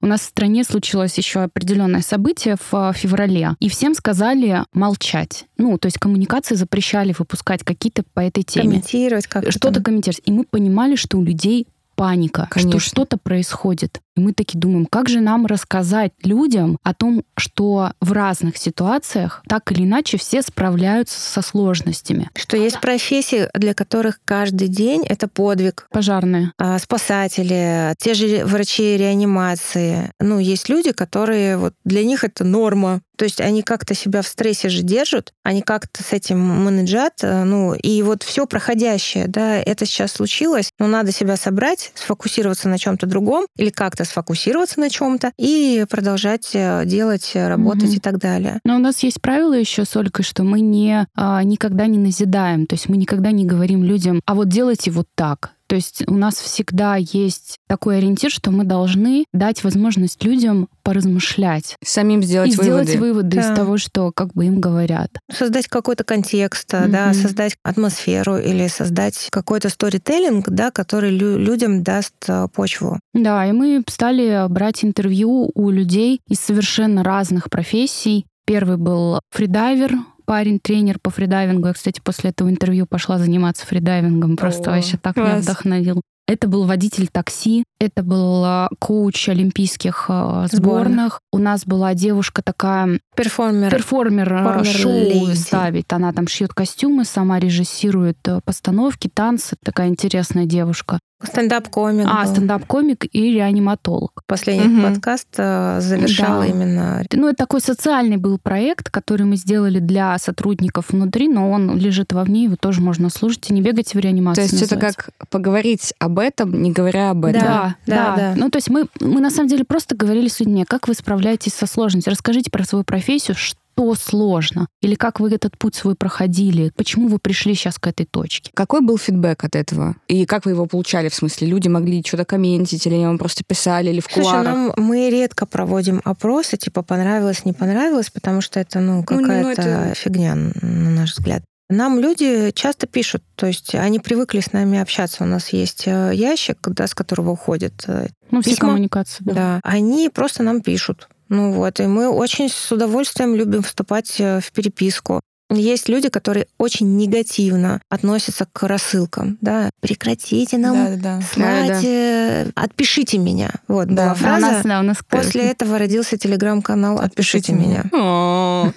У 0.01 0.05
нас 0.05 0.21
в 0.21 0.25
стране 0.25 0.63
случилось 0.63 1.17
еще 1.17 1.41
определенное 1.41 2.01
событие 2.01 2.55
в 2.55 2.73
э, 2.73 2.93
феврале, 2.93 3.55
и 3.59 3.69
всем 3.69 3.93
сказали 3.93 4.63
молчать. 4.73 5.45
Ну, 5.57 5.77
то 5.77 5.87
есть 5.87 5.97
коммуникации 5.97 6.55
запрещали 6.55 7.15
выпускать 7.17 7.63
какие-то 7.63 8.03
по 8.13 8.19
этой 8.19 8.43
теме. 8.43 8.65
Комментировать 8.65 9.27
как 9.27 9.51
Что-то 9.51 9.81
комментировать. 9.81 10.21
И 10.25 10.31
мы 10.31 10.43
понимали, 10.43 10.95
что 10.95 11.17
у 11.17 11.23
людей 11.23 11.67
паника, 11.95 12.47
Конечно. 12.49 12.79
что 12.79 12.89
что-то 12.89 13.17
происходит. 13.17 13.99
И 14.15 14.19
мы 14.19 14.33
такие 14.33 14.59
думаем, 14.59 14.85
как 14.85 15.07
же 15.07 15.21
нам 15.21 15.45
рассказать 15.45 16.11
людям 16.23 16.77
о 16.83 16.93
том, 16.93 17.23
что 17.37 17.93
в 18.01 18.11
разных 18.11 18.57
ситуациях 18.57 19.41
так 19.47 19.71
или 19.71 19.83
иначе 19.83 20.17
все 20.17 20.41
справляются 20.41 21.17
со 21.17 21.41
сложностями. 21.41 22.29
Что 22.35 22.57
есть 22.57 22.81
профессии, 22.81 23.47
для 23.53 23.73
которых 23.73 24.19
каждый 24.25 24.67
день 24.67 25.05
это 25.07 25.27
подвиг. 25.27 25.87
Пожарные. 25.91 26.51
А, 26.57 26.77
Спасатели, 26.79 27.93
те 27.97 28.13
же 28.13 28.45
врачи 28.45 28.97
реанимации. 28.97 30.11
Ну, 30.19 30.39
есть 30.39 30.67
люди, 30.67 30.91
которые 30.91 31.57
вот 31.57 31.73
для 31.85 32.03
них 32.03 32.23
это 32.23 32.43
норма. 32.43 33.01
То 33.21 33.25
есть 33.25 33.39
они 33.39 33.61
как-то 33.61 33.93
себя 33.93 34.23
в 34.23 34.27
стрессе 34.27 34.67
же 34.67 34.81
держат, 34.81 35.31
они 35.43 35.61
как-то 35.61 36.01
с 36.01 36.11
этим 36.11 36.39
менеджат, 36.39 37.19
э, 37.21 37.43
ну, 37.43 37.75
и 37.75 38.01
вот 38.01 38.23
все 38.23 38.47
проходящее, 38.47 39.27
да, 39.27 39.57
это 39.57 39.85
сейчас 39.85 40.13
случилось, 40.13 40.71
но 40.79 40.87
надо 40.87 41.11
себя 41.11 41.37
собрать, 41.37 41.91
сфокусироваться 41.93 42.67
на 42.67 42.79
чем-то 42.79 43.05
другом 43.05 43.45
или 43.59 43.69
как-то 43.69 44.05
сфокусироваться 44.05 44.79
на 44.79 44.89
чем-то 44.89 45.33
и 45.37 45.85
продолжать 45.87 46.49
э, 46.55 46.81
делать, 46.87 47.29
э, 47.35 47.47
работать 47.47 47.89
Мгм. 47.89 47.97
и 47.97 47.99
так 47.99 48.17
далее. 48.17 48.59
Но 48.63 48.77
у 48.77 48.79
нас 48.79 49.03
есть 49.03 49.21
правило 49.21 49.53
еще 49.53 49.85
с 49.85 49.95
Олькой, 49.95 50.25
что 50.25 50.41
мы 50.41 50.59
не, 50.59 51.05
а, 51.15 51.43
никогда 51.43 51.85
не 51.85 51.99
назидаем, 51.99 52.65
то 52.65 52.73
есть 52.73 52.89
мы 52.89 52.97
никогда 52.97 53.29
не 53.29 53.45
говорим 53.45 53.83
людям, 53.83 54.21
а 54.25 54.33
вот 54.33 54.49
делайте 54.49 54.89
вот 54.89 55.05
так. 55.13 55.51
То 55.71 55.75
есть 55.75 56.03
у 56.07 56.15
нас 56.15 56.35
всегда 56.35 56.97
есть 56.97 57.55
такой 57.69 57.99
ориентир, 57.99 58.29
что 58.29 58.51
мы 58.51 58.65
должны 58.65 59.23
дать 59.31 59.63
возможность 59.63 60.21
людям 60.21 60.67
поразмышлять 60.83 61.77
Самим 61.81 62.21
сделать 62.21 62.49
и 62.49 62.51
сделать 62.51 62.89
выводы. 62.89 62.99
выводы 62.99 63.35
Да. 63.37 63.41
из 63.53 63.55
того, 63.55 63.77
что 63.77 64.11
как 64.13 64.33
бы 64.33 64.47
им 64.47 64.59
говорят. 64.59 65.11
создать 65.31 65.67
какой-то 65.67 66.03
контекст, 66.03 66.73
э, 66.73 66.87
да, 66.89 67.13
создать 67.13 67.55
атмосферу 67.63 68.35
или 68.37 68.67
создать 68.67 69.29
какой-то 69.31 69.69
сторителлинг, 69.69 70.49
да, 70.49 70.71
который 70.71 71.11
лю- 71.11 71.37
людям 71.37 71.83
даст 71.83 72.15
э, 72.27 72.47
почву. 72.53 72.99
Да, 73.13 73.47
и 73.47 73.53
мы 73.53 73.81
стали 73.87 74.47
брать 74.49 74.83
интервью 74.83 75.51
у 75.55 75.69
людей 75.69 76.19
из 76.27 76.41
совершенно 76.41 77.01
разных 77.01 77.49
профессий. 77.49 78.25
Первый 78.45 78.75
был 78.75 79.21
фридайвер, 79.29 79.93
парень, 80.31 80.61
тренер 80.61 80.97
по 80.97 81.09
фридайвингу. 81.09 81.67
Я, 81.67 81.73
кстати, 81.73 81.99
после 82.01 82.29
этого 82.29 82.49
интервью 82.49 82.85
пошла 82.85 83.17
заниматься 83.17 83.67
фридайвингом. 83.67 84.37
Просто 84.37 84.71
О, 84.71 84.75
вообще 84.75 84.95
так 84.95 85.17
меня 85.17 85.31
класс. 85.31 85.43
вдохновил. 85.43 86.01
Это 86.25 86.47
был 86.47 86.63
водитель 86.63 87.09
такси, 87.11 87.65
это 87.81 88.01
был 88.01 88.41
а, 88.45 88.69
коуч 88.79 89.27
олимпийских 89.27 90.05
а, 90.07 90.47
сборных. 90.49 90.53
Сборных. 90.53 91.19
У 91.33 91.37
нас 91.37 91.65
была 91.65 91.93
девушка 91.95 92.41
такая, 92.41 93.01
Перформер. 93.13 93.71
перформер, 93.71 94.33
а, 94.33 94.37
Перформер 94.37 94.65
шоу 94.65 94.93
леди. 95.27 95.35
ставит. 95.35 95.91
Она 95.91 96.13
там 96.13 96.29
шьет 96.29 96.53
костюмы, 96.53 97.03
сама 97.03 97.37
режиссирует 97.37 98.25
а, 98.29 98.39
постановки, 98.45 99.09
танцы. 99.13 99.57
Такая 99.61 99.89
интересная 99.89 100.45
девушка. 100.45 100.99
Стендап-комик. 101.23 102.05
А, 102.09 102.23
был. 102.25 102.31
стендап-комик 102.31 103.05
и 103.11 103.33
реаниматолог. 103.33 104.23
Последний 104.27 104.67
Мгм. 104.67 104.93
подкаст 104.93 105.27
э, 105.37 105.79
завершал 105.81 106.41
Да. 106.41 106.47
именно 106.47 107.03
Ну, 107.13 107.27
это 107.27 107.35
такой 107.37 107.61
социальный 107.61 108.17
был 108.17 108.37
проект, 108.37 108.89
который 108.89 109.25
мы 109.25 109.35
сделали 109.35 109.79
для 109.79 110.17
сотрудников 110.17 110.89
внутри, 110.89 111.27
но 111.27 111.49
он 111.51 111.77
лежит 111.77 112.13
вовне, 112.13 112.45
его 112.45 112.55
тоже 112.55 112.81
можно 112.81 113.09
слушать 113.09 113.49
и 113.49 113.53
не 113.53 113.61
бегать 113.61 113.89
в 113.89 113.93
То 113.93 113.99
реанимацию. 113.99 114.43
есть 114.43 114.55
это 114.61 114.75
называется. 114.75 115.11
как 115.17 115.29
поговорить 115.29 115.93
об 115.99 116.19
этом, 116.19 116.61
не 116.61 116.71
говоря 116.71 117.11
об 117.11 117.25
этом. 117.25 117.41
Да, 117.41 117.75
да, 117.85 117.95
Да, 117.95 118.15
да. 118.15 118.33
Ну, 118.35 118.49
то 118.49 118.57
есть 118.57 118.69
мы, 118.69 118.85
мы 118.99 119.21
на 119.21 119.29
самом 119.29 119.47
деле 119.49 119.63
просто 119.63 119.95
говорили 119.95 120.27
с 120.27 120.39
людьми, 120.39 120.65
как 120.67 120.87
вы 120.87 120.93
справляетесь 120.93 121.53
со 121.53 121.65
сложностью. 121.67 122.11
Расскажите 122.11 122.49
про 122.51 122.63
свою 122.63 122.83
профессию, 122.83 123.35
что 123.35 123.57
сложно, 123.95 124.67
или 124.81 124.95
как 124.95 125.19
вы 125.19 125.33
этот 125.33 125.57
путь 125.57 125.75
свой 125.75 125.95
проходили, 125.95 126.71
почему 126.75 127.07
вы 127.07 127.19
пришли 127.19 127.55
сейчас 127.55 127.77
к 127.79 127.87
этой 127.87 128.05
точке. 128.05 128.51
Какой 128.53 128.81
был 128.81 128.97
фидбэк 128.97 129.43
от 129.43 129.55
этого? 129.55 129.95
И 130.07 130.25
как 130.25 130.45
вы 130.45 130.51
его 130.51 130.65
получали? 130.65 131.09
В 131.09 131.15
смысле, 131.15 131.47
люди 131.47 131.67
могли 131.67 132.03
что-то 132.05 132.25
комментить, 132.25 132.85
или 132.87 132.95
вам 133.05 133.17
просто 133.17 133.43
писали, 133.45 133.89
или 133.89 133.99
в 133.99 134.05
Слушай, 134.05 134.23
кулуарах? 134.27 134.45
нам, 134.55 134.73
мы 134.77 135.09
редко 135.09 135.45
проводим 135.45 136.01
опросы, 136.03 136.57
типа 136.57 136.81
понравилось, 136.83 137.45
не 137.45 137.53
понравилось, 137.53 138.09
потому 138.09 138.41
что 138.41 138.59
это, 138.59 138.79
ну, 138.79 139.03
Ну, 139.09 139.19
ну, 139.19 139.21
какая-то 139.27 139.61
это- 139.61 139.95
фигня, 139.95 140.35
на 140.35 140.89
наш 140.91 141.13
взгляд. 141.13 141.43
Нам 141.73 141.99
люди 141.99 142.51
часто 142.51 142.85
пишут, 142.85 143.23
то 143.35 143.47
есть 143.47 143.75
они 143.75 143.99
привыкли 143.99 144.41
с 144.41 144.51
нами 144.51 144.77
общаться. 144.77 145.23
У 145.23 145.25
нас 145.27 145.53
есть 145.53 145.83
э, 145.85 146.11
ящик, 146.13 146.57
да, 146.67 146.85
с 146.85 146.93
которого 146.93 147.31
уходят 147.31 147.73
э, 147.87 148.07
Ну, 148.29 148.41
все 148.41 148.51
Письма? 148.51 148.67
коммуникации, 148.69 149.23
да. 149.23 149.33
Да. 149.33 149.59
Они 149.63 150.09
просто 150.09 150.43
нам 150.43 150.59
пишут. 150.59 151.07
Ну 151.31 151.53
вот, 151.53 151.79
и 151.79 151.87
мы 151.87 152.09
очень 152.09 152.49
с 152.49 152.73
удовольствием 152.73 153.35
любим 153.35 153.63
вступать 153.63 154.19
э, 154.19 154.41
в 154.41 154.51
переписку. 154.51 155.21
Есть 155.53 155.89
люди, 155.89 156.09
которые 156.09 156.47
очень 156.57 156.95
негативно 156.97 157.81
относятся 157.89 158.47
к 158.51 158.63
рассылкам. 158.67 159.37
Да? 159.41 159.69
Прекратите 159.81 160.57
нам 160.57 160.75
Да, 160.75 160.95
да, 160.95 161.17
да. 161.17 161.21
слать, 161.21 161.83
э, 161.83 162.49
отпишите 162.55 163.17
меня. 163.17 163.51
Вот 163.67 163.87
Да. 163.87 163.93
была 163.93 164.05
А 164.05 164.11
А 164.11 164.13
у 164.13 164.15
фраза. 164.15 164.41
нас, 164.41 164.63
да, 164.63 164.79
у 164.79 164.83
нас 164.83 164.97
После 165.09 165.43
этого 165.43 165.77
родился 165.77 166.17
телеграм-канал 166.17 166.99
«Отпишите 166.99 167.51
Отпишите 167.51 167.53
меня». 167.53 167.83
О, 167.93 168.71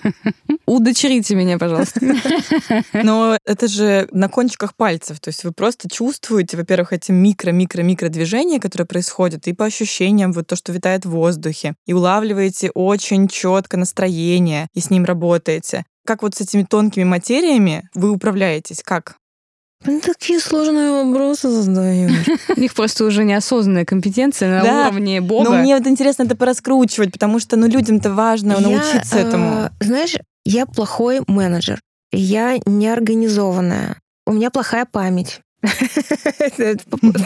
Удочерите 0.67 1.35
меня, 1.35 1.59
пожалуйста. 1.59 2.01
Но 2.93 3.39
это 3.45 3.69
же 3.69 4.09
на 4.13 4.29
кончиках 4.29 4.75
пальцев. 4.75 5.21
То 5.21 5.29
есть 5.29 5.45
вы 5.45 5.53
просто 5.53 5.89
чувствуете, 5.89 6.57
во-первых, 6.57 6.93
эти 6.93 7.11
микро-микро-микро 7.13 8.09
движения, 8.09 8.61
которые 8.61 8.87
происходят, 8.87 9.47
и 9.47 9.53
по 9.53 9.67
ощущениям 9.67 10.33
вот 10.33 10.47
то, 10.47 10.57
что 10.57 10.73
витает 10.73 11.05
в 11.05 11.11
воздухе, 11.11 11.75
и 11.87 11.93
улавливаете 11.93 12.71
очень 12.71 13.29
четко 13.29 13.77
настроение, 13.77 14.69
и 14.75 14.81
с 14.81 14.91
ним 14.91 15.05
работаете. 15.05 15.85
Как 16.05 16.23
вот 16.23 16.35
с 16.35 16.41
этими 16.41 16.63
тонкими 16.63 17.05
материями 17.05 17.89
вы 17.95 18.11
управляетесь? 18.11 18.83
Как? 18.83 19.17
Ну, 19.87 20.01
Такие 20.01 20.41
сложные 20.41 21.05
вопросы 21.05 21.51
задаешь. 21.51 22.27
У 22.57 22.61
них 22.61 22.75
просто 22.75 23.05
уже 23.05 23.25
неосознанная 23.25 23.85
компетенция 23.85 24.63
на 24.63 24.89
уровне 24.89 25.21
бога. 25.21 25.51
Но 25.51 25.57
мне 25.57 25.77
вот 25.77 25.87
интересно 25.87 26.23
это 26.23 26.37
пораскручивать, 26.37 27.13
потому 27.13 27.39
что 27.39 27.57
ну, 27.57 27.67
людям-то 27.67 28.13
важно 28.13 28.61
научиться 28.61 29.19
э, 29.19 29.21
этому. 29.21 29.71
Знаешь, 29.81 30.17
я 30.45 30.67
плохой 30.67 31.21
менеджер. 31.27 31.81
Я 32.13 32.59
неорганизованная. 32.65 33.97
У 34.27 34.33
меня 34.33 34.51
плохая 34.51 34.87
память. 34.87 35.41
Это 35.63 36.79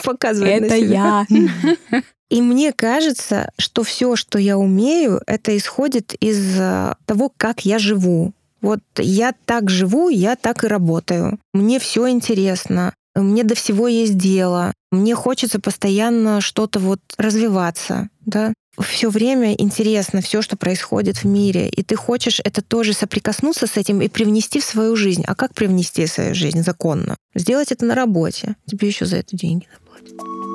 показывает 0.03 0.64
Это 0.64 0.76
я. 0.76 1.26
И 2.31 2.43
мне 2.43 2.72
кажется, 2.72 3.51
что 3.59 3.83
все, 3.83 4.14
что 4.14 4.39
я 4.39 4.59
умею, 4.59 5.22
это 5.26 5.57
исходит 5.57 6.12
из 6.20 6.61
э, 6.61 6.95
того, 7.07 7.33
как 7.35 7.64
я 7.64 7.79
живу. 7.79 8.35
Вот 8.61 8.81
я 8.97 9.33
так 9.45 9.71
живу, 9.71 10.09
я 10.09 10.37
так 10.37 10.65
и 10.65 10.69
работаю. 10.69 11.39
Мне 11.53 11.79
все 11.79 12.09
интересно. 12.09 12.95
Мне 13.15 13.45
до 13.45 13.55
всего 13.55 13.89
есть 13.89 14.17
дело. 14.17 14.73
Мне 14.91 15.15
хочется 15.15 15.61
постоянно 15.61 16.41
что-то 16.41 16.79
вот 16.79 17.01
развиваться, 17.17 18.09
да. 18.25 18.53
Все 18.81 19.11
время 19.11 19.55
интересно 19.55 20.21
все, 20.21 20.41
что 20.41 20.57
происходит 20.57 21.19
в 21.19 21.25
мире, 21.25 21.69
и 21.69 21.83
ты 21.83 21.97
хочешь 21.97 22.41
это 22.45 22.63
тоже 22.63 22.93
соприкоснуться 22.93 23.67
с 23.67 23.77
этим 23.77 24.01
и 24.01 24.09
привнести 24.09 24.61
в 24.61 24.65
свою 24.65 24.95
жизнь. 24.95 25.25
А 25.27 25.35
как 25.35 25.53
привнести 25.53 26.07
в 26.07 26.11
свою 26.11 26.35
жизнь 26.35 26.63
законно? 26.63 27.17
Сделать 27.35 27.73
это 27.73 27.85
на 27.85 27.97
работе. 27.97 28.55
Тебе 28.67 28.87
еще 28.89 29.05
за 29.05 29.17
это 29.17 29.37
деньги 29.37 29.67
заплатят. 29.75 30.48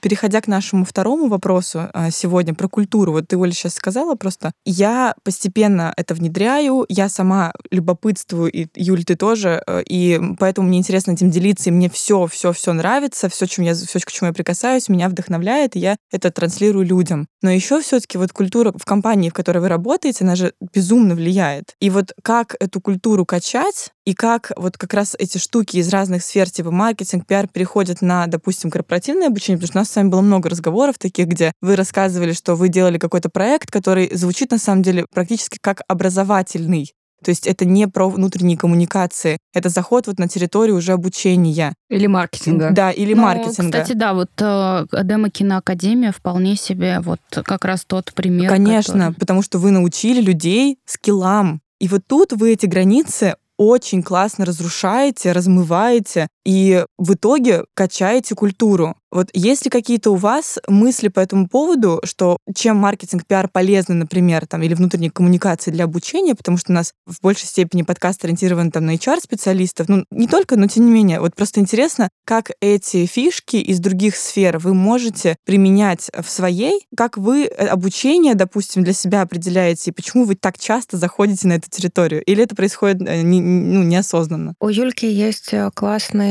Переходя 0.00 0.40
к 0.40 0.46
нашему 0.46 0.84
второму 0.84 1.28
вопросу 1.28 1.88
а, 1.92 2.10
сегодня 2.10 2.54
про 2.54 2.68
культуру, 2.68 3.12
вот 3.12 3.28
ты, 3.28 3.36
Оля, 3.36 3.52
сейчас 3.52 3.74
сказала 3.74 4.14
просто, 4.14 4.52
я 4.64 5.14
постепенно 5.22 5.92
это 5.96 6.14
внедряю, 6.14 6.84
я 6.88 7.08
сама 7.08 7.52
любопытствую, 7.70 8.50
и, 8.50 8.66
Юль, 8.74 9.04
ты 9.04 9.16
тоже, 9.16 9.62
э, 9.66 9.82
и 9.88 10.20
поэтому 10.38 10.68
мне 10.68 10.78
интересно 10.78 11.12
этим 11.12 11.30
делиться, 11.30 11.70
и 11.70 11.72
мне 11.72 11.88
все, 11.90 12.26
все, 12.26 12.52
все 12.52 12.72
нравится, 12.72 13.28
все, 13.28 13.46
чем 13.46 13.64
я, 13.64 13.74
все, 13.74 13.98
к 13.98 14.12
чему 14.12 14.28
я 14.28 14.34
прикасаюсь, 14.34 14.88
меня 14.88 15.08
вдохновляет, 15.08 15.76
и 15.76 15.80
я 15.80 15.96
это 16.10 16.30
транслирую 16.30 16.86
людям. 16.86 17.26
Но 17.42 17.50
еще 17.50 17.80
все-таки 17.80 18.18
вот 18.18 18.32
культура 18.32 18.72
в 18.76 18.84
компании, 18.84 19.28
в 19.28 19.34
которой 19.34 19.58
вы 19.58 19.68
работаете, 19.68 20.24
она 20.24 20.36
же 20.36 20.54
безумно 20.74 21.14
влияет. 21.14 21.74
И 21.80 21.90
вот 21.90 22.12
как 22.22 22.56
эту 22.58 22.80
культуру 22.80 23.26
качать, 23.26 23.92
и 24.04 24.14
как 24.14 24.52
вот 24.56 24.76
как 24.76 24.92
раз 24.94 25.16
эти 25.18 25.38
штуки 25.38 25.78
из 25.78 25.88
разных 25.88 26.22
сфер, 26.22 26.50
типа 26.50 26.70
маркетинг, 26.70 27.26
пиар, 27.26 27.48
переходят 27.48 28.02
на, 28.02 28.26
допустим, 28.26 28.70
корпоративное 28.70 29.28
обучение, 29.28 29.58
потому 29.58 29.68
что 29.68 29.78
нас 29.84 29.90
с 29.92 29.96
вами 29.96 30.08
было 30.08 30.20
много 30.22 30.48
разговоров 30.48 30.98
таких, 30.98 31.26
где 31.28 31.52
вы 31.60 31.76
рассказывали, 31.76 32.32
что 32.32 32.54
вы 32.56 32.68
делали 32.68 32.98
какой-то 32.98 33.28
проект, 33.28 33.70
который 33.70 34.10
звучит 34.14 34.50
на 34.50 34.58
самом 34.58 34.82
деле 34.82 35.06
практически 35.14 35.58
как 35.60 35.82
образовательный. 35.88 36.92
То 37.24 37.30
есть 37.30 37.46
это 37.46 37.64
не 37.64 37.88
про 37.88 38.10
внутренние 38.10 38.58
коммуникации, 38.58 39.38
это 39.54 39.70
заход 39.70 40.06
вот 40.06 40.18
на 40.18 40.28
территорию 40.28 40.76
уже 40.76 40.92
обучения. 40.92 41.72
Или 41.88 42.06
маркетинга. 42.06 42.70
Да, 42.70 42.90
или 42.90 43.14
Ну, 43.14 43.22
маркетинга. 43.22 43.80
Кстати, 43.80 43.96
да, 43.96 44.12
вот 44.12 44.30
э, 44.40 44.86
демо-киноакадемия 45.02 46.12
вполне 46.12 46.54
себе 46.56 47.00
вот 47.00 47.20
как 47.30 47.64
раз 47.64 47.84
тот 47.86 48.12
пример. 48.14 48.50
Конечно, 48.50 48.92
который- 48.94 49.14
потому 49.14 49.42
что 49.42 49.58
вы 49.58 49.70
научили 49.70 50.20
людей 50.20 50.76
скиллам. 50.84 51.60
И 51.80 51.88
вот 51.88 52.02
тут 52.06 52.32
вы 52.32 52.52
эти 52.52 52.66
границы 52.66 53.36
очень 53.56 54.02
классно 54.02 54.44
разрушаете, 54.44 55.32
размываете 55.32 56.28
и 56.44 56.84
в 56.98 57.14
итоге 57.14 57.64
качаете 57.74 58.34
культуру. 58.34 58.96
Вот 59.14 59.28
есть 59.32 59.64
ли 59.64 59.70
какие-то 59.70 60.10
у 60.10 60.16
вас 60.16 60.58
мысли 60.66 61.06
по 61.06 61.20
этому 61.20 61.48
поводу, 61.48 62.00
что 62.02 62.38
чем 62.52 62.78
маркетинг, 62.78 63.24
пиар 63.24 63.48
полезны, 63.48 63.94
например, 63.94 64.44
там, 64.44 64.60
или 64.62 64.74
внутренние 64.74 65.12
коммуникации 65.12 65.70
для 65.70 65.84
обучения, 65.84 66.34
потому 66.34 66.58
что 66.58 66.72
у 66.72 66.74
нас 66.74 66.92
в 67.06 67.20
большей 67.22 67.46
степени 67.46 67.82
подкаст 67.82 68.24
ориентирован 68.24 68.72
там, 68.72 68.86
на 68.86 68.96
HR-специалистов, 68.96 69.88
ну, 69.88 70.04
не 70.10 70.26
только, 70.26 70.56
но 70.56 70.66
тем 70.66 70.86
не 70.86 70.92
менее. 70.92 71.20
Вот 71.20 71.36
просто 71.36 71.60
интересно, 71.60 72.08
как 72.24 72.50
эти 72.60 73.06
фишки 73.06 73.54
из 73.54 73.78
других 73.78 74.16
сфер 74.16 74.58
вы 74.58 74.74
можете 74.74 75.36
применять 75.46 76.10
в 76.20 76.28
своей, 76.28 76.84
как 76.96 77.16
вы 77.16 77.44
э, 77.44 77.66
обучение, 77.66 78.34
допустим, 78.34 78.82
для 78.82 78.94
себя 78.94 79.22
определяете, 79.22 79.92
и 79.92 79.94
почему 79.94 80.24
вы 80.24 80.34
так 80.34 80.58
часто 80.58 80.96
заходите 80.96 81.46
на 81.46 81.52
эту 81.52 81.70
территорию? 81.70 82.20
Или 82.24 82.42
это 82.42 82.56
происходит 82.56 83.00
э, 83.06 83.22
ну, 83.22 83.84
неосознанно? 83.84 84.54
У 84.58 84.68
Юльки 84.68 85.06
есть 85.06 85.52
э, 85.52 85.70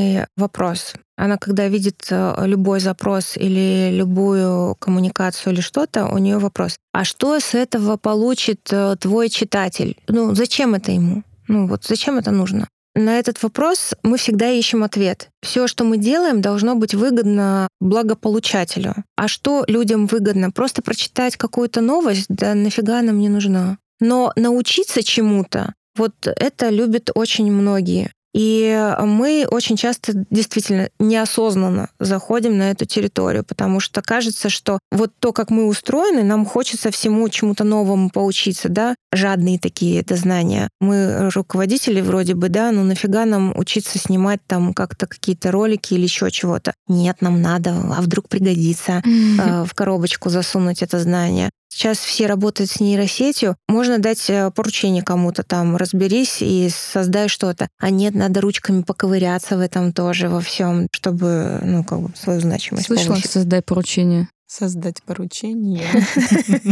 классный 0.04 0.26
вопрос. 0.38 0.94
Она, 1.16 1.38
когда 1.38 1.68
видит 1.68 2.08
э, 2.10 2.36
любой 2.46 2.80
запрос 2.80 3.38
или 3.38 3.92
любую 3.92 4.76
коммуникацию 4.76 5.54
или 5.54 5.62
что-то, 5.62 6.08
у 6.08 6.18
нее 6.18 6.38
вопрос. 6.38 6.76
А 6.92 7.04
что 7.04 7.40
с 7.40 7.54
этого 7.54 7.98
получит 7.98 8.70
э, 8.72 8.96
твой 9.00 9.30
читатель? 9.30 9.96
Ну, 10.08 10.36
зачем 10.36 10.74
это 10.76 10.92
ему? 10.92 11.24
Ну, 11.48 11.68
вот 11.68 11.86
зачем 11.86 12.18
это 12.18 12.32
нужно? 12.32 12.68
На 12.96 13.20
этот 13.20 13.42
вопрос 13.44 13.94
мы 14.04 14.18
всегда 14.18 14.50
ищем 14.50 14.84
ответ. 14.84 15.30
Все, 15.42 15.68
что 15.68 15.84
мы 15.84 15.98
делаем, 15.98 16.42
должно 16.42 16.76
быть 16.76 16.94
выгодно 16.94 17.68
благополучателю. 17.80 18.96
А 19.16 19.28
что 19.28 19.64
людям 19.68 20.06
выгодно? 20.08 20.52
Просто 20.52 20.82
прочитать 20.82 21.36
какую-то 21.38 21.82
новость? 21.82 22.26
Да 22.30 22.54
нафига 22.54 23.00
она 23.00 23.12
мне 23.12 23.30
нужна? 23.30 23.78
Но 24.00 24.32
научиться 24.36 25.02
чему-то, 25.04 25.74
вот 25.96 26.14
это 26.26 26.70
любят 26.70 27.10
очень 27.16 27.52
многие. 27.52 28.12
И 28.34 28.94
мы 29.00 29.46
очень 29.50 29.78
часто 29.78 30.26
действительно 30.32 30.90
неосознанно 31.00 31.90
заходим 32.00 32.58
на 32.58 32.72
эту 32.72 32.86
территорию, 32.86 33.44
потому 33.44 33.80
что 33.80 34.02
кажется, 34.02 34.50
что 34.50 34.80
вот 34.92 35.12
то, 35.20 35.32
как 35.34 35.50
мы 35.50 35.68
устроены, 35.68 36.24
нам 36.24 36.46
хочется 36.46 36.90
всему 36.92 37.30
чему-то 37.30 37.64
новому 37.64 38.10
поучиться, 38.10 38.70
да, 38.70 38.96
жадные 39.14 39.60
такие 39.60 40.02
это 40.02 40.16
знания. 40.16 40.70
Мы 40.82 41.30
руководители 41.30 42.02
вроде 42.02 42.34
бы, 42.34 42.50
да, 42.50 42.72
но 42.72 42.84
нафига 42.84 43.26
нам 43.26 43.54
учиться 43.56 44.00
снимать 44.00 44.42
там 44.48 44.74
как-то 44.74 45.06
какие-то 45.06 45.52
ролики 45.52 45.94
или 45.94 46.04
еще 46.04 46.32
чего-то? 46.32 46.74
Нет, 46.88 47.22
нам 47.22 47.42
надо, 47.42 47.72
а 47.96 48.02
вдруг 48.02 48.30
пригодится 48.30 49.04
э, 49.04 49.66
в 49.66 49.74
коробочку 49.76 50.30
засунуть 50.30 50.82
это 50.82 51.00
знание. 51.00 51.52
Сейчас 51.74 51.98
все 51.98 52.28
работают 52.28 52.70
с 52.70 52.80
нейросетью. 52.80 53.58
Можно 53.68 53.98
дать 53.98 54.30
э, 54.30 54.52
поручение 54.52 55.02
кому-то 55.02 55.42
там, 55.42 55.76
разберись 55.76 56.38
и 56.42 56.70
создай 56.70 57.28
что-то. 57.28 57.68
А 57.80 57.90
нет, 57.90 58.14
надо 58.14 58.42
ручками 58.42 58.84
поковыряться 58.84 59.58
в 59.58 59.60
этом 59.60 59.92
тоже, 59.92 60.30
во 60.30 60.40
всем, 60.40 60.88
чтобы, 60.92 61.60
ну, 61.64 61.84
как 61.84 62.00
бы 62.02 62.12
свою 62.16 62.42
значимость 62.42 62.86
Слышала? 62.86 63.16
Создай 63.16 63.64
поручение. 63.64 64.28
Создать 64.46 65.02
поручение. 65.04 65.88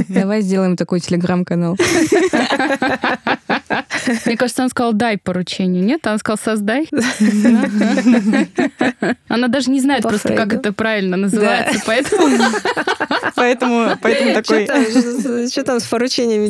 Давай 0.10 0.42
сделаем 0.42 0.76
такой 0.76 1.00
телеграм-канал. 1.00 1.78
Мне 4.26 4.38
кажется, 4.38 4.64
он 4.64 4.70
сказал 4.70 4.94
дай 4.94 5.18
поручение. 5.18 5.82
Нет, 5.82 6.06
он 6.06 6.20
сказал 6.20 6.38
создай. 6.38 6.88
Она 9.28 9.48
даже 9.48 9.72
не 9.72 9.80
знает 9.80 10.04
просто, 10.04 10.36
как 10.36 10.54
это 10.54 10.74
правильно 10.74 11.18
называется, 11.18 11.82
поэтому 11.86 12.28
Поэтому, 13.36 13.98
поэтому 14.02 14.34
такой... 14.34 14.68
Что 15.48 15.64
там, 15.64 15.80
с 15.80 15.86
поручениями 15.86 16.48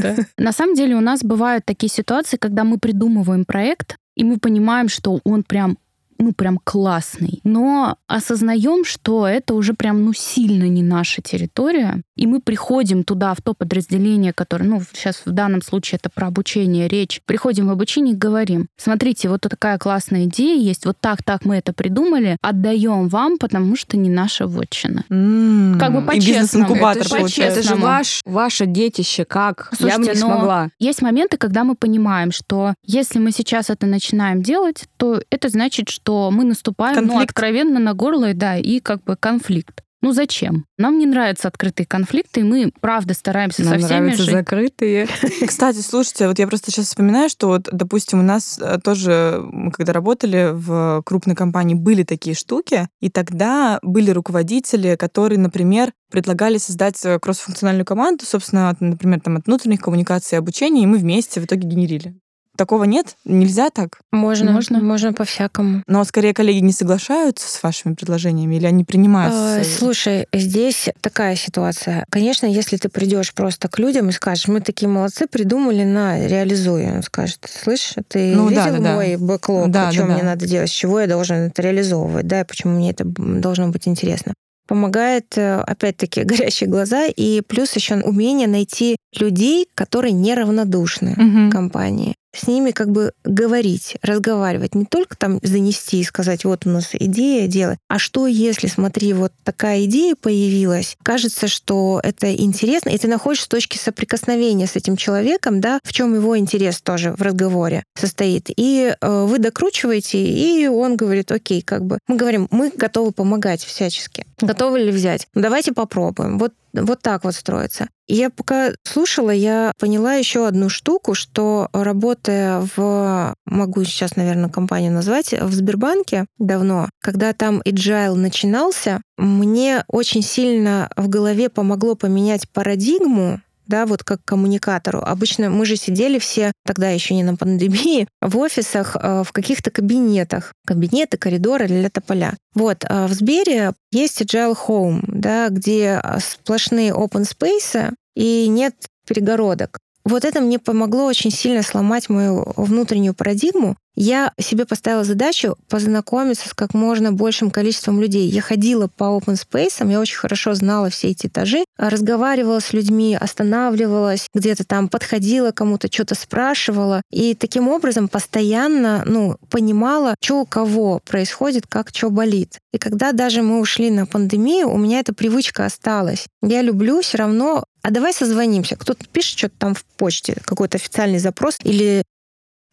да. 0.00 0.16
На 0.36 0.52
самом 0.52 0.74
деле 0.74 0.94
у 0.94 1.00
нас 1.00 1.22
бывают 1.22 1.64
такие 1.64 1.90
ситуации, 1.90 2.36
когда 2.36 2.64
мы 2.64 2.78
придумываем 2.78 3.44
проект, 3.44 3.96
и 4.14 4.24
мы 4.24 4.38
понимаем, 4.38 4.88
что 4.88 5.20
он 5.24 5.42
прям 5.42 5.78
ну, 6.18 6.32
прям 6.32 6.58
классный. 6.62 7.40
Но 7.44 7.96
осознаем, 8.06 8.84
что 8.84 9.26
это 9.26 9.54
уже 9.54 9.74
прям, 9.74 10.04
ну, 10.04 10.12
сильно 10.12 10.64
не 10.64 10.82
наша 10.82 11.22
территория. 11.22 12.02
И 12.16 12.26
мы 12.26 12.40
приходим 12.40 13.02
туда, 13.04 13.34
в 13.34 13.40
то 13.42 13.54
подразделение, 13.54 14.32
которое, 14.32 14.64
ну, 14.64 14.82
сейчас 14.92 15.22
в 15.24 15.30
данном 15.32 15.62
случае 15.62 15.98
это 16.00 16.10
про 16.10 16.28
обучение 16.28 16.86
речь. 16.88 17.20
Приходим 17.26 17.66
в 17.68 17.70
обучение 17.70 18.14
и 18.14 18.16
говорим, 18.16 18.68
смотрите, 18.76 19.28
вот 19.28 19.40
такая 19.42 19.78
классная 19.78 20.24
идея 20.24 20.58
есть, 20.60 20.86
вот 20.86 20.96
так, 21.00 21.22
так 21.22 21.44
мы 21.44 21.56
это 21.56 21.72
придумали, 21.72 22.36
отдаем 22.40 23.08
вам, 23.08 23.38
потому 23.38 23.76
что 23.76 23.96
не 23.96 24.10
наша 24.10 24.46
вотчина. 24.46 25.04
М, 25.10 25.76
Как 25.80 25.92
бы 25.92 26.02
по-честному. 26.02 26.74
Это 26.76 27.02
же 27.04 27.10
получается. 27.10 27.60
Это 27.60 27.68
же 27.68 27.74
ваш, 27.76 28.20
ваше 28.24 28.66
детище, 28.66 29.24
как? 29.24 29.68
Я 29.72 29.86
бы 29.86 29.92
Слушайте, 29.92 30.14
не 30.14 30.20
но- 30.20 30.34
смогла. 30.36 30.68
Есть 30.78 31.02
моменты, 31.02 31.36
когда 31.36 31.64
мы 31.64 31.74
понимаем, 31.74 32.30
что 32.32 32.74
если 32.84 33.18
мы 33.18 33.32
сейчас 33.32 33.70
это 33.70 33.86
начинаем 33.86 34.42
делать, 34.42 34.84
то 34.96 35.20
это 35.30 35.48
значит, 35.48 35.88
что 35.88 36.30
мы 36.30 36.44
наступаем, 36.44 36.94
ну, 36.96 37.08
Конфликт. 37.08 37.30
откровенно 37.30 37.78
на 37.80 37.94
горло, 37.94 38.32
да, 38.34 38.56
и 38.56 38.80
как 38.80 39.02
бы 39.04 39.16
конфликт. 39.16 39.80
Ну 40.04 40.12
зачем? 40.12 40.66
Нам 40.76 40.98
не 40.98 41.06
нравятся 41.06 41.48
открытые 41.48 41.86
конфликты, 41.86 42.40
и 42.40 42.42
мы, 42.42 42.70
правда, 42.82 43.14
стараемся 43.14 43.62
Нам 43.64 43.80
со 43.80 43.86
всеми 43.86 44.00
нравятся 44.00 44.22
жить. 44.24 44.34
закрытые. 44.34 45.08
Кстати, 45.46 45.78
слушайте, 45.78 46.28
вот 46.28 46.38
я 46.38 46.46
просто 46.46 46.70
сейчас 46.70 46.88
вспоминаю, 46.88 47.30
что 47.30 47.46
вот, 47.46 47.70
допустим, 47.72 48.20
у 48.20 48.22
нас 48.22 48.58
э, 48.60 48.78
тоже, 48.84 49.42
мы 49.50 49.70
когда 49.70 49.94
работали 49.94 50.50
в 50.52 51.00
крупной 51.06 51.34
компании, 51.34 51.72
были 51.72 52.02
такие 52.02 52.36
штуки, 52.36 52.86
и 53.00 53.08
тогда 53.08 53.78
были 53.80 54.10
руководители, 54.10 54.94
которые, 54.96 55.38
например, 55.38 55.90
предлагали 56.10 56.58
создать 56.58 57.02
э, 57.06 57.18
кроссфункциональную 57.18 57.86
команду, 57.86 58.26
собственно, 58.26 58.68
от, 58.68 58.82
например, 58.82 59.22
там, 59.22 59.38
от 59.38 59.46
внутренних 59.46 59.80
коммуникаций 59.80 60.36
и 60.36 60.38
обучения, 60.38 60.82
и 60.82 60.86
мы 60.86 60.98
вместе 60.98 61.40
в 61.40 61.46
итоге 61.46 61.66
генерили. 61.66 62.14
Такого 62.56 62.84
нет? 62.84 63.16
Нельзя 63.24 63.70
так? 63.70 63.98
Можно, 64.12 64.52
Можно. 64.52 64.80
можно, 64.80 65.12
по-всякому. 65.12 65.82
Но 65.88 66.04
скорее 66.04 66.32
коллеги 66.32 66.58
не 66.60 66.72
соглашаются 66.72 67.48
с 67.48 67.62
вашими 67.62 67.94
предложениями 67.94 68.54
или 68.56 68.66
они 68.66 68.84
принимают? 68.84 69.34
С- 69.34 69.76
Слушай, 69.78 70.28
здесь 70.32 70.88
такая 71.00 71.34
ситуация. 71.34 72.06
Конечно, 72.10 72.46
если 72.46 72.76
ты 72.76 72.88
придешь 72.88 73.34
просто 73.34 73.68
к 73.68 73.78
людям 73.80 74.08
и 74.08 74.12
скажешь, 74.12 74.46
мы 74.46 74.60
такие 74.60 74.88
молодцы, 74.88 75.26
придумали, 75.26 75.82
на, 75.84 76.26
реализуй. 76.26 76.86
Он 76.90 77.02
скажет, 77.02 77.38
слышь, 77.50 77.94
ты 78.08 78.34
Ну 78.36 78.50
да, 78.50 78.66
видел 78.68 78.82
да, 78.82 78.88
да. 78.90 78.94
мой 78.94 79.16
бэклог, 79.16 79.70
Да, 79.70 79.90
что 79.90 80.02
да, 80.02 80.06
мне 80.06 80.18
да. 80.22 80.24
надо 80.30 80.46
делать, 80.46 80.70
с 80.70 80.72
чего 80.72 81.00
я 81.00 81.06
должен 81.08 81.36
это 81.48 81.60
реализовывать, 81.62 82.26
да, 82.28 82.42
и 82.42 82.44
почему 82.44 82.74
мне 82.76 82.90
это 82.92 83.04
должно 83.04 83.68
быть 83.68 83.88
интересно. 83.88 84.32
Помогает, 84.66 85.36
э, 85.36 85.56
опять-таки, 85.60 86.22
горящие 86.24 86.70
глаза 86.70 87.06
и 87.06 87.42
плюс 87.42 87.74
еще 87.74 87.96
умение 87.96 88.46
найти 88.48 88.96
людей, 89.18 89.68
которые 89.74 90.12
неравнодушны 90.12 91.14
Мгм. 91.16 91.50
компании. 91.50 92.14
С 92.34 92.46
ними 92.46 92.70
как 92.72 92.90
бы 92.90 93.12
говорить, 93.24 93.96
разговаривать, 94.02 94.74
не 94.74 94.84
только 94.84 95.16
там 95.16 95.38
занести 95.42 96.00
и 96.00 96.04
сказать, 96.04 96.44
вот 96.44 96.66
у 96.66 96.70
нас 96.70 96.90
идея, 96.92 97.46
делай, 97.46 97.76
а 97.88 97.98
что 97.98 98.26
если, 98.26 98.66
смотри, 98.66 99.12
вот 99.12 99.32
такая 99.44 99.84
идея 99.84 100.14
появилась, 100.14 100.96
кажется, 101.02 101.48
что 101.48 102.00
это 102.02 102.34
интересно, 102.34 102.90
и 102.90 102.98
ты 102.98 103.08
находишь 103.08 103.44
точки 103.44 103.78
соприкосновения 103.78 104.66
с 104.66 104.76
этим 104.76 104.96
человеком, 104.96 105.60
да, 105.60 105.78
в 105.84 105.92
чем 105.92 106.14
его 106.14 106.36
интерес 106.36 106.80
тоже 106.80 107.12
в 107.12 107.22
разговоре 107.22 107.84
состоит. 107.96 108.50
И 108.56 108.94
э, 109.00 109.24
вы 109.24 109.38
докручиваете, 109.38 110.18
и 110.18 110.66
он 110.66 110.96
говорит, 110.96 111.30
окей, 111.30 111.62
как 111.62 111.84
бы, 111.84 111.98
мы 112.08 112.16
говорим, 112.16 112.48
мы 112.50 112.72
готовы 112.74 113.12
помогать 113.12 113.64
всячески. 113.64 114.26
Готовы 114.40 114.80
ли 114.80 114.90
взять? 114.90 115.28
Ну, 115.34 115.42
давайте 115.42 115.72
попробуем. 115.72 116.38
Вот 116.38 116.52
вот 116.82 117.00
так 117.02 117.24
вот 117.24 117.34
строится. 117.34 117.88
Я 118.06 118.28
пока 118.28 118.72
слушала, 118.82 119.30
я 119.30 119.72
поняла 119.78 120.14
еще 120.14 120.46
одну 120.46 120.68
штуку, 120.68 121.14
что 121.14 121.68
работая 121.72 122.68
в, 122.76 123.34
могу 123.46 123.84
сейчас, 123.84 124.16
наверное, 124.16 124.50
компанию 124.50 124.92
назвать, 124.92 125.32
в 125.32 125.52
Сбербанке 125.52 126.26
давно, 126.38 126.90
когда 127.00 127.32
там 127.32 127.62
agile 127.64 128.14
начинался, 128.14 129.00
мне 129.16 129.84
очень 129.88 130.22
сильно 130.22 130.90
в 130.96 131.08
голове 131.08 131.48
помогло 131.48 131.94
поменять 131.94 132.50
парадигму 132.50 133.40
да, 133.66 133.86
вот 133.86 134.04
как 134.04 134.24
коммуникатору. 134.24 135.00
Обычно 135.00 135.50
мы 135.50 135.66
же 135.66 135.76
сидели 135.76 136.18
все, 136.18 136.52
тогда 136.64 136.90
еще 136.90 137.14
не 137.14 137.22
на 137.22 137.36
пандемии, 137.36 138.06
в 138.20 138.38
офисах, 138.38 138.96
э, 139.00 139.22
в 139.24 139.32
каких-то 139.32 139.70
кабинетах. 139.70 140.52
Кабинеты, 140.66 141.16
коридоры, 141.16 141.66
ля 141.66 141.90
тополя. 141.90 142.34
Вот, 142.54 142.84
а 142.88 143.06
в 143.06 143.12
Сбере 143.12 143.72
есть 143.90 144.22
Agile 144.22 144.56
Home, 144.66 145.04
да, 145.06 145.48
где 145.48 146.00
а, 146.02 146.20
сплошные 146.20 146.92
open 146.92 147.22
space 147.22 147.92
и 148.14 148.46
нет 148.48 148.74
перегородок. 149.06 149.78
Вот 150.04 150.24
это 150.24 150.40
мне 150.40 150.58
помогло 150.58 151.06
очень 151.06 151.30
сильно 151.30 151.62
сломать 151.62 152.08
мою 152.08 152.52
внутреннюю 152.56 153.14
парадигму. 153.14 153.76
Я 153.96 154.32
себе 154.40 154.64
поставила 154.64 155.04
задачу 155.04 155.56
познакомиться 155.68 156.48
с 156.48 156.54
как 156.54 156.74
можно 156.74 157.12
большим 157.12 157.50
количеством 157.50 158.00
людей. 158.00 158.28
Я 158.28 158.42
ходила 158.42 158.88
по 158.88 159.04
open 159.04 159.36
space, 159.36 159.88
я 159.90 160.00
очень 160.00 160.16
хорошо 160.16 160.54
знала 160.54 160.90
все 160.90 161.08
эти 161.08 161.26
этажи, 161.26 161.64
разговаривала 161.76 162.60
с 162.60 162.72
людьми, 162.72 163.16
останавливалась, 163.18 164.28
где-то 164.34 164.64
там 164.64 164.88
подходила 164.88 165.52
кому-то, 165.52 165.92
что-то 165.92 166.14
спрашивала. 166.14 167.02
И 167.10 167.34
таким 167.34 167.68
образом 167.68 168.08
постоянно 168.08 169.04
ну, 169.06 169.36
понимала, 169.48 170.14
что 170.20 170.40
у 170.40 170.46
кого 170.46 171.00
происходит, 171.04 171.66
как 171.66 171.90
что 171.90 172.10
болит. 172.10 172.58
И 172.72 172.78
когда 172.78 173.12
даже 173.12 173.42
мы 173.42 173.60
ушли 173.60 173.90
на 173.90 174.06
пандемию, 174.06 174.70
у 174.70 174.76
меня 174.76 175.00
эта 175.00 175.14
привычка 175.14 175.66
осталась. 175.66 176.26
Я 176.42 176.62
люблю 176.62 177.00
все 177.00 177.18
равно 177.18 177.64
а 177.84 177.90
давай 177.90 178.14
созвонимся. 178.14 178.76
Кто-то 178.76 179.04
пишет 179.06 179.38
что-то 179.38 179.56
там 179.58 179.74
в 179.74 179.84
почте, 179.84 180.38
какой-то 180.46 180.78
официальный 180.78 181.18
запрос 181.18 181.58
или 181.62 182.02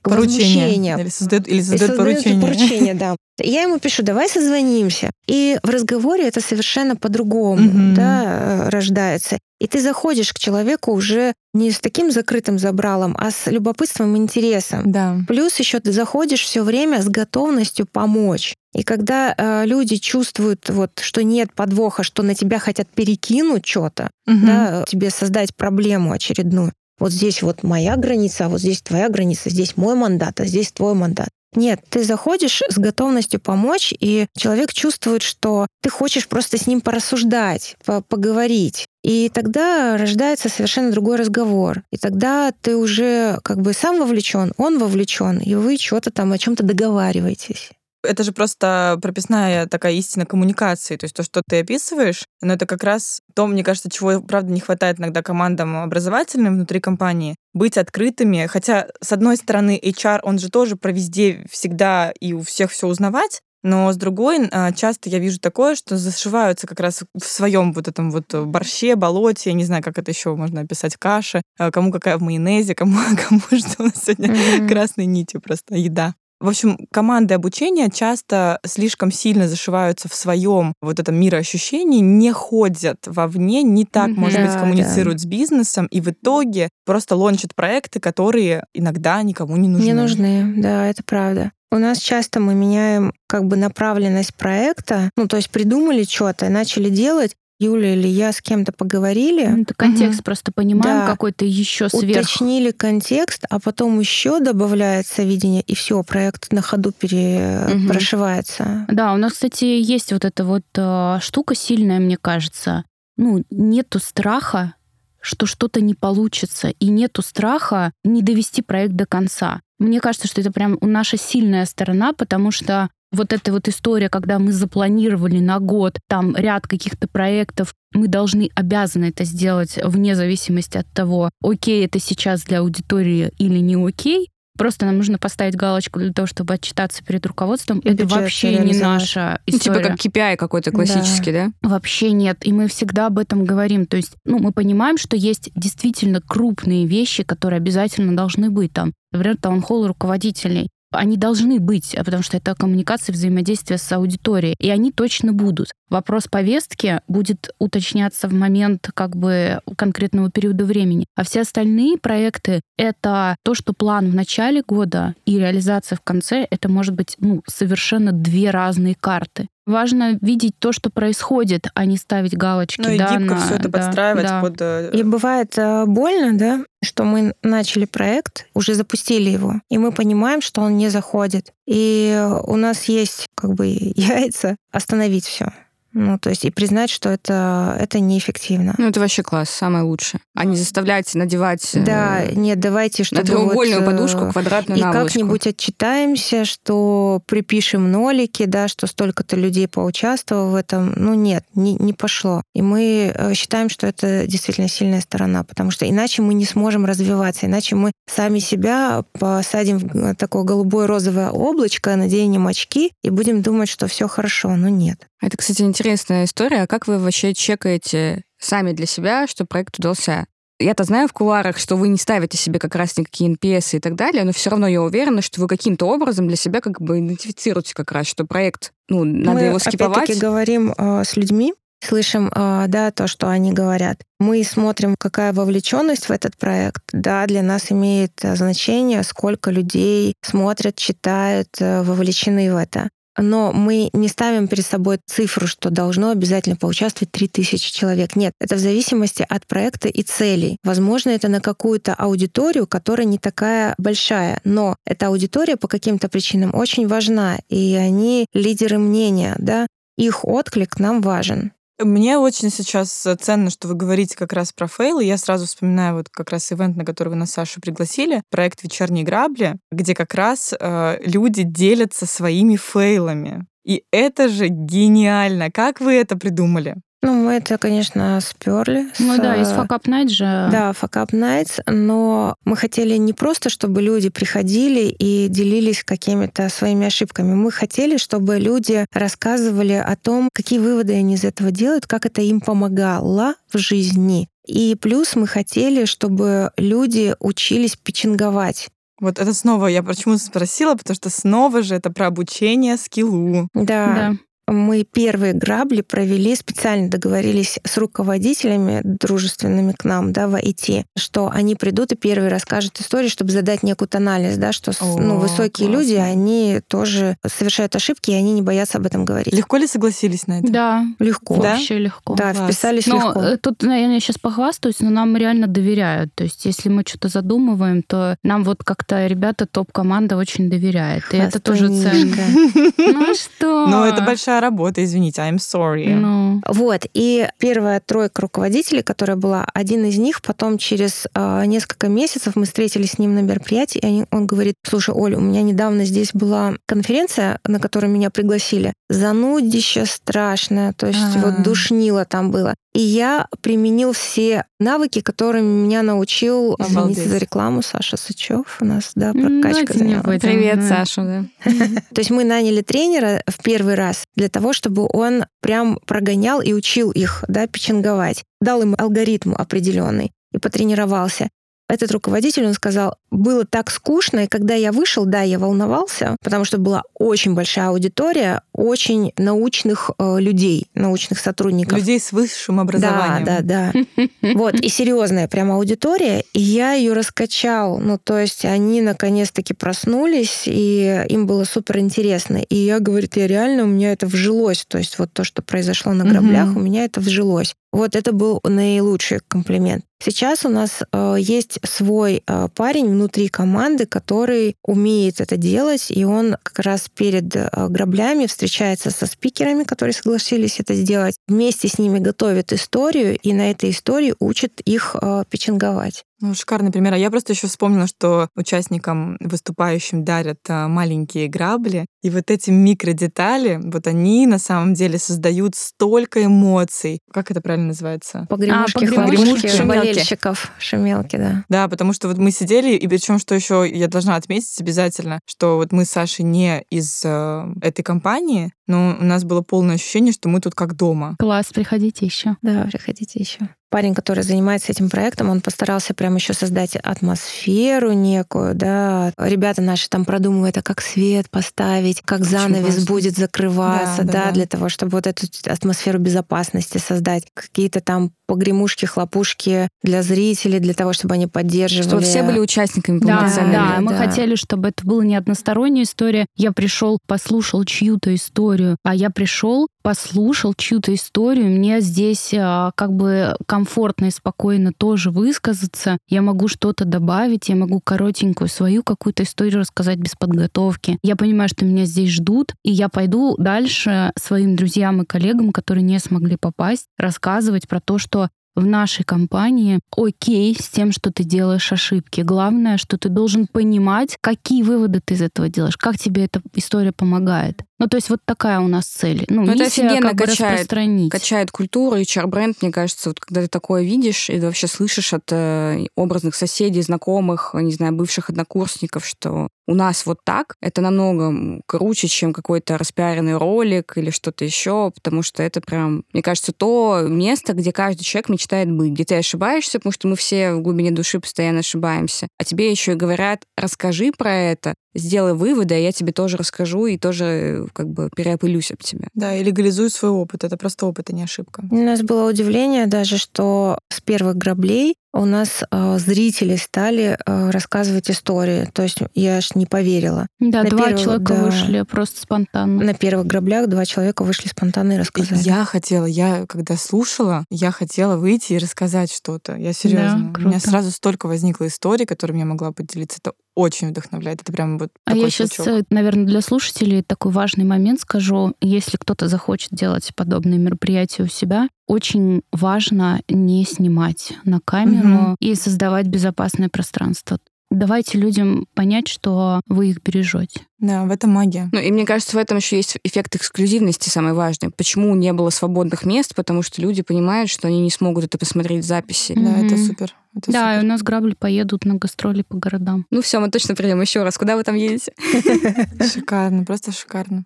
Поручение. 0.01 0.65
возмущение. 0.65 0.99
Или 0.99 1.09
создает, 1.09 1.47
или 1.47 1.59
И 1.59 1.63
создает 1.63 1.97
поручение. 1.97 2.41
поручение, 2.41 2.93
да. 2.93 3.15
Я 3.43 3.61
ему 3.63 3.79
пишу, 3.79 4.03
давай 4.03 4.29
созвонимся. 4.29 5.11
И 5.27 5.57
в 5.63 5.69
разговоре 5.69 6.27
это 6.27 6.41
совершенно 6.41 6.95
по-другому 6.95 7.61
Мгм. 7.63 7.93
да, 7.93 8.69
рождается. 8.69 9.37
И 9.59 9.67
ты 9.67 9.79
заходишь 9.79 10.33
к 10.33 10.39
человеку 10.39 10.91
уже 10.91 11.33
не 11.53 11.69
с 11.71 11.79
таким 11.79 12.11
закрытым 12.11 12.57
забралом, 12.57 13.15
а 13.19 13.29
с 13.31 13.45
любопытством 13.47 14.15
и 14.15 14.19
интересом. 14.19 14.91
Да. 14.91 15.17
Плюс 15.27 15.57
еще 15.59 15.79
ты 15.79 15.91
заходишь 15.91 16.41
все 16.43 16.63
время 16.63 17.01
с 17.01 17.07
готовностью 17.07 17.85
помочь. 17.85 18.55
И 18.73 18.83
когда 18.83 19.35
э, 19.37 19.65
люди 19.65 19.97
чувствуют, 19.97 20.69
вот, 20.69 20.91
что 20.99 21.23
нет 21.23 21.53
подвоха, 21.53 22.03
что 22.03 22.23
на 22.23 22.33
тебя 22.35 22.57
хотят 22.57 22.87
перекинуть 22.89 23.65
что-то, 23.67 24.09
Мгм. 24.25 24.45
да, 24.47 24.83
тебе 24.87 25.09
создать 25.09 25.53
проблему 25.55 26.11
очередную. 26.13 26.71
Вот 27.01 27.11
здесь 27.11 27.41
вот 27.41 27.63
моя 27.63 27.97
граница, 27.97 28.45
а 28.45 28.49
вот 28.49 28.59
здесь 28.59 28.83
твоя 28.83 29.09
граница, 29.09 29.49
здесь 29.49 29.75
мой 29.75 29.95
мандат, 29.95 30.39
а 30.39 30.45
здесь 30.45 30.71
твой 30.71 30.93
мандат. 30.93 31.29
Нет, 31.55 31.81
ты 31.89 32.03
заходишь 32.03 32.61
с 32.69 32.77
готовностью 32.77 33.41
помочь, 33.41 33.91
и 33.99 34.27
человек 34.37 34.71
чувствует, 34.71 35.23
что 35.23 35.65
ты 35.81 35.89
хочешь 35.89 36.27
просто 36.27 36.59
с 36.59 36.67
ним 36.67 36.79
порассуждать, 36.79 37.75
по- 37.83 38.01
поговорить. 38.01 38.85
И 39.03 39.31
тогда 39.33 39.97
рождается 39.97 40.47
совершенно 40.47 40.91
другой 40.91 41.15
разговор. 41.15 41.81
И 41.91 41.97
тогда 41.97 42.53
ты 42.61 42.77
уже 42.77 43.39
как 43.43 43.61
бы 43.61 43.73
сам 43.73 43.97
вовлечен, 43.99 44.53
он 44.57 44.77
вовлечен, 44.77 45.39
и 45.39 45.55
вы 45.55 45.77
что-то 45.77 46.11
там 46.11 46.31
о 46.31 46.37
чем-то 46.37 46.61
договариваетесь. 46.61 47.71
Это 48.03 48.23
же 48.23 48.31
просто 48.31 48.97
прописная 49.01 49.67
такая 49.67 49.93
истина 49.93 50.25
коммуникации. 50.25 50.97
То 50.97 51.05
есть 51.05 51.15
то, 51.15 51.23
что 51.23 51.41
ты 51.47 51.59
описываешь, 51.59 52.25
но 52.41 52.53
это 52.53 52.65
как 52.65 52.83
раз 52.83 53.21
то, 53.35 53.47
мне 53.47 53.63
кажется, 53.63 53.89
чего, 53.89 54.21
правда, 54.21 54.51
не 54.51 54.59
хватает 54.59 54.99
иногда 54.99 55.21
командам 55.21 55.77
образовательным 55.77 56.55
внутри 56.55 56.79
компании. 56.79 57.35
Быть 57.53 57.77
открытыми. 57.77 58.47
Хотя, 58.47 58.87
с 59.01 59.11
одной 59.11 59.37
стороны, 59.37 59.79
HR, 59.81 60.19
он 60.23 60.39
же 60.39 60.49
тоже 60.49 60.75
про 60.75 60.91
везде 60.91 61.45
всегда 61.49 62.11
и 62.19 62.33
у 62.33 62.41
всех 62.41 62.71
все 62.71 62.87
узнавать, 62.87 63.41
но 63.63 63.91
с 63.91 63.95
другой, 63.95 64.47
а, 64.51 64.71
часто 64.71 65.09
я 65.09 65.19
вижу 65.19 65.39
такое, 65.39 65.75
что 65.75 65.97
зашиваются 65.97 66.65
как 66.65 66.79
раз 66.79 67.03
в 67.13 67.25
своем 67.25 67.73
вот 67.73 67.87
этом 67.87 68.09
вот 68.11 68.33
борще, 68.33 68.95
болоте, 68.95 69.51
я 69.51 69.53
не 69.55 69.65
знаю, 69.65 69.83
как 69.83 69.99
это 69.99 70.09
еще 70.11 70.35
можно 70.35 70.61
описать, 70.61 70.97
каше, 70.97 71.43
а, 71.59 71.69
кому 71.69 71.91
какая 71.91 72.17
в 72.17 72.21
майонезе, 72.21 72.73
кому, 72.73 72.97
кому 73.27 73.41
что 73.41 73.83
у 73.83 73.85
нас 73.85 74.03
сегодня 74.03 74.33
Мгм. 74.33 74.67
красной 74.67 75.05
нитью 75.05 75.41
просто 75.41 75.75
еда. 75.75 76.15
В 76.41 76.47
общем, 76.47 76.87
команды 76.91 77.35
обучения 77.35 77.87
часто 77.91 78.59
слишком 78.65 79.11
сильно 79.11 79.47
зашиваются 79.47 80.09
в 80.09 80.15
своем 80.15 80.73
вот 80.81 80.99
этом 80.99 81.13
мироощущении, 81.15 81.99
не 81.99 82.31
ходят 82.31 82.97
вовне, 83.05 83.61
не 83.61 83.85
так, 83.85 84.09
может 84.09 84.41
быть, 84.41 84.53
Да, 84.53 84.59
коммуницируют 84.59 85.21
с 85.21 85.25
бизнесом, 85.25 85.85
и 85.85 86.01
в 86.01 86.09
итоге 86.09 86.69
просто 86.83 87.15
лончат 87.15 87.53
проекты, 87.53 87.99
которые 87.99 88.65
иногда 88.73 89.21
никому 89.21 89.55
не 89.55 89.67
нужны. 89.67 89.85
Не 89.85 89.93
нужны, 89.93 90.53
да, 90.57 90.87
это 90.87 91.03
правда. 91.03 91.51
У 91.71 91.77
нас 91.77 91.99
часто 91.99 92.39
мы 92.39 92.55
меняем 92.55 93.13
как 93.27 93.45
бы 93.45 93.55
направленность 93.55 94.33
проекта, 94.33 95.11
ну 95.15 95.27
то 95.27 95.37
есть 95.37 95.51
придумали 95.51 96.03
что-то, 96.03 96.49
начали 96.49 96.89
делать, 96.89 97.35
Юля 97.61 97.93
или 97.93 98.07
я 98.07 98.31
с 98.31 98.41
кем-то 98.41 98.71
поговорили, 98.71 99.45
Ну, 99.45 99.61
это 99.61 99.73
контекст 99.75 100.15
Мгм. 100.19 100.23
просто 100.23 100.51
понимаем 100.51 100.99
Да. 101.01 101.05
какой-то 101.05 101.45
еще 101.45 101.89
сверх. 101.89 102.21
уточнили 102.25 102.71
контекст, 102.71 103.43
а 103.49 103.59
потом 103.59 103.99
еще 103.99 104.39
добавляется 104.39 105.23
видение, 105.23 105.61
и 105.61 105.75
все, 105.75 106.01
проект 106.03 106.51
на 106.51 106.61
ходу 106.61 106.91
пере... 106.91 107.67
Мгм. 107.69 107.87
прошивается. 107.87 108.85
Да, 108.89 109.13
у 109.13 109.17
нас, 109.17 109.33
кстати, 109.33 109.65
есть 109.65 110.11
вот 110.11 110.25
эта 110.25 110.43
вот 110.43 110.63
э, 110.75 111.17
штука 111.21 111.53
сильная, 111.55 111.99
мне 111.99 112.17
кажется. 112.17 112.83
Ну, 113.17 113.43
нету 113.51 113.99
страха, 113.99 114.73
что 115.19 115.45
что-то 115.45 115.81
не 115.81 115.93
получится, 115.93 116.69
и 116.69 116.87
нету 116.87 117.21
страха 117.21 117.91
не 118.03 118.23
довести 118.23 118.61
проект 118.63 118.95
до 118.95 119.05
конца. 119.05 119.61
Мне 119.77 119.99
кажется, 119.99 120.27
что 120.27 120.41
это 120.41 120.51
прям 120.51 120.77
наша 120.81 121.17
сильная 121.17 121.65
сторона, 121.65 122.13
потому 122.13 122.49
что 122.51 122.89
вот 123.11 123.33
эта 123.33 123.51
вот 123.51 123.67
история, 123.67 124.09
когда 124.09 124.39
мы 124.39 124.51
запланировали 124.51 125.39
на 125.39 125.59
год 125.59 125.99
там 126.07 126.35
ряд 126.35 126.67
каких-то 126.67 127.07
проектов, 127.07 127.73
мы 127.93 128.07
должны, 128.07 128.49
обязаны 128.55 129.05
это 129.05 129.25
сделать 129.25 129.77
вне 129.83 130.15
зависимости 130.15 130.77
от 130.77 130.87
того, 130.93 131.29
окей 131.43 131.85
это 131.85 131.99
сейчас 131.99 132.43
для 132.43 132.59
аудитории 132.59 133.31
или 133.37 133.59
не 133.59 133.75
окей. 133.75 134.29
Просто 134.57 134.85
нам 134.85 134.97
нужно 134.97 135.17
поставить 135.17 135.55
галочку 135.55 135.99
для 135.99 136.11
того, 136.11 136.27
чтобы 136.27 136.53
отчитаться 136.53 137.03
перед 137.03 137.25
руководством. 137.25 137.79
И 137.79 137.89
это 137.89 138.05
вообще 138.05 138.57
не 138.57 138.77
наша 138.77 139.39
Ну, 139.47 139.55
история. 139.55 139.79
Типа 139.79 139.89
как 139.89 139.99
KPI 139.99 140.35
какой-то 140.35 140.71
классический, 140.71 141.31
да? 141.31 141.51
Вообще 141.61 142.11
нет. 142.11 142.45
И 142.45 142.51
мы 142.51 142.67
всегда 142.67 143.07
об 143.07 143.17
этом 143.17 143.45
говорим. 143.45 143.85
То 143.85 143.97
есть, 143.97 144.11
ну, 144.25 144.39
мы 144.39 144.51
понимаем, 144.51 144.97
что 144.97 145.15
есть 145.15 145.49
действительно 145.55 146.21
крупные 146.21 146.85
вещи, 146.85 147.23
которые 147.23 147.57
обязательно 147.57 148.15
должны 148.15 148.49
быть 148.49 148.73
там. 148.73 148.93
Например, 149.13 149.37
таунхолл 149.37 149.87
руководителей. 149.87 150.69
Они 150.91 151.17
должны 151.17 151.59
быть, 151.59 151.95
потому 151.97 152.23
что 152.23 152.37
это 152.37 152.55
коммуникация, 152.55 153.13
взаимодействие 153.13 153.77
с 153.77 153.91
аудиторией, 153.91 154.55
и 154.59 154.69
они 154.69 154.91
точно 154.91 155.33
будут. 155.33 155.71
Вопрос 155.89 156.27
повестки 156.27 157.01
будет 157.07 157.49
уточняться 157.59 158.27
в 158.27 158.33
момент 158.33 158.89
как 158.93 159.15
бы 159.15 159.59
конкретного 159.77 160.31
периода 160.31 160.65
времени. 160.65 161.05
А 161.15 161.23
все 161.23 161.41
остальные 161.41 161.97
проекты— 161.97 162.61
это 162.77 163.35
то, 163.43 163.53
что 163.55 163.73
план 163.73 164.09
в 164.09 164.15
начале 164.15 164.63
года 164.65 165.15
и 165.25 165.37
реализация 165.37 165.97
в 165.97 166.01
конце— 166.01 166.47
это 166.49 166.69
может 166.69 166.95
быть 166.95 167.15
ну, 167.19 167.41
совершенно 167.47 168.11
две 168.11 168.51
разные 168.51 168.95
карты. 168.95 169.47
Важно 169.71 170.17
видеть 170.21 170.53
то, 170.59 170.71
что 170.71 170.89
происходит, 170.89 171.67
а 171.73 171.85
не 171.85 171.97
ставить 171.97 172.35
галочки. 172.37 172.81
Ну 172.81 172.89
и 172.91 172.97
да, 172.97 173.17
гибко 173.17 173.35
на- 173.35 173.39
все 173.41 173.55
это 173.55 173.69
да, 173.69 173.79
подстраивать 173.79 174.23
да. 174.25 174.41
под... 174.41 174.61
э, 174.61 174.91
И 174.93 175.03
бывает 175.03 175.57
э, 175.57 175.85
больно, 175.85 176.37
да, 176.37 176.61
что 176.83 177.03
мы 177.03 177.33
начали 177.41 177.85
проект, 177.85 178.45
уже 178.53 178.73
запустили 178.75 179.29
его, 179.29 179.61
и 179.69 179.77
мы 179.77 179.91
понимаем, 179.91 180.41
что 180.41 180.61
он 180.61 180.77
не 180.77 180.89
заходит. 180.89 181.53
И 181.65 182.27
у 182.45 182.55
нас 182.55 182.85
есть 182.85 183.27
как 183.35 183.53
бы 183.53 183.67
яйца 183.95 184.55
остановить 184.71 185.25
все. 185.25 185.53
Ну, 185.93 186.17
то 186.17 186.29
есть 186.29 186.45
и 186.45 186.51
признать, 186.51 186.89
что 186.89 187.09
это, 187.09 187.75
это 187.79 187.99
неэффективно. 187.99 188.75
Ну, 188.77 188.87
это 188.87 188.99
вообще 188.99 189.23
класс, 189.23 189.49
самое 189.49 189.83
лучшее. 189.83 190.21
А 190.35 190.45
не 190.45 190.55
заставлять 190.55 191.13
надевать 191.15 191.75
э, 191.75 191.83
Да, 191.83 192.25
нет, 192.31 192.59
давайте, 192.59 193.03
чтобы 193.03 193.21
на 193.21 193.27
треугольную 193.27 193.81
вот, 193.81 193.87
э, 193.87 193.91
подушку 193.91 194.31
квадратную 194.31 194.79
и 194.79 194.81
наволочку. 194.81 195.19
как-нибудь 195.19 195.47
отчитаемся, 195.47 196.45
что 196.45 197.21
припишем 197.25 197.91
нолики, 197.91 198.45
да, 198.45 198.67
что 198.67 198.87
столько-то 198.87 199.35
людей 199.35 199.67
поучаствовало 199.67 200.51
в 200.51 200.55
этом. 200.55 200.93
Ну 200.95 201.13
нет, 201.13 201.43
не, 201.55 201.75
не 201.75 201.93
пошло. 201.93 202.43
И 202.53 202.61
мы 202.61 203.11
э, 203.13 203.33
считаем, 203.33 203.69
что 203.69 203.87
это 203.87 204.25
действительно 204.27 204.69
сильная 204.69 205.01
сторона, 205.01 205.43
потому 205.43 205.71
что 205.71 205.89
иначе 205.89 206.21
мы 206.21 206.33
не 206.33 206.45
сможем 206.45 206.85
развиваться, 206.85 207.47
иначе 207.47 207.75
мы 207.75 207.91
сами 208.09 208.39
себя 208.39 209.03
посадим 209.19 209.79
в 209.79 210.15
такое 210.15 210.43
голубое 210.43 210.87
розовое 210.87 211.31
облачко, 211.31 211.95
наденем 211.95 212.47
очки 212.47 212.93
и 213.03 213.09
будем 213.09 213.41
думать, 213.41 213.69
что 213.69 213.87
все 213.87 214.07
хорошо. 214.07 214.55
Но 214.55 214.69
нет. 214.69 215.07
Это, 215.21 215.37
кстати, 215.37 215.61
интересная 215.61 216.25
история. 216.25 216.63
А 216.63 216.67
как 216.67 216.87
вы 216.87 216.97
вообще 216.97 217.33
чекаете 217.33 218.23
сами 218.39 218.73
для 218.73 218.87
себя, 218.87 219.27
что 219.27 219.45
проект 219.45 219.77
удался? 219.77 220.25
Я-то 220.59 220.83
знаю 220.83 221.07
в 221.07 221.13
кулуарах, 221.13 221.57
что 221.57 221.75
вы 221.75 221.87
не 221.87 221.97
ставите 221.97 222.37
себе 222.37 222.59
как 222.59 222.75
раз 222.75 222.97
никакие 222.97 223.33
NPS 223.33 223.77
и 223.77 223.79
так 223.79 223.95
далее, 223.95 224.23
но 224.23 224.31
все 224.31 224.49
равно 224.51 224.67
я 224.67 224.81
уверена, 224.81 225.21
что 225.21 225.41
вы 225.41 225.47
каким-то 225.47 225.87
образом 225.87 226.27
для 226.27 226.37
себя 226.37 226.61
как 226.61 226.81
бы 226.81 226.99
идентифицируете 226.99 227.73
как 227.73 227.91
раз, 227.91 228.07
что 228.07 228.25
проект, 228.25 228.71
ну, 228.87 229.03
надо 229.03 229.31
мы 229.31 229.41
его 229.41 229.59
скиповать. 229.59 229.97
опять-таки 229.97 230.19
говорим 230.19 230.73
э, 230.77 231.03
с 231.03 231.17
людьми, 231.17 231.55
слышим, 231.83 232.31
э, 232.33 232.65
да, 232.67 232.91
то, 232.91 233.07
что 233.07 233.27
они 233.27 233.51
говорят. 233.53 234.03
Мы 234.19 234.43
смотрим, 234.43 234.95
какая 234.99 235.33
вовлеченность 235.33 236.05
в 236.05 236.11
этот 236.11 236.37
проект. 236.37 236.83
Да, 236.93 237.25
для 237.25 237.41
нас 237.41 237.71
имеет 237.71 238.13
значение, 238.21 239.01
сколько 239.01 239.49
людей 239.49 240.13
смотрят, 240.21 240.75
читают, 240.75 241.57
вовлечены 241.59 242.53
в 242.53 242.57
это. 242.57 242.89
Но 243.21 243.51
мы 243.51 243.89
не 243.93 244.07
ставим 244.07 244.47
перед 244.47 244.65
собой 244.65 244.99
цифру, 245.05 245.47
что 245.47 245.69
должно 245.69 246.09
обязательно 246.09 246.55
поучаствовать 246.55 247.11
3000 247.11 247.71
человек. 247.71 248.15
Нет, 248.15 248.33
это 248.39 248.55
в 248.55 248.59
зависимости 248.59 249.25
от 249.27 249.47
проекта 249.47 249.87
и 249.87 250.03
целей. 250.03 250.57
Возможно, 250.63 251.09
это 251.11 251.27
на 251.27 251.39
какую-то 251.39 251.93
аудиторию, 251.93 252.67
которая 252.67 253.05
не 253.05 253.17
такая 253.17 253.75
большая, 253.77 254.39
но 254.43 254.75
эта 254.85 255.07
аудитория 255.07 255.57
по 255.57 255.67
каким-то 255.67 256.09
причинам 256.09 256.53
очень 256.53 256.87
важна, 256.87 257.39
и 257.49 257.75
они 257.75 258.25
лидеры 258.33 258.77
мнения, 258.77 259.35
да, 259.37 259.67
их 259.97 260.25
отклик 260.25 260.79
нам 260.79 261.01
важен. 261.01 261.51
Мне 261.83 262.17
очень 262.17 262.49
сейчас 262.49 263.05
э, 263.05 263.15
ценно, 263.15 263.49
что 263.49 263.67
вы 263.67 263.75
говорите 263.75 264.15
как 264.15 264.33
раз 264.33 264.51
про 264.53 264.67
фейлы. 264.67 265.03
Я 265.03 265.17
сразу 265.17 265.45
вспоминаю 265.45 265.95
вот 265.95 266.09
как 266.09 266.31
раз 266.31 266.51
ивент, 266.51 266.77
на 266.77 266.85
который 266.85 267.09
вы 267.09 267.15
нас, 267.15 267.31
Сашу, 267.31 267.61
пригласили, 267.61 268.21
проект 268.29 268.63
«Вечерние 268.63 269.03
грабли», 269.03 269.55
где 269.71 269.93
как 269.93 270.13
раз 270.13 270.53
э, 270.59 270.97
люди 271.03 271.43
делятся 271.43 272.05
своими 272.05 272.55
фейлами. 272.55 273.45
И 273.63 273.83
это 273.91 274.27
же 274.27 274.47
гениально. 274.47 275.51
Как 275.51 275.79
вы 275.81 275.93
это 275.93 276.17
придумали? 276.17 276.75
Ну, 277.03 277.15
мы 277.15 277.33
это, 277.33 277.57
конечно, 277.57 278.19
сперли. 278.21 278.87
Ну 278.99 279.15
с, 279.15 279.19
да, 279.19 279.35
из 279.35 279.47
Fuck 279.47 279.69
Up 279.69 279.83
Night 279.85 280.09
же... 280.09 280.23
Да, 280.51 280.71
Fuck 280.79 281.03
Up 281.03 281.09
Nights, 281.11 281.61
но 281.65 282.35
мы 282.45 282.55
хотели 282.55 282.95
не 282.97 283.13
просто, 283.13 283.49
чтобы 283.49 283.81
люди 283.81 284.09
приходили 284.09 284.95
и 284.99 285.27
делились 285.27 285.83
какими-то 285.83 286.49
своими 286.49 286.87
ошибками. 286.87 287.33
Мы 287.33 287.51
хотели, 287.51 287.97
чтобы 287.97 288.37
люди 288.37 288.85
рассказывали 288.93 289.73
о 289.73 289.95
том, 289.95 290.29
какие 290.31 290.59
выводы 290.59 290.93
они 290.93 291.15
из 291.15 291.23
этого 291.23 291.49
делают, 291.49 291.87
как 291.87 292.05
это 292.05 292.21
им 292.21 292.39
помогало 292.39 293.33
в 293.51 293.57
жизни. 293.57 294.27
И 294.45 294.75
плюс 294.79 295.15
мы 295.15 295.25
хотели, 295.25 295.85
чтобы 295.85 296.51
люди 296.57 297.15
учились 297.19 297.75
печенговать. 297.75 298.69
Вот 298.99 299.17
это 299.17 299.33
снова, 299.33 299.65
я 299.65 299.81
почему 299.81 300.17
спросила, 300.19 300.75
потому 300.75 300.95
что 300.95 301.09
снова 301.09 301.63
же 301.63 301.73
это 301.73 301.89
про 301.89 302.07
обучение 302.07 302.77
скиллу. 302.77 303.47
Да. 303.55 303.63
Да. 303.95 304.13
Мы 304.51 304.83
первые 304.83 305.33
грабли 305.33 305.81
провели, 305.81 306.35
специально 306.35 306.89
договорились 306.89 307.59
с 307.63 307.77
руководителями 307.77 308.81
дружественными 308.83 309.71
к 309.71 309.85
нам, 309.85 310.11
да, 310.13 310.27
в 310.27 310.35
IT, 310.35 310.83
что 310.97 311.29
они 311.31 311.55
придут 311.55 311.91
и 311.91 311.95
первые 311.95 312.29
расскажут 312.29 312.79
историю, 312.79 313.09
чтобы 313.09 313.31
задать 313.31 313.63
некую 313.63 313.87
тональность, 313.87 314.39
да, 314.39 314.51
что 314.51 314.71
О, 314.79 314.97
ну, 314.97 315.17
высокие 315.17 315.67
классно. 315.67 315.81
люди, 315.81 315.93
они 315.95 316.61
тоже 316.67 317.17
совершают 317.25 317.75
ошибки, 317.75 318.11
и 318.11 318.13
они 318.13 318.33
не 318.33 318.41
боятся 318.41 318.77
об 318.77 318.85
этом 318.85 319.05
говорить. 319.05 319.33
Легко 319.33 319.57
ли 319.57 319.67
согласились 319.67 320.27
на 320.27 320.39
это? 320.39 320.51
Да, 320.51 320.85
Легко. 320.99 321.35
Да? 321.41 321.51
вообще 321.53 321.77
легко. 321.79 322.15
Да, 322.15 322.33
Класс. 322.33 322.45
вписались 322.51 322.87
Но 322.87 322.95
легко. 322.97 323.21
э, 323.21 323.37
тут, 323.37 323.63
наверное, 323.63 323.95
я 323.95 323.99
сейчас 323.99 324.17
похвастаюсь, 324.17 324.79
но 324.79 324.89
нам 324.89 325.15
реально 325.15 325.47
доверяют. 325.47 326.13
То 326.15 326.23
есть, 326.23 326.45
если 326.45 326.69
мы 326.69 326.83
что-то 326.87 327.07
задумываем, 327.07 327.83
то 327.83 328.15
нам 328.23 328.43
вот 328.43 328.63
как-то 328.63 329.07
ребята, 329.07 329.45
топ-команда 329.45 330.17
очень 330.17 330.49
доверяет. 330.49 331.03
И 331.11 331.17
это 331.17 331.39
тоже 331.39 331.67
ценно. 331.67 332.15
Ну 332.77 333.13
что? 333.15 333.67
Но 333.67 333.85
это 333.85 334.01
большая 334.01 334.40
работа, 334.41 334.83
извините, 334.83 335.21
I'm 335.21 335.37
sorry. 335.37 335.87
Ну, 335.95 336.41
Вот, 336.47 336.85
и 336.93 337.27
первая 337.39 337.79
тройка 337.79 338.21
руководителей, 338.21 338.81
которая 338.83 339.15
была, 339.17 339.45
один 339.53 339.85
из 339.85 339.97
них, 339.97 340.21
потом 340.21 340.57
через 340.57 341.07
э, 341.15 341.45
несколько 341.45 341.87
месяцев 341.87 342.35
мы 342.35 342.45
встретились 342.45 342.91
с 342.91 342.99
ним 342.99 343.15
на 343.15 343.19
мероприятии, 343.19 343.79
и 343.79 343.85
они- 343.85 344.05
он 344.11 344.27
говорит, 344.27 344.55
слушай, 344.63 344.93
Оля, 344.93 345.17
у 345.17 345.21
меня 345.21 345.41
недавно 345.41 345.85
здесь 345.85 346.09
была 346.13 346.53
конференция, 346.65 347.39
на 347.47 347.59
которую 347.59 347.91
меня 347.91 348.09
пригласили, 348.09 348.73
занудище 348.93 349.85
страшное, 349.85 350.73
то 350.73 350.87
есть 350.87 350.99
А. 351.15 351.19
вот 351.19 351.43
душнило 351.43 352.05
там 352.05 352.31
было. 352.31 352.53
И 352.73 352.79
я 352.79 353.27
применил 353.41 353.91
все 353.93 354.45
навыки, 354.59 355.01
которыми 355.01 355.45
меня 355.65 355.81
научил, 355.83 356.53
Обалдеть. 356.53 356.97
извините 356.97 357.09
за 357.09 357.17
рекламу, 357.17 357.61
Саша 357.61 357.97
Сычев 357.97 358.57
у 358.61 358.65
нас, 358.65 358.91
да, 358.95 359.09
М, 359.09 359.41
прокачка 359.41 359.73
не 359.73 359.79
заняла. 359.79 360.03
будем. 360.03 360.19
Привет, 360.19 360.59
Да. 360.61 360.67
Саша, 360.67 361.01
да. 361.03 361.51
То 361.93 361.99
есть 361.99 362.11
мы 362.11 362.23
наняли 362.23 362.61
тренера 362.61 363.21
в 363.27 363.41
первый 363.43 363.75
раз 363.75 364.03
для 364.15 364.29
того, 364.29 364.53
чтобы 364.53 364.87
он 364.91 365.25
прям 365.41 365.79
прогонял 365.85 366.41
и 366.41 366.53
учил 366.53 366.91
их 366.91 367.23
да, 367.27 367.47
печенговать. 367.47 368.23
Дал 368.39 368.61
им 368.61 368.75
алгоритм 368.77 369.33
определенный 369.37 370.11
и 370.33 370.37
потренировался. 370.37 371.27
Этот 371.67 371.91
руководитель, 371.91 372.45
он 372.45 372.53
сказал, 372.53 372.95
было 373.11 373.45
так 373.45 373.69
скучно, 373.69 374.21
и 374.21 374.27
когда 374.27 374.55
я 374.55 374.71
вышел, 374.71 375.05
да, 375.05 375.21
я 375.21 375.37
волновался, 375.37 376.15
потому 376.23 376.45
что 376.45 376.57
была 376.57 376.83
очень 376.97 377.35
большая 377.35 377.67
аудитория, 377.67 378.41
очень 378.53 379.11
научных 379.17 379.91
э, 379.97 380.19
людей, 380.19 380.67
научных 380.73 381.19
сотрудников. 381.19 381.77
Людей 381.77 381.99
с 381.99 382.11
высшим 382.13 382.59
образованием. 382.59 383.25
Да, 383.25 383.41
да, 383.41 383.71
да. 383.73 384.07
Вот, 384.33 384.55
и 384.55 384.69
серьезная 384.69 385.27
прям 385.27 385.51
аудитория, 385.51 386.23
и 386.33 386.39
я 386.39 386.73
ее 386.73 386.93
раскачал. 386.93 387.79
Ну, 387.79 387.99
то 388.01 388.17
есть 388.17 388.45
они 388.45 388.81
наконец-таки 388.81 389.53
проснулись, 389.53 390.43
и 390.45 391.05
им 391.09 391.27
было 391.27 391.43
супер 391.43 391.79
интересно. 391.79 392.37
И 392.37 392.55
я, 392.55 392.79
говорит, 392.79 393.17
я 393.17 393.27
реально, 393.27 393.63
у 393.63 393.67
меня 393.67 393.91
это 393.91 394.07
вжилось. 394.07 394.65
То 394.67 394.77
есть 394.77 394.97
вот 394.97 395.11
то, 395.11 395.23
что 395.23 395.41
произошло 395.41 395.91
на 395.93 396.05
граблях, 396.05 396.55
у 396.55 396.59
меня 396.59 396.85
это 396.85 397.01
вжилось. 397.01 397.55
Вот 397.71 397.95
это 397.95 398.11
был 398.11 398.41
наилучший 398.43 399.19
комплимент. 399.25 399.85
Сейчас 400.03 400.45
у 400.45 400.49
нас 400.49 400.81
э, 400.91 401.15
есть 401.19 401.59
свой 401.63 402.23
э, 402.25 402.47
парень 402.53 402.89
внутри 403.01 403.29
команды, 403.29 403.87
который 403.87 404.55
умеет 404.63 405.21
это 405.21 405.35
делать, 405.35 405.87
и 405.89 406.05
он 406.05 406.37
как 406.43 406.59
раз 406.59 406.87
перед 406.87 407.35
э, 407.35 407.49
граблями 407.67 408.27
встречается 408.27 408.91
со 408.91 409.07
спикерами, 409.07 409.63
которые 409.63 409.93
согласились 409.93 410.59
это 410.59 410.75
сделать, 410.75 411.15
вместе 411.27 411.67
с 411.67 411.79
ними 411.79 411.97
готовит 411.97 412.53
историю, 412.53 413.17
и 413.17 413.33
на 413.33 413.49
этой 413.49 413.71
истории 413.71 414.13
учит 414.19 414.61
их 414.61 414.95
э, 415.01 415.23
печенговать. 415.29 416.05
Ну, 416.21 416.35
шикарный 416.35 416.71
пример. 416.71 416.93
А 416.93 416.97
я 416.97 417.09
просто 417.09 417.33
еще 417.33 417.47
вспомнила, 417.47 417.87
что 417.87 418.29
участникам, 418.35 419.17
выступающим 419.19 420.05
дарят 420.05 420.39
а, 420.47 420.67
маленькие 420.67 421.27
грабли. 421.27 421.87
И 422.03 422.09
вот 422.09 422.29
эти 422.29 422.51
микродетали, 422.51 423.59
вот 423.61 423.87
они 423.87 424.27
на 424.27 424.37
самом 424.37 424.73
деле 424.75 424.99
создают 424.99 425.55
столько 425.55 426.23
эмоций. 426.23 426.99
Как 427.11 427.31
это 427.31 427.41
правильно 427.41 427.67
называется? 427.67 428.27
Погремушки, 428.29 428.73
погремушки, 428.73 429.15
хлопушки, 429.15 429.47
шумелки. 429.47 429.87
болельщиков, 429.87 430.51
шумелки, 430.59 431.15
да. 431.15 431.43
Да, 431.49 431.67
потому 431.67 431.93
что 431.93 432.07
вот 432.07 432.17
мы 432.17 432.31
сидели, 432.31 432.73
и 432.75 432.87
причем, 432.87 433.19
что 433.19 433.35
еще 433.35 433.67
я 433.67 433.87
должна 433.87 434.15
отметить 434.15 434.59
обязательно, 434.61 435.19
что 435.25 435.57
вот 435.57 435.71
мы 435.71 435.85
с 435.85 435.89
Сашей 435.89 436.23
не 436.23 436.63
из 436.69 437.01
э, 437.03 437.45
этой 437.61 437.83
компании, 437.83 438.53
но 438.67 438.97
у 438.99 439.03
нас 439.03 439.23
было 439.23 439.41
полное 439.41 439.75
ощущение, 439.75 440.13
что 440.13 440.29
мы 440.29 440.39
тут 440.39 440.55
как 440.55 440.75
дома. 440.75 441.15
класс, 441.19 441.47
приходите 441.53 442.05
еще. 442.05 442.37
Да, 442.41 442.67
приходите 442.71 443.19
еще. 443.19 443.49
Парень, 443.71 443.95
который 443.95 444.23
занимается 444.23 444.71
этим 444.71 444.89
проектом, 444.89 445.29
он 445.29 445.41
постарался 445.41 445.93
прям 445.95 446.15
еще 446.15 446.33
создать 446.33 446.75
атмосферу 446.75 447.93
некую, 447.93 448.53
да. 448.53 449.13
Ребята 449.17 449.61
наши 449.61 449.89
там 449.89 450.05
продумывают, 450.05 450.57
а 450.57 450.61
как 450.61 450.81
свет 450.81 451.29
поставить, 451.29 452.01
как 452.01 452.21
Очень 452.21 452.31
занавес 452.31 452.75
важно. 452.75 452.85
будет 452.85 453.17
закрываться, 453.17 454.03
да, 454.03 454.11
да, 454.11 454.25
да, 454.25 454.31
для 454.33 454.45
того, 454.45 454.69
чтобы 454.69 454.91
вот 454.91 455.07
эту 455.07 455.25
атмосферу 455.45 455.99
безопасности 455.99 456.77
создать. 456.77 457.23
Какие-то 457.33 457.79
там 457.79 458.11
погремушки, 458.27 458.85
хлопушки 458.85 459.67
для 459.83 460.03
зрителей, 460.03 460.59
для 460.59 460.73
того, 460.73 460.93
чтобы 460.93 461.15
они 461.15 461.27
поддерживали. 461.27 461.87
Чтобы 461.87 462.01
все 462.03 462.23
были 462.23 462.39
участниками 462.39 462.99
полноценными. 462.99 463.53
Да, 463.53 463.75
да, 463.75 463.81
мы 463.81 463.91
да. 463.91 464.05
хотели, 464.05 464.35
чтобы 464.35 464.69
это 464.69 464.85
была 464.85 465.03
не 465.03 465.15
односторонняя 465.15 465.83
история. 465.83 466.25
Я 466.35 466.51
пришел, 466.51 466.99
послушал 467.07 467.63
чью-то 467.65 468.13
историю, 468.15 468.77
а 468.83 468.95
я 468.95 469.09
пришел, 469.09 469.67
послушал 469.81 470.53
чью-то 470.53 470.93
историю, 470.93 471.45
мне 471.45 471.81
здесь 471.81 472.33
а, 472.37 472.71
как 472.75 472.93
бы 472.93 473.35
комфортно 473.45 474.05
и 474.05 474.11
спокойно 474.11 474.71
тоже 474.73 475.11
высказаться, 475.11 475.97
я 476.07 476.21
могу 476.21 476.47
что-то 476.47 476.85
добавить, 476.85 477.49
я 477.49 477.55
могу 477.55 477.81
коротенькую 477.81 478.47
свою 478.47 478.83
какую-то 478.83 479.23
историю 479.23 479.61
рассказать 479.61 479.97
без 479.97 480.15
подготовки. 480.15 480.97
Я 481.03 481.15
понимаю, 481.15 481.49
что 481.49 481.65
меня 481.65 481.85
здесь 481.85 482.11
ждут, 482.11 482.53
и 482.63 482.71
я 482.71 482.89
пойду 482.89 483.35
дальше 483.37 484.11
своим 484.17 484.55
друзьям 484.55 485.01
и 485.01 485.05
коллегам, 485.05 485.51
которые 485.51 485.83
не 485.83 485.99
смогли 485.99 486.37
попасть, 486.37 486.87
рассказывать 486.97 487.67
про 487.67 487.79
то, 487.79 487.97
что 487.97 488.29
в 488.55 488.65
нашей 488.65 489.03
компании 489.03 489.79
окей 489.95 490.55
с 490.59 490.69
тем, 490.69 490.91
что 490.91 491.11
ты 491.11 491.23
делаешь 491.23 491.71
ошибки. 491.71 492.21
Главное, 492.21 492.77
что 492.77 492.97
ты 492.97 493.09
должен 493.09 493.47
понимать, 493.47 494.17
какие 494.19 494.63
выводы 494.63 495.01
ты 495.03 495.13
из 495.13 495.21
этого 495.21 495.49
делаешь, 495.49 495.77
как 495.77 495.97
тебе 495.97 496.25
эта 496.25 496.41
история 496.53 496.91
помогает. 496.91 497.63
Ну, 497.81 497.87
то 497.87 497.97
есть 497.97 498.11
вот 498.11 498.19
такая 498.23 498.59
у 498.59 498.67
нас 498.67 498.85
цель. 498.85 499.25
Ну, 499.27 499.41
Но 499.41 499.53
это 499.53 499.63
офигенно 499.63 500.09
как 500.09 500.15
бы 500.15 500.25
качает, 500.25 500.69
качает 501.11 501.49
культуру 501.49 501.95
и 501.95 502.05
чар-бренд, 502.05 502.61
мне 502.61 502.71
кажется, 502.71 503.09
вот 503.09 503.19
когда 503.19 503.41
ты 503.41 503.47
такое 503.47 503.81
видишь 503.81 504.29
и 504.29 504.39
вообще 504.39 504.67
слышишь 504.67 505.13
от 505.13 505.23
э, 505.31 505.87
образных 505.95 506.35
соседей, 506.35 506.83
знакомых, 506.83 507.55
не 507.55 507.71
знаю, 507.71 507.93
бывших 507.93 508.29
однокурсников, 508.29 509.03
что 509.03 509.47
у 509.67 509.73
нас 509.73 510.05
вот 510.05 510.19
так, 510.23 510.57
это 510.61 510.81
намного 510.81 511.61
круче, 511.65 512.07
чем 512.07 512.33
какой-то 512.33 512.77
распиаренный 512.77 513.37
ролик 513.37 513.93
или 513.95 514.11
что-то 514.11 514.45
еще, 514.45 514.91
потому 514.91 515.23
что 515.23 515.41
это 515.41 515.59
прям, 515.59 516.03
мне 516.13 516.21
кажется, 516.21 516.51
то 516.51 517.05
место, 517.07 517.53
где 517.53 517.71
каждый 517.71 518.03
человек 518.03 518.29
мечтает 518.29 518.69
быть, 518.69 518.91
где 518.91 519.05
ты 519.05 519.15
ошибаешься, 519.15 519.79
потому 519.79 519.93
что 519.93 520.07
мы 520.07 520.15
все 520.15 520.53
в 520.53 520.61
глубине 520.61 520.91
души 520.91 521.19
постоянно 521.19 521.59
ошибаемся, 521.59 522.27
а 522.37 522.43
тебе 522.43 522.69
еще 522.69 522.91
и 522.91 522.95
говорят, 522.95 523.43
расскажи 523.55 524.11
про 524.15 524.35
это, 524.35 524.75
сделай 524.93 525.33
выводы, 525.33 525.75
а 525.75 525.77
я 525.77 525.91
тебе 525.91 526.11
тоже 526.11 526.37
расскажу 526.37 526.85
и 526.87 526.97
тоже 526.97 527.67
как 527.73 527.87
бы 527.89 528.09
переопылюсь 528.15 528.71
об 528.71 528.79
тебя. 528.79 529.07
Да, 529.13 529.35
и 529.35 529.43
легализуй 529.43 529.89
свой 529.89 530.11
опыт. 530.11 530.43
Это 530.43 530.57
просто 530.57 530.85
опыт, 530.85 531.09
а 531.09 531.13
не 531.13 531.23
ошибка. 531.23 531.63
У 531.69 531.75
нас 531.75 532.01
было 532.01 532.29
удивление 532.29 532.87
даже, 532.87 533.17
что 533.17 533.79
с 533.89 534.01
первых 534.01 534.37
граблей 534.37 534.95
у 535.13 535.25
нас 535.25 535.63
э, 535.69 535.97
зрители 535.99 536.55
стали 536.55 537.17
э, 537.25 537.49
рассказывать 537.49 538.09
истории. 538.09 538.69
То 538.73 538.83
есть 538.83 538.99
я 539.13 539.37
аж 539.37 539.55
не 539.55 539.65
поверила. 539.65 540.27
Да, 540.39 540.63
на 540.63 540.69
два 540.69 540.85
первых, 540.85 541.01
человека 541.01 541.33
да, 541.33 541.43
вышли 541.43 541.81
просто 541.81 542.21
спонтанно. 542.21 542.83
На 542.83 542.93
первых 542.93 543.27
граблях 543.27 543.67
два 543.67 543.85
человека 543.85 544.23
вышли 544.23 544.47
спонтанно 544.47 544.93
и 544.93 544.97
рассказали. 544.97 545.41
Я 545.41 545.65
хотела, 545.65 546.05
я 546.05 546.45
когда 546.47 546.77
слушала, 546.77 547.45
я 547.49 547.71
хотела 547.71 548.15
выйти 548.15 548.53
и 548.53 548.57
рассказать 548.57 549.11
что-то. 549.11 549.55
Я 549.55 549.73
серьезно. 549.73 550.31
Да, 550.33 550.41
У 550.41 550.47
меня 550.47 550.59
сразу 550.59 550.91
столько 550.91 551.27
возникло 551.27 551.67
историй, 551.67 552.05
которыми 552.05 552.39
я 552.39 552.45
могла 552.45 552.71
поделиться. 552.71 553.19
Это 553.19 553.33
очень 553.55 553.89
вдохновляет. 553.89 554.41
Это 554.41 554.53
прям 554.53 554.77
вот 554.77 554.91
А 555.05 555.15
я 555.15 555.29
сейчас, 555.29 555.59
э, 555.67 555.83
наверное, 555.89 556.25
для 556.25 556.41
слушателей 556.41 557.03
такой 557.03 557.31
важный 557.31 557.65
момент 557.65 557.99
скажу. 557.99 558.53
Если 558.61 558.97
кто-то 558.97 559.27
захочет 559.27 559.71
делать 559.71 560.11
подобные 560.15 560.57
мероприятия 560.57 561.23
у 561.23 561.27
себя, 561.27 561.67
очень 561.87 562.41
важно 562.51 563.21
не 563.27 563.65
снимать 563.65 564.33
на 564.45 564.59
камеру 564.59 565.31
угу. 565.31 565.35
и 565.39 565.55
создавать 565.55 566.07
безопасное 566.07 566.69
пространство. 566.69 567.37
Давайте 567.71 568.17
людям 568.17 568.67
понять, 568.73 569.07
что 569.07 569.61
вы 569.65 569.91
их 569.91 570.03
бережете. 570.03 570.59
Да, 570.77 571.05
в 571.05 571.11
этом 571.11 571.29
магия. 571.29 571.69
Ну, 571.71 571.79
и 571.79 571.89
мне 571.89 572.05
кажется, 572.05 572.35
в 572.35 572.39
этом 572.39 572.57
еще 572.57 572.75
есть 572.75 572.97
эффект 573.05 573.33
эксклюзивности 573.37 574.09
самый 574.09 574.33
важный. 574.33 574.71
Почему 574.71 575.15
не 575.15 575.31
было 575.31 575.51
свободных 575.51 576.03
мест? 576.03 576.35
Потому 576.35 576.63
что 576.63 576.81
люди 576.81 577.01
понимают, 577.01 577.49
что 577.49 577.69
они 577.69 577.79
не 577.79 577.89
смогут 577.89 578.25
это 578.25 578.37
посмотреть 578.37 578.83
в 578.83 578.87
записи. 578.87 579.33
Да, 579.35 579.41
mm-hmm. 579.41 579.65
это 579.65 579.77
супер. 579.77 580.15
Это 580.35 580.51
да, 580.51 580.73
супер. 580.73 580.81
и 580.81 580.85
у 580.85 580.89
нас 580.89 581.01
грабли 581.01 581.33
поедут 581.33 581.85
на 581.85 581.95
гастроли 581.95 582.41
по 582.41 582.57
городам. 582.57 583.05
Ну 583.09 583.21
все, 583.21 583.39
мы 583.39 583.49
точно 583.49 583.73
придем 583.73 584.01
еще 584.01 584.23
раз. 584.23 584.37
Куда 584.37 584.57
вы 584.57 584.63
там 584.63 584.75
едете? 584.75 585.13
Шикарно, 586.13 586.65
просто 586.65 586.91
шикарно. 586.91 587.45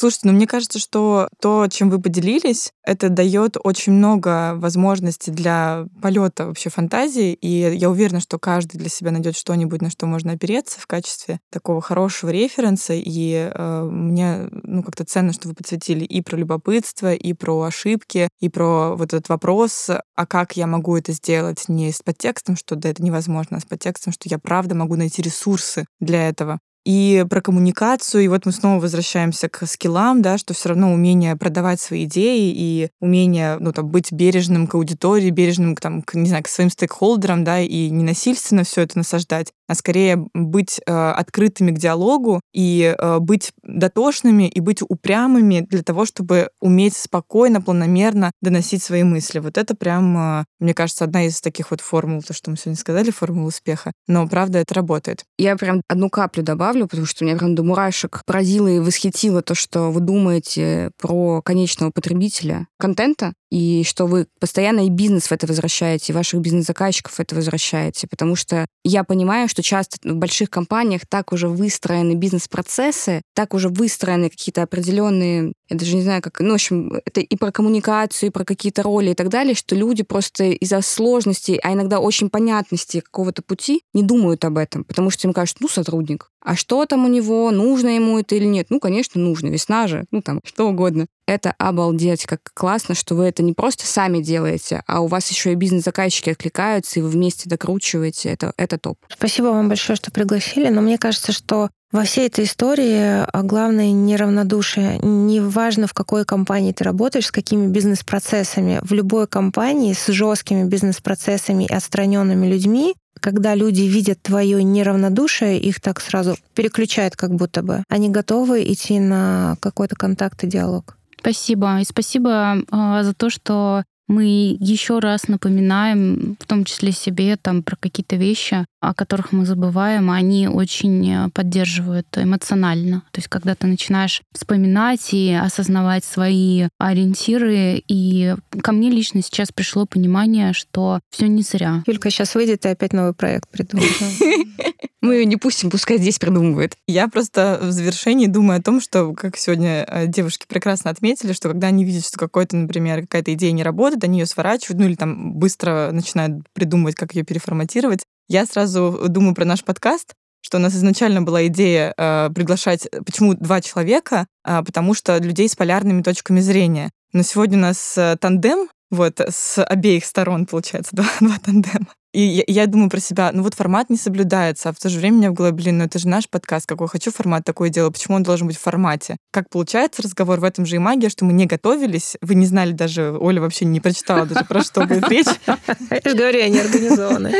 Слушайте, 0.00 0.28
ну 0.28 0.32
мне 0.32 0.46
кажется, 0.46 0.78
что 0.78 1.28
то, 1.42 1.66
чем 1.68 1.90
вы 1.90 2.00
поделились, 2.00 2.72
это 2.82 3.10
дает 3.10 3.58
очень 3.62 3.92
много 3.92 4.54
возможностей 4.54 5.30
для 5.30 5.84
полета 6.00 6.46
вообще 6.46 6.70
фантазии, 6.70 7.34
и 7.34 7.76
я 7.76 7.90
уверена, 7.90 8.20
что 8.20 8.38
каждый 8.38 8.78
для 8.78 8.88
себя 8.88 9.10
найдет 9.10 9.36
что-нибудь, 9.36 9.82
на 9.82 9.90
что 9.90 10.06
можно 10.06 10.32
опереться 10.32 10.80
в 10.80 10.86
качестве 10.86 11.38
такого 11.50 11.82
хорошего 11.82 12.30
референса, 12.30 12.94
и 12.94 13.50
э, 13.52 13.82
мне 13.82 14.48
ну 14.50 14.82
как-то 14.82 15.04
ценно, 15.04 15.34
что 15.34 15.48
вы 15.48 15.54
подсветили 15.54 16.06
и 16.06 16.22
про 16.22 16.38
любопытство, 16.38 17.12
и 17.12 17.34
про 17.34 17.60
ошибки, 17.64 18.30
и 18.40 18.48
про 18.48 18.96
вот 18.96 19.12
этот 19.12 19.28
вопрос, 19.28 19.90
а 19.90 20.26
как 20.26 20.56
я 20.56 20.66
могу 20.66 20.96
это 20.96 21.12
сделать 21.12 21.68
не 21.68 21.92
с 21.92 22.00
подтекстом, 22.00 22.56
что 22.56 22.74
да, 22.74 22.88
это 22.88 23.02
невозможно, 23.02 23.58
а 23.58 23.60
с 23.60 23.66
подтекстом, 23.66 24.14
что 24.14 24.30
я 24.30 24.38
правда 24.38 24.74
могу 24.74 24.96
найти 24.96 25.20
ресурсы 25.20 25.84
для 26.00 26.26
этого 26.26 26.58
и 26.84 27.24
про 27.28 27.40
коммуникацию. 27.40 28.24
И 28.24 28.28
вот 28.28 28.46
мы 28.46 28.52
снова 28.52 28.80
возвращаемся 28.80 29.48
к 29.48 29.66
скиллам, 29.66 30.22
да, 30.22 30.38
что 30.38 30.54
все 30.54 30.70
равно 30.70 30.92
умение 30.92 31.36
продавать 31.36 31.80
свои 31.80 32.04
идеи 32.04 32.52
и 32.54 32.90
умение, 33.00 33.58
ну, 33.58 33.72
там, 33.72 33.88
быть 33.88 34.12
бережным 34.12 34.66
к 34.66 34.74
аудитории, 34.74 35.30
бережным 35.30 35.76
там, 35.76 36.02
к, 36.02 36.14
не 36.14 36.28
знаю, 36.28 36.44
к 36.44 36.48
своим 36.48 36.70
стейкхолдерам, 36.70 37.44
да, 37.44 37.60
и 37.60 37.90
не 37.90 38.04
насильственно 38.04 38.64
все 38.64 38.82
это 38.82 38.98
насаждать, 38.98 39.52
а 39.68 39.74
скорее 39.74 40.26
быть 40.34 40.80
э, 40.84 40.92
открытыми 40.92 41.70
к 41.70 41.78
диалогу 41.78 42.40
и 42.52 42.94
э, 42.96 43.18
быть 43.20 43.52
дотошными 43.62 44.48
и 44.48 44.60
быть 44.60 44.82
упрямыми 44.82 45.60
для 45.60 45.82
того, 45.82 46.04
чтобы 46.04 46.48
уметь 46.60 46.96
спокойно, 46.96 47.60
планомерно 47.60 48.32
доносить 48.40 48.82
свои 48.82 49.04
мысли. 49.04 49.38
Вот 49.38 49.58
это 49.58 49.76
прям, 49.76 50.40
э, 50.40 50.44
мне 50.58 50.74
кажется, 50.74 51.04
одна 51.04 51.24
из 51.24 51.40
таких 51.40 51.70
вот 51.70 51.80
формул, 51.80 52.22
то, 52.22 52.32
что 52.32 52.50
мы 52.50 52.56
сегодня 52.56 52.76
сказали, 52.76 53.10
формул 53.10 53.46
успеха. 53.46 53.92
Но, 54.08 54.26
правда, 54.26 54.58
это 54.58 54.74
работает. 54.74 55.24
Я 55.38 55.56
прям 55.56 55.82
одну 55.88 56.10
каплю 56.10 56.42
добавлю, 56.42 56.69
потому 56.86 57.06
что 57.06 57.24
меня 57.24 57.36
прям 57.36 57.54
до 57.54 57.62
мурашек 57.62 58.22
поразило 58.24 58.68
и 58.68 58.78
восхитило 58.78 59.42
то, 59.42 59.54
что 59.54 59.90
вы 59.90 60.00
думаете 60.00 60.90
про 60.98 61.42
конечного 61.42 61.90
потребителя 61.90 62.66
контента, 62.78 63.32
и 63.50 63.82
что 63.84 64.06
вы 64.06 64.26
постоянно 64.38 64.86
и 64.86 64.90
бизнес 64.90 65.26
в 65.26 65.32
это 65.32 65.46
возвращаете, 65.46 66.12
и 66.12 66.16
ваших 66.16 66.40
бизнес-заказчиков 66.40 67.14
в 67.14 67.20
это 67.20 67.34
возвращаете, 67.34 68.06
потому 68.06 68.36
что 68.36 68.66
я 68.84 69.04
понимаю, 69.04 69.48
что 69.48 69.62
часто 69.62 69.96
в 70.02 70.14
больших 70.14 70.50
компаниях 70.50 71.02
так 71.08 71.32
уже 71.32 71.48
выстроены 71.48 72.14
бизнес-процессы, 72.14 73.22
так 73.34 73.54
уже 73.54 73.68
выстроены 73.68 74.30
какие-то 74.30 74.62
определенные, 74.62 75.52
я 75.68 75.76
даже 75.76 75.96
не 75.96 76.02
знаю, 76.02 76.22
как, 76.22 76.40
ну, 76.40 76.50
в 76.50 76.54
общем, 76.54 77.00
это 77.04 77.20
и 77.20 77.36
про 77.36 77.50
коммуникацию, 77.50 78.28
и 78.28 78.32
про 78.32 78.44
какие-то 78.44 78.82
роли 78.82 79.10
и 79.10 79.14
так 79.14 79.28
далее, 79.28 79.54
что 79.54 79.74
люди 79.74 80.02
просто 80.02 80.44
из-за 80.44 80.80
сложности, 80.82 81.58
а 81.62 81.72
иногда 81.72 82.00
очень 82.00 82.30
понятности 82.30 83.00
какого-то 83.00 83.42
пути 83.42 83.82
не 83.92 84.02
думают 84.02 84.44
об 84.44 84.58
этом, 84.58 84.84
потому 84.84 85.10
что 85.10 85.26
им 85.26 85.34
кажется, 85.34 85.58
ну, 85.60 85.68
сотрудник, 85.68 86.30
а 86.42 86.56
что 86.56 86.86
там 86.86 87.04
у 87.04 87.08
него, 87.08 87.50
нужно 87.50 87.88
ему 87.88 88.18
это 88.18 88.34
или 88.34 88.46
нет? 88.46 88.68
Ну, 88.70 88.80
конечно, 88.80 89.20
нужно, 89.20 89.48
весна 89.48 89.86
же, 89.88 90.06
ну, 90.10 90.22
там, 90.22 90.40
что 90.44 90.68
угодно. 90.68 91.06
Это 91.26 91.54
обалдеть, 91.58 92.26
как 92.26 92.40
классно, 92.54 92.94
что 92.94 93.14
вы 93.14 93.24
это 93.24 93.42
не 93.42 93.52
просто 93.52 93.86
сами 93.86 94.20
делаете, 94.20 94.82
а 94.86 95.00
у 95.00 95.06
вас 95.06 95.30
еще 95.30 95.52
и 95.52 95.54
бизнес-заказчики 95.54 96.30
откликаются, 96.30 96.98
и 96.98 97.02
вы 97.02 97.08
вместе 97.08 97.48
докручиваете. 97.48 98.30
Это, 98.30 98.52
это 98.56 98.78
топ. 98.78 98.98
Спасибо 99.08 99.46
вам 99.46 99.68
большое, 99.68 99.96
что 99.96 100.10
пригласили, 100.10 100.68
но 100.68 100.80
мне 100.80 100.98
кажется, 100.98 101.32
что 101.32 101.70
во 101.92 102.04
всей 102.04 102.26
этой 102.26 102.44
истории 102.44 103.24
а, 103.24 103.42
главное 103.42 103.90
неравнодушие. 103.90 104.98
Неважно, 105.00 105.88
в 105.88 105.92
какой 105.92 106.24
компании 106.24 106.72
ты 106.72 106.84
работаешь, 106.84 107.26
с 107.26 107.32
какими 107.32 107.66
бизнес-процессами. 107.66 108.78
В 108.82 108.92
любой 108.92 109.26
компании 109.26 109.92
с 109.92 110.06
жесткими 110.06 110.64
бизнес-процессами 110.64 111.64
и 111.64 111.72
отстраненными 111.72 112.46
людьми 112.46 112.94
когда 113.20 113.54
люди 113.54 113.82
видят 113.82 114.22
твое 114.22 114.62
неравнодушие, 114.62 115.60
их 115.60 115.80
так 115.80 116.00
сразу 116.00 116.36
переключает 116.54 117.16
как 117.16 117.34
будто 117.34 117.62
бы. 117.62 117.84
Они 117.90 118.08
готовы 118.08 118.62
идти 118.64 118.98
на 118.98 119.56
какой-то 119.60 119.94
контакт 119.94 120.42
и 120.44 120.46
диалог. 120.46 120.96
Спасибо. 121.20 121.80
И 121.80 121.84
спасибо 121.84 122.56
э, 122.60 123.02
за 123.02 123.14
то, 123.14 123.28
что 123.28 123.84
мы 124.08 124.56
еще 124.58 124.98
раз 124.98 125.28
напоминаем, 125.28 126.36
в 126.40 126.46
том 126.46 126.64
числе 126.64 126.92
себе, 126.92 127.36
там, 127.36 127.62
про 127.62 127.76
какие-то 127.76 128.16
вещи. 128.16 128.64
О 128.80 128.94
которых 128.94 129.32
мы 129.32 129.46
забываем, 129.46 130.10
они 130.10 130.48
очень 130.48 131.10
э, 131.10 131.28
поддерживают 131.30 132.06
эмоционально. 132.16 133.02
То 133.12 133.18
есть 133.18 133.28
когда 133.28 133.54
ты 133.54 133.66
начинаешь 133.66 134.22
вспоминать 134.32 135.12
и 135.12 135.32
осознавать 135.32 136.04
свои 136.04 136.68
ориентиры, 136.78 137.82
и 137.86 138.34
ко 138.62 138.72
мне 138.72 138.90
лично 138.90 139.22
сейчас 139.22 139.52
пришло 139.52 139.86
понимание, 139.86 140.52
что 140.52 141.00
все 141.10 141.28
не 141.28 141.42
зря. 141.42 141.82
Юлька 141.86 142.10
сейчас 142.10 142.34
выйдет 142.34 142.64
и 142.64 142.68
опять 142.68 142.92
новый 142.92 143.14
проект 143.14 143.48
придумает. 143.50 143.92
Мы 145.02 145.14
ее 145.14 145.24
не 145.24 145.36
пустим, 145.36 145.70
пускай 145.70 145.96
здесь 145.96 146.18
придумывает. 146.18 146.76
Я 146.86 147.08
просто 147.08 147.58
в 147.62 147.72
завершении 147.72 148.26
думаю 148.26 148.60
о 148.60 148.62
том, 148.62 148.82
что, 148.82 149.14
как 149.14 149.36
сегодня 149.36 149.84
э, 149.88 150.06
девушки 150.06 150.44
прекрасно 150.46 150.90
отметили, 150.90 151.32
что 151.32 151.48
когда 151.48 151.68
они 151.68 151.84
видят, 151.84 152.06
что 152.06 152.18
какой-то, 152.18 152.56
например, 152.56 153.02
какая-то 153.02 153.32
идея 153.32 153.52
не 153.52 153.62
работает, 153.62 154.04
они 154.04 154.20
ее 154.20 154.26
сворачивают, 154.26 154.78
ну 154.78 154.86
или 154.86 154.96
там 154.96 155.32
быстро 155.34 155.90
начинают 155.92 156.44
придумывать, 156.52 156.96
как 156.96 157.14
ее 157.14 157.24
переформатировать. 157.24 158.04
Я 158.30 158.46
сразу 158.46 159.08
думаю 159.08 159.34
про 159.34 159.44
наш 159.44 159.64
подкаст, 159.64 160.14
что 160.40 160.58
у 160.58 160.60
нас 160.60 160.72
изначально 160.76 161.20
была 161.20 161.48
идея 161.48 161.92
э, 161.96 162.30
приглашать, 162.32 162.86
почему 163.04 163.34
два 163.34 163.60
человека, 163.60 164.28
э, 164.46 164.62
потому 164.62 164.94
что 164.94 165.18
людей 165.18 165.48
с 165.48 165.56
полярными 165.56 166.02
точками 166.02 166.38
зрения. 166.38 166.90
Но 167.12 167.24
сегодня 167.24 167.58
у 167.58 167.62
нас 167.62 167.98
э, 167.98 168.16
тандем, 168.20 168.68
вот, 168.88 169.18
с 169.18 169.60
обеих 169.64 170.04
сторон, 170.04 170.46
получается, 170.46 170.90
два, 170.94 171.08
два 171.18 171.38
тандема. 171.44 171.88
И 172.12 172.20
я, 172.22 172.42
я 172.46 172.66
думаю 172.66 172.90
про 172.90 172.98
себя, 172.98 173.30
ну 173.32 173.42
вот 173.42 173.54
формат 173.54 173.88
не 173.88 173.96
соблюдается, 173.96 174.68
а 174.68 174.72
в 174.72 174.78
то 174.78 174.88
же 174.88 174.98
время 174.98 175.14
у 175.14 175.18
меня 175.18 175.30
в 175.30 175.34
голове, 175.34 175.54
блин, 175.54 175.78
ну 175.78 175.84
это 175.84 175.98
же 175.98 176.08
наш 176.08 176.28
подкаст, 176.28 176.66
какой 176.66 176.88
хочу 176.88 177.12
формат, 177.12 177.44
такое 177.44 177.68
дело, 177.68 177.90
почему 177.90 178.16
он 178.16 178.24
должен 178.24 178.48
быть 178.48 178.56
в 178.56 178.60
формате? 178.60 179.16
Как 179.30 179.48
получается 179.48 180.02
разговор, 180.02 180.40
в 180.40 180.44
этом 180.44 180.66
же 180.66 180.76
и 180.76 180.78
магия, 180.78 181.08
что 181.08 181.24
мы 181.24 181.32
не 181.32 181.46
готовились, 181.46 182.16
вы 182.20 182.34
не 182.34 182.46
знали 182.46 182.72
даже, 182.72 183.16
Оля 183.16 183.40
вообще 183.40 183.64
не 183.64 183.80
прочитала 183.80 184.26
даже, 184.26 184.44
про 184.44 184.62
что 184.62 184.86
будет 184.86 185.08
речь. 185.08 185.26
Я 185.46 186.00
же 186.04 186.16
говорю, 186.16 186.42
они 186.42 186.58
организованы. 186.58 187.32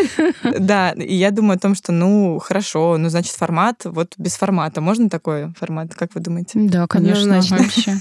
Да, 0.58 0.92
и 0.92 1.16
я 1.16 1.30
думаю 1.30 1.56
о 1.56 1.58
том, 1.58 1.74
что, 1.74 1.90
ну, 1.92 2.38
хорошо, 2.38 2.96
ну, 2.96 3.08
значит, 3.08 3.34
формат, 3.34 3.82
вот 3.84 4.14
без 4.18 4.36
формата. 4.36 4.80
Можно 4.80 5.10
такой 5.10 5.52
формат, 5.54 5.94
как 5.94 6.14
вы 6.14 6.20
думаете? 6.20 6.52
Да, 6.54 6.86
конечно, 6.86 7.38
Однозначно. 7.38 7.58
вообще. 7.58 8.00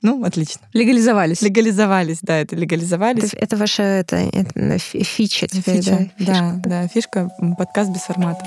Ну, 0.00 0.22
отлично. 0.24 0.60
Легализовались. 0.72 1.42
Легализовались, 1.42 2.18
да, 2.22 2.36
это 2.38 2.54
легализовались. 2.54 3.34
Это, 3.34 3.36
это 3.44 3.56
ваша 3.56 3.82
это, 3.82 4.16
это 4.16 4.78
фи- 4.78 5.02
фича 5.02 5.48
теперь, 5.48 5.82
Фича. 5.82 5.90
да? 5.90 6.24
Да, 6.24 6.32
фишка. 6.32 6.60
да, 6.68 6.88
фишка, 6.88 7.30
м, 7.40 7.56
подкаст 7.56 7.90
без 7.90 8.02
формата. 8.02 8.44